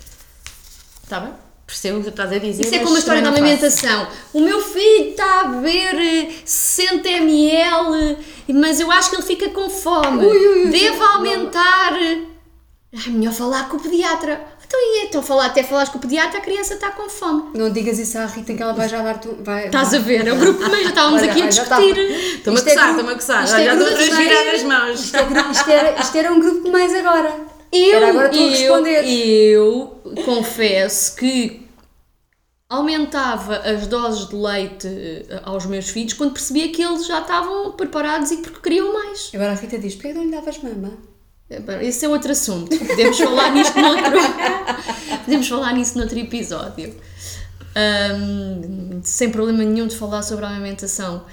Está 1.03 1.19
bem? 1.19 1.33
Percebo 1.65 1.99
o 1.99 2.03
que 2.03 2.09
estás 2.09 2.31
a 2.31 2.37
dizer. 2.37 2.63
Isso 2.63 2.75
é 2.75 2.79
como 2.79 2.95
a 2.95 2.99
história 2.99 3.21
da 3.21 3.27
amamentação. 3.27 4.07
O 4.33 4.39
meu 4.39 4.61
filho 4.61 5.09
está 5.09 5.41
a 5.41 5.43
beber 5.45 5.95
eh, 5.95 6.31
60 6.45 7.09
ml, 7.09 8.17
mas 8.53 8.79
eu 8.79 8.89
acho 8.89 9.09
que 9.09 9.17
ele 9.17 9.23
fica 9.23 9.49
com 9.49 9.69
fome. 9.69 10.25
Ui, 10.25 10.37
ui, 10.37 10.65
ui, 10.65 10.71
Devo 10.71 10.99
não. 10.99 11.15
aumentar. 11.15 11.93
É 11.93 13.09
melhor 13.09 13.33
falar 13.33 13.67
com 13.67 13.75
o 13.75 13.79
pediatra. 13.81 14.47
Então, 14.67 14.79
e 14.81 15.05
então 15.05 15.23
falar, 15.23 15.45
até 15.45 15.63
falares 15.63 15.89
com 15.89 15.97
o 15.97 16.01
pediatra, 16.01 16.39
a 16.39 16.41
criança 16.41 16.73
está 16.73 16.91
com 16.91 17.09
fome. 17.09 17.51
Não 17.55 17.71
digas 17.71 17.97
isso 17.99 18.17
à 18.17 18.25
Rita 18.25 18.53
que 18.53 18.61
ela 18.61 18.73
vai 18.73 18.89
já 18.89 19.01
dar 19.01 19.17
tu. 19.17 19.37
Vai, 19.39 19.67
Estás 19.67 19.93
a 19.93 19.99
ver? 19.99 20.27
É 20.27 20.33
o 20.33 20.35
grupo 20.35 20.61
já 20.61 20.81
estávamos 20.81 21.23
aqui 21.23 21.41
a 21.41 21.47
discutir. 21.47 21.97
Estou-me 21.97 22.59
a 22.59 22.61
é 22.61 22.65
coçar, 22.65 22.89
estou-me 22.89 23.11
a 23.11 23.15
coçar. 23.15 23.43
é 23.43 23.47
Já 23.47 23.73
estou 23.73 23.87
a 23.87 23.91
mães. 23.91 24.53
as 24.53 24.63
mãos. 24.63 24.99
Isto, 25.05 25.15
é 25.17 25.23
gru- 25.23 25.51
isto 25.51 25.69
era, 25.71 26.01
isto 26.01 26.17
era 26.17 26.33
um 26.33 26.39
grupo 26.41 26.63
de 26.65 26.69
mães 26.71 26.93
agora. 26.93 27.33
Eu, 27.71 27.95
Era 27.95 28.09
agora 28.09 28.29
tu 28.29 28.37
a 28.37 28.49
responder. 28.49 29.05
eu, 29.05 30.01
eu 30.05 30.23
confesso 30.23 31.15
que 31.15 31.65
aumentava 32.69 33.57
as 33.57 33.87
doses 33.87 34.27
de 34.27 34.35
leite 34.35 34.87
eh, 34.87 35.41
aos 35.43 35.65
meus 35.65 35.89
filhos 35.89 36.13
quando 36.13 36.33
percebia 36.33 36.69
que 36.71 36.81
eles 36.81 37.05
já 37.05 37.21
estavam 37.21 37.71
preparados 37.71 38.31
e 38.31 38.37
porque 38.37 38.59
queriam 38.61 38.91
mais. 38.93 39.31
Agora 39.33 39.51
a 39.51 39.55
Rita 39.55 39.77
diz: 39.77 39.95
porquê 39.95 40.13
não 40.13 40.23
lhe 40.23 40.31
davas 40.31 40.57
mama? 40.59 40.91
Esse 41.81 42.05
é 42.05 42.09
outro 42.09 42.31
assunto. 42.31 42.77
Podemos 42.77 43.17
falar 43.17 43.51
nisto 43.53 43.79
noutro. 43.79 44.17
Podemos 45.23 45.47
falar 45.47 45.73
nisso 45.73 45.97
noutro 45.97 46.19
episódio. 46.19 46.93
Ahm, 47.75 49.01
sem 49.03 49.29
problema 49.29 49.63
nenhum 49.63 49.87
de 49.87 49.95
falar 49.95 50.23
sobre 50.23 50.43
a 50.45 50.49
amamentação. 50.49 51.23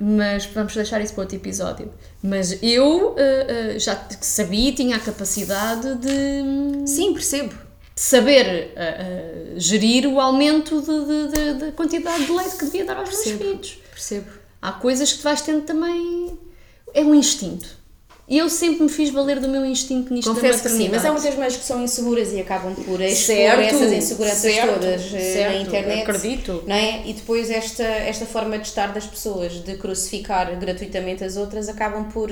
Mas 0.00 0.46
vamos 0.46 0.74
deixar 0.74 1.00
isso 1.02 1.12
para 1.12 1.24
outro 1.24 1.36
episódio. 1.36 1.92
Mas 2.22 2.58
eu 2.62 3.14
ah, 3.18 3.74
ah, 3.74 3.78
já 3.78 4.02
sabia 4.20 4.70
e 4.70 4.72
tinha 4.72 4.96
a 4.96 5.00
capacidade 5.00 5.94
de, 5.96 6.86
Sim, 6.88 7.12
percebo. 7.12 7.50
de 7.94 8.00
saber 8.00 8.72
ah, 8.76 9.54
gerir 9.56 10.06
o 10.06 10.18
aumento 10.20 10.80
da 10.80 11.72
quantidade 11.72 12.24
de 12.24 12.32
leite 12.32 12.56
que 12.56 12.64
devia 12.64 12.84
dar 12.86 12.96
aos 12.96 13.10
meus 13.10 13.20
Percebo. 13.22 13.44
filhos. 13.44 13.78
Percebo. 13.90 14.26
Há 14.62 14.72
coisas 14.72 15.12
que 15.12 15.18
tu 15.18 15.22
vais 15.24 15.42
tendo 15.42 15.62
também. 15.62 16.38
É 16.94 17.02
um 17.02 17.14
instinto. 17.14 17.79
E 18.30 18.38
eu 18.38 18.48
sempre 18.48 18.84
me 18.84 18.88
fiz 18.88 19.10
valer 19.10 19.40
do 19.40 19.48
meu 19.48 19.64
instinto 19.66 20.14
nisto 20.14 20.32
Confesso 20.32 20.62
que 20.62 20.68
sim, 20.68 20.88
mas 20.88 21.04
há 21.04 21.10
muitas 21.10 21.34
mães 21.34 21.56
que 21.56 21.64
são 21.64 21.82
inseguras 21.82 22.32
e 22.32 22.40
acabam 22.40 22.72
por 22.76 23.00
expor 23.00 23.26
Certo, 23.26 23.60
essas 23.60 23.92
inseguranças 23.92 24.40
certo, 24.40 24.74
todas 24.74 25.00
eh, 25.12 25.18
certo, 25.18 25.54
na 25.54 25.60
internet. 25.62 26.02
acredito. 26.02 26.62
Não 26.64 26.76
é? 26.76 27.02
E 27.06 27.12
depois 27.12 27.50
esta, 27.50 27.82
esta 27.82 28.24
forma 28.24 28.56
de 28.56 28.68
estar 28.68 28.92
das 28.92 29.04
pessoas, 29.04 29.54
de 29.54 29.74
crucificar 29.76 30.56
gratuitamente 30.60 31.24
as 31.24 31.36
outras, 31.36 31.68
acabam 31.68 32.04
por, 32.04 32.30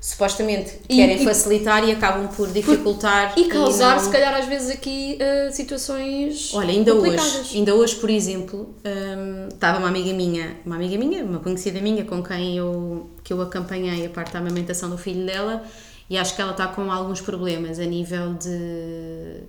supostamente, 0.00 0.78
E- 0.88 0.96
querem 0.96 1.20
e- 1.20 1.24
facilitar 1.24 1.86
e 1.86 1.90
acabam 1.92 2.28
por 2.28 2.48
dificultar. 2.50 3.34
E 3.36 3.44
causar, 3.48 3.96
não- 3.96 4.04
se 4.04 4.10
calhar, 4.10 4.34
às 4.34 4.46
vezes 4.46 4.70
aqui 4.70 5.18
uh, 5.20 5.52
situações. 5.52 6.52
Olha, 6.54 6.70
ainda 6.70 6.92
complicadas. 6.94 7.40
hoje, 7.40 7.58
ainda 7.58 7.74
hoje, 7.74 7.96
por 7.96 8.08
exemplo, 8.10 8.74
hum, 8.84 9.48
estava 9.52 9.78
uma 9.78 9.88
amiga 9.88 10.12
minha, 10.12 10.56
uma 10.64 10.76
amiga 10.76 10.96
minha, 10.96 11.24
uma 11.24 11.40
conhecida 11.40 11.80
minha 11.80 12.04
com 12.04 12.22
quem 12.22 12.56
eu, 12.56 13.10
que 13.24 13.32
eu 13.32 13.40
acompanhei 13.42 14.06
a 14.06 14.10
parte 14.10 14.32
da 14.32 14.38
amamentação 14.38 14.88
do 14.88 14.96
filho 14.98 15.26
dela 15.26 15.64
e 16.08 16.16
acho 16.16 16.34
que 16.34 16.40
ela 16.40 16.52
está 16.52 16.68
com 16.68 16.90
alguns 16.92 17.20
problemas 17.20 17.78
a 17.78 17.84
nível 17.84 18.34
de, 18.34 19.42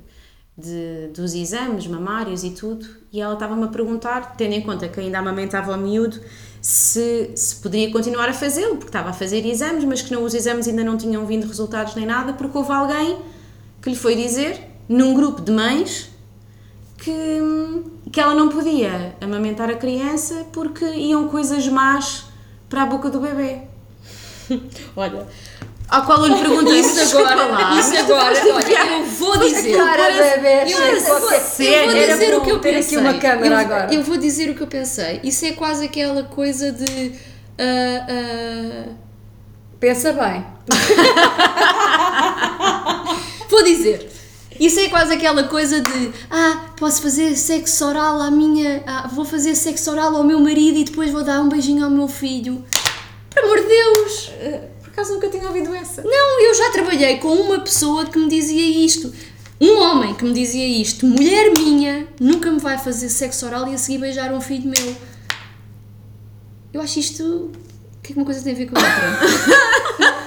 de- 0.57 1.07
dos 1.13 1.33
exames 1.35 1.87
mamários 1.87 2.43
e 2.43 2.49
tudo 2.51 2.85
e 3.13 3.21
ela 3.21 3.33
estava-me 3.35 3.63
a 3.63 3.67
perguntar, 3.67 4.35
tendo 4.35 4.53
em 4.53 4.61
conta 4.61 4.87
que 4.87 4.99
ainda 4.99 5.19
amamentava 5.19 5.73
o 5.73 5.77
miúdo, 5.77 6.19
se, 6.61 7.31
se 7.35 7.55
poderia 7.57 7.91
continuar 7.91 8.29
a 8.29 8.33
fazê-lo, 8.33 8.75
porque 8.75 8.89
estava 8.89 9.09
a 9.09 9.13
fazer 9.13 9.45
exames, 9.45 9.83
mas 9.83 10.01
que 10.01 10.11
não, 10.11 10.23
os 10.23 10.33
exames 10.33 10.67
ainda 10.67 10.83
não 10.83 10.97
tinham 10.97 11.25
vindo 11.25 11.47
resultados 11.47 11.95
nem 11.95 12.05
nada, 12.05 12.33
porque 12.33 12.57
houve 12.57 12.71
alguém 12.71 13.17
que 13.81 13.89
lhe 13.89 13.95
foi 13.95 14.15
dizer, 14.15 14.61
num 14.87 15.13
grupo 15.13 15.41
de 15.41 15.51
mães, 15.51 16.09
que, 16.97 17.39
que 18.11 18.19
ela 18.19 18.33
não 18.33 18.49
podia 18.49 19.15
amamentar 19.21 19.69
a 19.69 19.75
criança 19.75 20.45
porque 20.51 20.85
iam 20.85 21.29
coisas 21.29 21.67
más 21.67 22.25
para 22.69 22.83
a 22.83 22.85
boca 22.85 23.09
do 23.09 23.21
bebê. 23.21 23.61
Olha, 24.95 25.25
Ao 25.89 26.05
qual 26.05 26.23
eu 26.25 26.35
lhe 26.35 26.39
perguntei, 26.41 26.79
isso 26.79 26.93
"Desculpa 26.93 27.29
agora, 27.29 27.47
lá, 27.51 27.79
isso 27.79 27.97
agora, 27.97 28.35
olha, 28.53 28.91
eu 28.91 29.03
vou 29.05 29.37
dizer. 29.39 29.75
Cara, 29.75 30.11
bebê, 30.11 30.71
eu, 30.71 31.01
vou- 31.01 31.17
eu 31.17 31.21
vou 31.89 31.95
dizer 31.95 32.35
o 32.35 32.41
que 32.41 32.51
eu 32.51 32.59
pensei. 32.59 32.97
aqui 32.99 33.07
uma 33.07 33.13
câmara 33.19 33.47
eu, 33.47 33.57
agora. 33.57 33.93
eu 33.95 34.03
vou 34.03 34.17
dizer 34.17 34.51
o 34.51 34.55
que 34.55 34.61
eu 34.61 34.67
pensei. 34.67 35.19
Isso 35.23 35.45
é 35.45 35.53
quase 35.53 35.85
aquela 35.85 36.21
coisa 36.23 36.71
de. 36.71 37.13
ah, 37.57 38.05
ah, 38.07 38.83
Pensa 39.79 40.11
bem. 40.13 40.45
Vou 43.49 43.63
dizer. 43.63 44.11
Isso 44.59 44.77
é 44.79 44.89
quase 44.89 45.13
aquela 45.13 45.43
coisa 45.45 45.79
de 45.79 46.11
ah, 46.29 46.65
posso 46.77 47.01
fazer 47.01 47.35
sexo 47.37 47.85
oral 47.85 48.21
à 48.21 48.29
minha. 48.29 48.83
ah, 48.85 49.07
vou 49.11 49.23
fazer 49.23 49.55
sexo 49.55 49.89
oral 49.89 50.15
ao 50.17 50.23
meu 50.23 50.39
marido 50.39 50.77
e 50.77 50.83
depois 50.83 51.11
vou 51.11 51.23
dar 51.23 51.39
um 51.41 51.47
beijinho 51.49 51.83
ao 51.85 51.89
meu 51.89 52.07
filho. 52.09 52.63
Por 53.29 53.41
amor 53.43 53.57
de 53.61 53.67
Deus! 53.67 54.31
Acaso 54.99 55.13
nunca 55.13 55.29
tinha 55.29 55.47
ouvido 55.47 55.73
essa. 55.73 56.01
Não, 56.03 56.41
eu 56.45 56.53
já 56.53 56.71
trabalhei 56.71 57.19
com 57.19 57.29
uma 57.33 57.61
pessoa 57.61 58.05
que 58.05 58.19
me 58.19 58.27
dizia 58.29 58.85
isto. 58.85 59.13
Um 59.61 59.79
homem 59.79 60.13
que 60.13 60.25
me 60.25 60.33
dizia 60.33 60.67
isto. 60.67 61.05
Mulher 61.05 61.51
minha 61.53 62.05
nunca 62.19 62.51
me 62.51 62.59
vai 62.59 62.77
fazer 62.77 63.07
sexo 63.07 63.45
oral 63.45 63.65
e 63.69 63.75
a 63.75 63.77
seguir 63.77 63.97
beijar 63.99 64.33
um 64.33 64.41
filho 64.41 64.69
meu. 64.69 64.95
Eu 66.73 66.81
acho 66.81 66.99
isto. 66.99 67.23
O 67.23 67.51
que 68.03 68.11
é 68.11 68.13
que 68.13 68.19
uma 68.19 68.25
coisa 68.25 68.41
tem 68.43 68.51
a 68.51 68.55
ver 68.57 68.65
com 68.69 68.77
a 68.77 68.81
outra? 68.81 70.19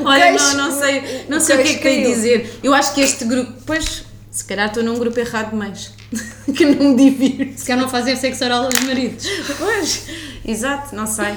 Olha, 0.02 0.28
queixo- 0.30 0.56
não, 0.56 0.70
não 0.70 0.78
sei, 0.80 1.26
não 1.28 1.36
o 1.36 1.40
sei 1.40 1.56
o 1.56 1.62
que 1.62 1.68
é 1.68 1.74
que 1.74 1.82
tenho 1.82 2.08
a 2.08 2.14
dizer. 2.14 2.58
Eu 2.62 2.72
acho 2.72 2.94
que 2.94 3.02
este 3.02 3.26
grupo, 3.26 3.52
pois, 3.66 4.04
se 4.30 4.44
calhar 4.44 4.68
estou 4.68 4.82
num 4.82 4.98
grupo 4.98 5.20
errado 5.20 5.54
mães, 5.54 5.92
que 6.56 6.64
não 6.64 6.94
me 6.94 6.96
divirto. 6.96 7.60
Se 7.60 7.66
calhar 7.66 7.82
não 7.82 7.90
fazem 7.90 8.16
sexo 8.16 8.44
oral 8.44 8.64
aos 8.64 8.80
maridos. 8.80 9.26
Pois, 9.58 10.04
exato, 10.46 10.96
não 10.96 11.06
sei, 11.06 11.34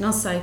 não 0.00 0.12
sei. 0.12 0.42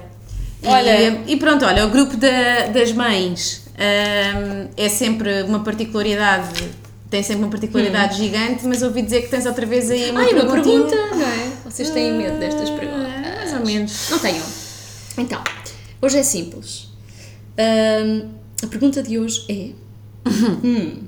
E- 0.64 0.68
Olha- 0.68 1.22
e, 1.28 1.36
pronto, 1.38 1.66
olha, 1.66 1.86
o 1.86 1.90
grupo 1.90 2.16
da- 2.18 2.68
das 2.74 2.92
mães 2.94 3.64
hum, 3.76 4.68
é 4.78 4.88
sempre 4.90 5.44
uma 5.44 5.60
particularidade, 5.64 6.70
tem 7.10 7.22
sempre 7.22 7.44
uma 7.44 7.52
particularidade 7.52 8.18
gigante, 8.18 8.66
mas 8.66 8.82
ouvi 8.82 9.02
dizer 9.02 9.24
que 9.24 9.28
tens 9.30 9.46
outra 9.46 9.66
vez 9.66 9.92
aí 9.92 10.10
uma 10.12 10.22
Ai, 10.22 10.32
uma 10.34 10.46
pergunta, 10.46 10.96
não 10.96 11.22
é? 11.22 11.50
Vocês 11.66 11.90
têm 11.90 12.14
medo 12.14 12.40
destas 12.40 12.70
perguntas? 12.70 13.12
Ah, 13.26 13.36
mais 13.40 13.54
ou 13.54 13.66
menos. 13.66 14.10
Não 14.10 14.20
tenham. 14.20 14.44
Então, 15.18 15.44
hoje 16.02 16.18
é 16.18 16.24
simples. 16.24 16.88
Ahm, 17.58 18.30
a 18.64 18.68
pergunta 18.68 19.04
de 19.04 19.20
hoje 19.20 19.46
é: 19.50 19.70
Hum. 20.64 21.04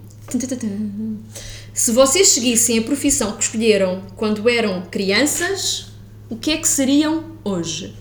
Se 1.74 1.91
vocês 1.91 2.30
seguissem 2.30 2.80
a 2.80 2.82
profissão 2.82 3.34
que 3.34 3.44
escolheram 3.44 4.02
quando 4.15 4.48
eram 4.50 4.82
crianças, 4.91 5.88
o 6.30 6.36
que 6.36 6.52
é 6.52 6.58
que 6.58 6.68
seriam 6.68 7.24
hoje? 7.44 7.94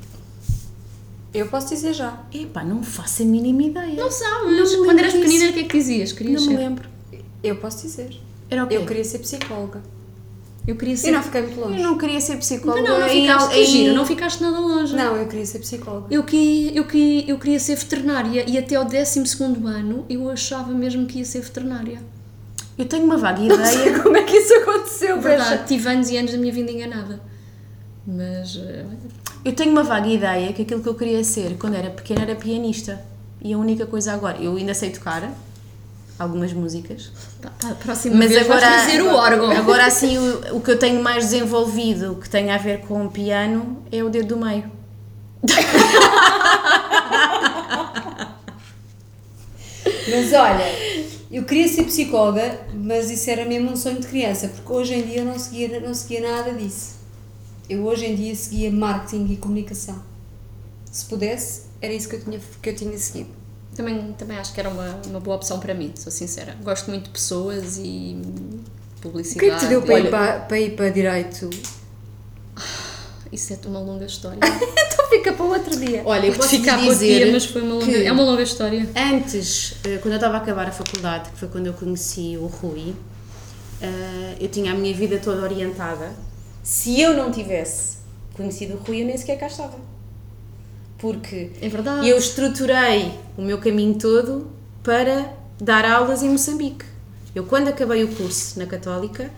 Eu 1.35 1.47
posso 1.49 1.69
dizer 1.75 1.93
já. 1.93 2.23
Epá, 2.33 2.63
não 2.65 2.83
faço 2.83 3.23
a 3.23 3.27
mínima 3.27 3.65
ideia. 3.65 3.95
Não 3.95 4.11
sabes. 4.11 4.45
Não 4.45 4.51
me 4.51 4.61
lembro 4.63 4.85
quando 4.85 4.99
eras 5.01 5.13
disso. 5.13 5.25
pequenina, 5.25 5.51
o 5.51 5.53
que 5.53 5.61
é 5.61 5.65
que 5.65 5.77
dizias? 5.79 6.13
Querias 6.13 6.43
Não 6.43 6.49
me 6.53 6.57
ser? 6.57 6.63
lembro. 6.63 6.89
Eu 7.43 7.57
posso 7.57 7.83
dizer. 7.87 8.17
Era 8.49 8.65
o 8.65 8.69
quê? 8.69 8.77
Eu 8.77 8.87
queria 8.87 9.05
ser 9.05 9.19
psicóloga. 9.19 9.83
Eu 10.67 10.77
queria 10.77 10.95
E 10.95 10.97
ser. 10.97 11.11
não 11.11 11.23
fiquei 11.23 11.43
muito 11.43 11.59
Eu 11.61 11.67
longe. 11.69 11.83
não 11.83 11.99
queria 11.99 12.21
ser 12.21 12.37
psicóloga. 12.39 12.83
Não, 12.83 12.99
não, 12.99 13.01
não 13.01 13.09
ficaste 13.11 13.55
em- 13.59 13.65
gira, 13.67 13.93
não 13.93 14.07
ficaste 14.07 14.43
nada 14.43 14.59
longe. 14.61 14.97
Não, 14.97 15.17
eu 15.17 15.27
queria 15.29 15.45
ser 15.45 15.59
psicóloga. 15.59 16.07
Eu, 16.11 16.23
que, 16.23 16.73
eu, 16.75 16.85
que, 16.87 17.25
eu 17.29 17.39
queria 17.39 17.59
ser 17.61 17.77
veterinária 17.77 18.45
e 18.49 18.57
até 18.57 18.77
ao 18.77 18.85
12 18.85 19.21
ano 19.67 20.07
eu 20.09 20.31
achava 20.31 20.73
mesmo 20.73 21.05
que 21.07 21.19
ia 21.19 21.25
ser 21.25 21.41
veterinária. 21.41 22.01
Eu 22.79 22.87
tenho 22.87 23.05
uma 23.05 23.19
vaga 23.19 23.41
Não 23.43 23.57
sei 23.65 23.75
ideia. 23.89 23.99
como 24.03 24.17
é 24.17 24.23
que 24.23 24.37
isso 24.37 24.55
aconteceu, 24.55 25.21
Verdade, 25.21 25.67
tive 25.69 25.89
anos 25.89 26.09
e 26.11 26.17
anos 26.17 26.33
da 26.33 26.39
minha 26.39 26.53
vida 26.53 26.71
enganada. 26.71 27.21
Mas, 28.07 28.57
eh, 28.57 28.85
Eu 29.45 29.53
tenho 29.53 29.73
uma 29.73 29.83
vaga 29.83 30.09
ideia 30.09 30.53
que 30.53 30.63
aquilo 30.63 30.83
que 30.83 30.89
eu 30.89 30.95
queria 30.95 31.23
ser 31.23 31.59
quando 31.59 31.75
era 31.75 31.91
pequena 31.91 32.23
era 32.23 32.35
pianista. 32.35 33.05
E 33.43 33.53
a 33.53 33.59
única 33.59 33.85
coisa 33.85 34.15
agora, 34.15 34.39
eu 34.39 34.57
ainda 34.57 34.73
sei 34.73 34.91
tocar 34.91 35.31
algumas 36.19 36.53
músicas, 36.53 37.11
pá, 37.43 37.53
a 37.71 37.75
próxima 37.75 38.17
mas 38.17 38.31
vez 38.31 38.43
agora 38.43 38.61
trazer 38.61 39.03
o 39.03 39.15
órgão. 39.15 39.51
Agora 39.51 39.85
assim 39.85 40.17
o, 40.17 40.57
o 40.57 40.61
que 40.61 40.71
eu 40.71 40.79
tenho 40.79 41.03
mais 41.03 41.25
desenvolvido 41.25 42.17
que 42.17 42.31
tem 42.31 42.51
a 42.51 42.57
ver 42.57 42.81
com 42.83 43.05
o 43.05 43.11
piano 43.11 43.83
é 43.93 44.03
o 44.03 44.09
dedo 44.09 44.29
do 44.29 44.37
meio. 44.37 44.65
Mas 50.09 50.33
olha, 50.33 50.65
eu 51.31 51.45
queria 51.45 51.67
ser 51.69 51.85
psicóloga, 51.85 52.61
mas 52.73 53.11
isso 53.11 53.29
era 53.29 53.45
mesmo 53.45 53.73
um 53.73 53.77
sonho 53.77 54.01
de 54.01 54.07
criança, 54.07 54.49
porque 54.49 54.73
hoje 54.73 54.95
em 54.95 55.03
dia 55.03 55.19
eu 55.19 55.25
não 55.25 55.39
seguia, 55.39 55.81
não 55.81 55.93
seguia 55.93 56.21
nada 56.21 56.53
disso. 56.53 57.04
Eu 57.69 57.85
hoje 57.85 58.05
em 58.07 58.15
dia 58.15 58.35
seguia 58.35 58.71
marketing 58.71 59.33
e 59.33 59.37
comunicação. 59.37 60.03
Se 60.91 61.07
pudesse, 61.07 61.63
era 61.81 61.93
isso 61.93 62.09
que 62.09 62.17
eu 62.17 62.21
tinha, 62.23 62.41
que 62.63 62.71
eu 62.71 62.77
tinha 62.77 62.97
seguido. 62.99 63.31
Também, 63.75 64.13
também 64.13 64.37
acho 64.39 64.53
que 64.53 64.61
era 64.61 64.69
uma, 64.69 65.01
uma 65.07 65.19
boa 65.21 65.37
opção 65.37 65.59
para 65.59 65.75
mim, 65.75 65.93
sou 65.97 66.13
sincera. 66.13 66.57
Gosto 66.63 66.91
muito 66.91 67.05
de 67.05 67.11
pessoas 67.11 67.79
e 67.79 68.17
O 68.99 69.01
publicidade. 69.01 69.41
que 69.41 69.47
é 69.51 69.55
que 69.55 69.65
te 69.65 69.69
deu 69.69 69.83
para 69.83 69.95
ir 69.99 70.03
Olha, 70.03 70.11
para, 70.11 70.41
para 70.41 70.61
ir 70.61 70.77
para 70.77 70.91
direito? 70.91 71.51
Isso 73.33 73.53
é 73.53 73.59
uma 73.67 73.81
longa 73.81 74.05
história. 74.07 74.39
Então 74.95 75.09
fica 75.09 75.33
para 75.33 75.45
outro 75.45 75.77
dia. 75.79 76.03
Olha, 76.05 76.27
eu 76.27 76.35
posso 76.35 76.49
ficar 76.49 76.77
dizer 76.81 77.25
dia, 77.25 77.33
mas 77.33 77.45
foi 77.45 77.63
uma 77.63 77.75
longa, 77.75 77.97
é 77.97 78.13
uma 78.13 78.23
longa 78.23 78.43
história. 78.43 78.89
Antes, 78.97 79.75
eh, 79.85 79.99
quando 79.99 80.13
eu 80.13 80.17
estava 80.19 80.37
a 80.37 80.41
acabar 80.41 80.67
a 80.69 80.73
faculdade, 80.73 81.31
que 81.31 81.39
foi 81.39 81.49
quando 81.49 81.67
eu 81.67 81.73
conheci 81.75 82.37
o 82.41 82.47
Rui, 82.47 82.95
eh, 83.83 84.37
eu 84.41 84.49
tinha 84.49 84.73
a 84.73 84.75
minha 84.75 84.95
vida 84.95 85.19
toda 85.19 85.43
orientada. 85.43 86.13
Se 86.65 86.99
eu 87.01 87.15
não 87.15 87.31
tivesse 87.31 87.99
conhecido 88.33 88.75
o 88.75 88.79
Rui, 88.79 89.03
eu 89.03 89.07
nem 89.07 89.17
sequer 89.19 89.39
cá 89.39 89.47
estava. 89.47 89.79
Porque 90.99 91.51
É 91.61 91.69
verdade. 91.69 92.09
eu 92.09 92.17
estruturei 92.17 93.13
o 93.37 93.43
meu 93.43 93.59
caminho 93.59 93.95
todo 93.99 94.49
para 94.83 95.33
dar 95.61 95.85
aulas 95.85 96.23
em 96.23 96.31
Moçambique. 96.31 96.85
Eu, 97.35 97.45
quando 97.45 97.69
acabei 97.69 98.03
o 98.03 98.09
curso 98.09 98.59
na 98.59 98.65
Católica, 98.67 99.31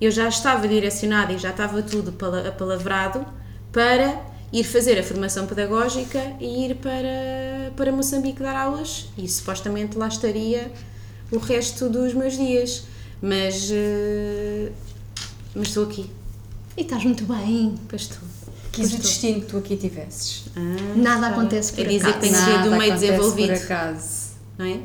eu 0.00 0.10
já 0.10 0.28
estava 0.28 0.68
direcionada 0.68 1.32
e 1.32 1.38
já 1.38 1.50
estava 1.50 1.82
tudo 1.82 2.12
pala- 2.12 2.46
apalavrado 2.48 3.24
para 3.72 4.20
ir 4.52 4.64
fazer 4.64 4.98
a 4.98 5.02
formação 5.02 5.46
pedagógica 5.46 6.20
e 6.38 6.66
ir 6.66 6.74
para, 6.76 7.72
para 7.76 7.90
Moçambique 7.92 8.42
dar 8.42 8.56
aulas 8.56 9.08
e 9.16 9.26
supostamente 9.26 9.96
lá 9.96 10.08
estaria 10.08 10.70
o 11.32 11.38
resto 11.38 11.88
dos 11.88 12.12
meus 12.12 12.36
dias. 12.36 12.84
Mas, 13.22 13.70
eh, 13.72 14.70
mas 15.54 15.68
estou 15.68 15.84
aqui. 15.84 16.10
E 16.76 16.82
estás 16.82 17.04
muito 17.04 17.24
bem. 17.24 17.74
Pois 17.88 18.02
estou. 18.02 18.18
Quis 18.72 18.92
o 18.92 18.98
destino 18.98 19.40
que 19.40 19.46
tu 19.46 19.58
aqui 19.58 19.76
tivesses. 19.76 20.46
Ah, 20.56 20.60
Nada 20.96 21.28
acontece 21.28 21.72
por 21.72 21.84
bem. 21.84 21.94
É 21.94 21.98
dizer 21.98 22.08
acaso. 22.10 22.20
que 22.20 22.28
tem 22.28 22.32
que 22.32 22.44
ser 22.44 22.62
do 22.68 22.76
meio 22.76 22.92
desenvolvido. 22.94 23.46
por 23.54 23.62
acaso. 23.62 24.08
não 24.58 24.66
é? 24.66 24.78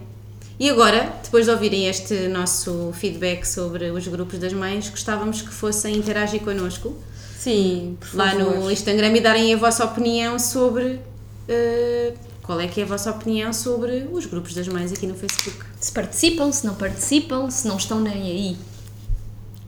E 0.60 0.70
agora, 0.70 1.14
depois 1.24 1.46
de 1.46 1.52
ouvirem 1.52 1.88
este 1.88 2.28
nosso 2.28 2.92
feedback 2.94 3.46
sobre 3.46 3.90
os 3.92 4.06
grupos 4.08 4.38
das 4.40 4.52
mães, 4.54 4.90
gostávamos 4.90 5.42
que 5.42 5.50
fossem 5.50 5.96
interagir 5.96 6.42
connosco 6.42 6.94
Sim, 7.40 7.98
por 8.00 8.14
lá 8.16 8.32
favor. 8.32 8.56
no 8.58 8.70
Instagram 8.72 9.16
e 9.16 9.22
darem 9.22 9.54
a 9.54 9.58
vossa 9.58 9.86
opinião 9.86 10.38
sobre. 10.38 11.00
eh, 11.48 12.14
qual 12.44 12.60
é 12.60 12.68
que 12.68 12.82
é 12.82 12.84
a 12.84 12.88
vossa 12.88 13.10
opinião 13.12 13.54
sobre 13.54 14.08
os 14.12 14.26
grupos 14.26 14.54
das 14.54 14.68
mães 14.68 14.92
aqui 14.92 15.08
no 15.08 15.14
Facebook? 15.16 15.58
Se 15.80 15.92
participam, 15.92 16.52
se 16.52 16.66
não 16.66 16.74
participam, 16.76 17.50
se 17.50 17.68
não 17.68 17.78
estão 17.78 18.00
nem 18.02 18.14
aí. 18.24 18.58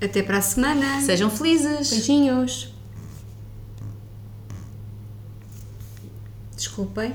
Até 0.01 0.23
para 0.23 0.39
a 0.39 0.41
semana. 0.41 0.99
Sejam 1.01 1.29
felizes! 1.29 1.91
Beijinhos. 1.91 2.73
Desculpem. 6.55 7.13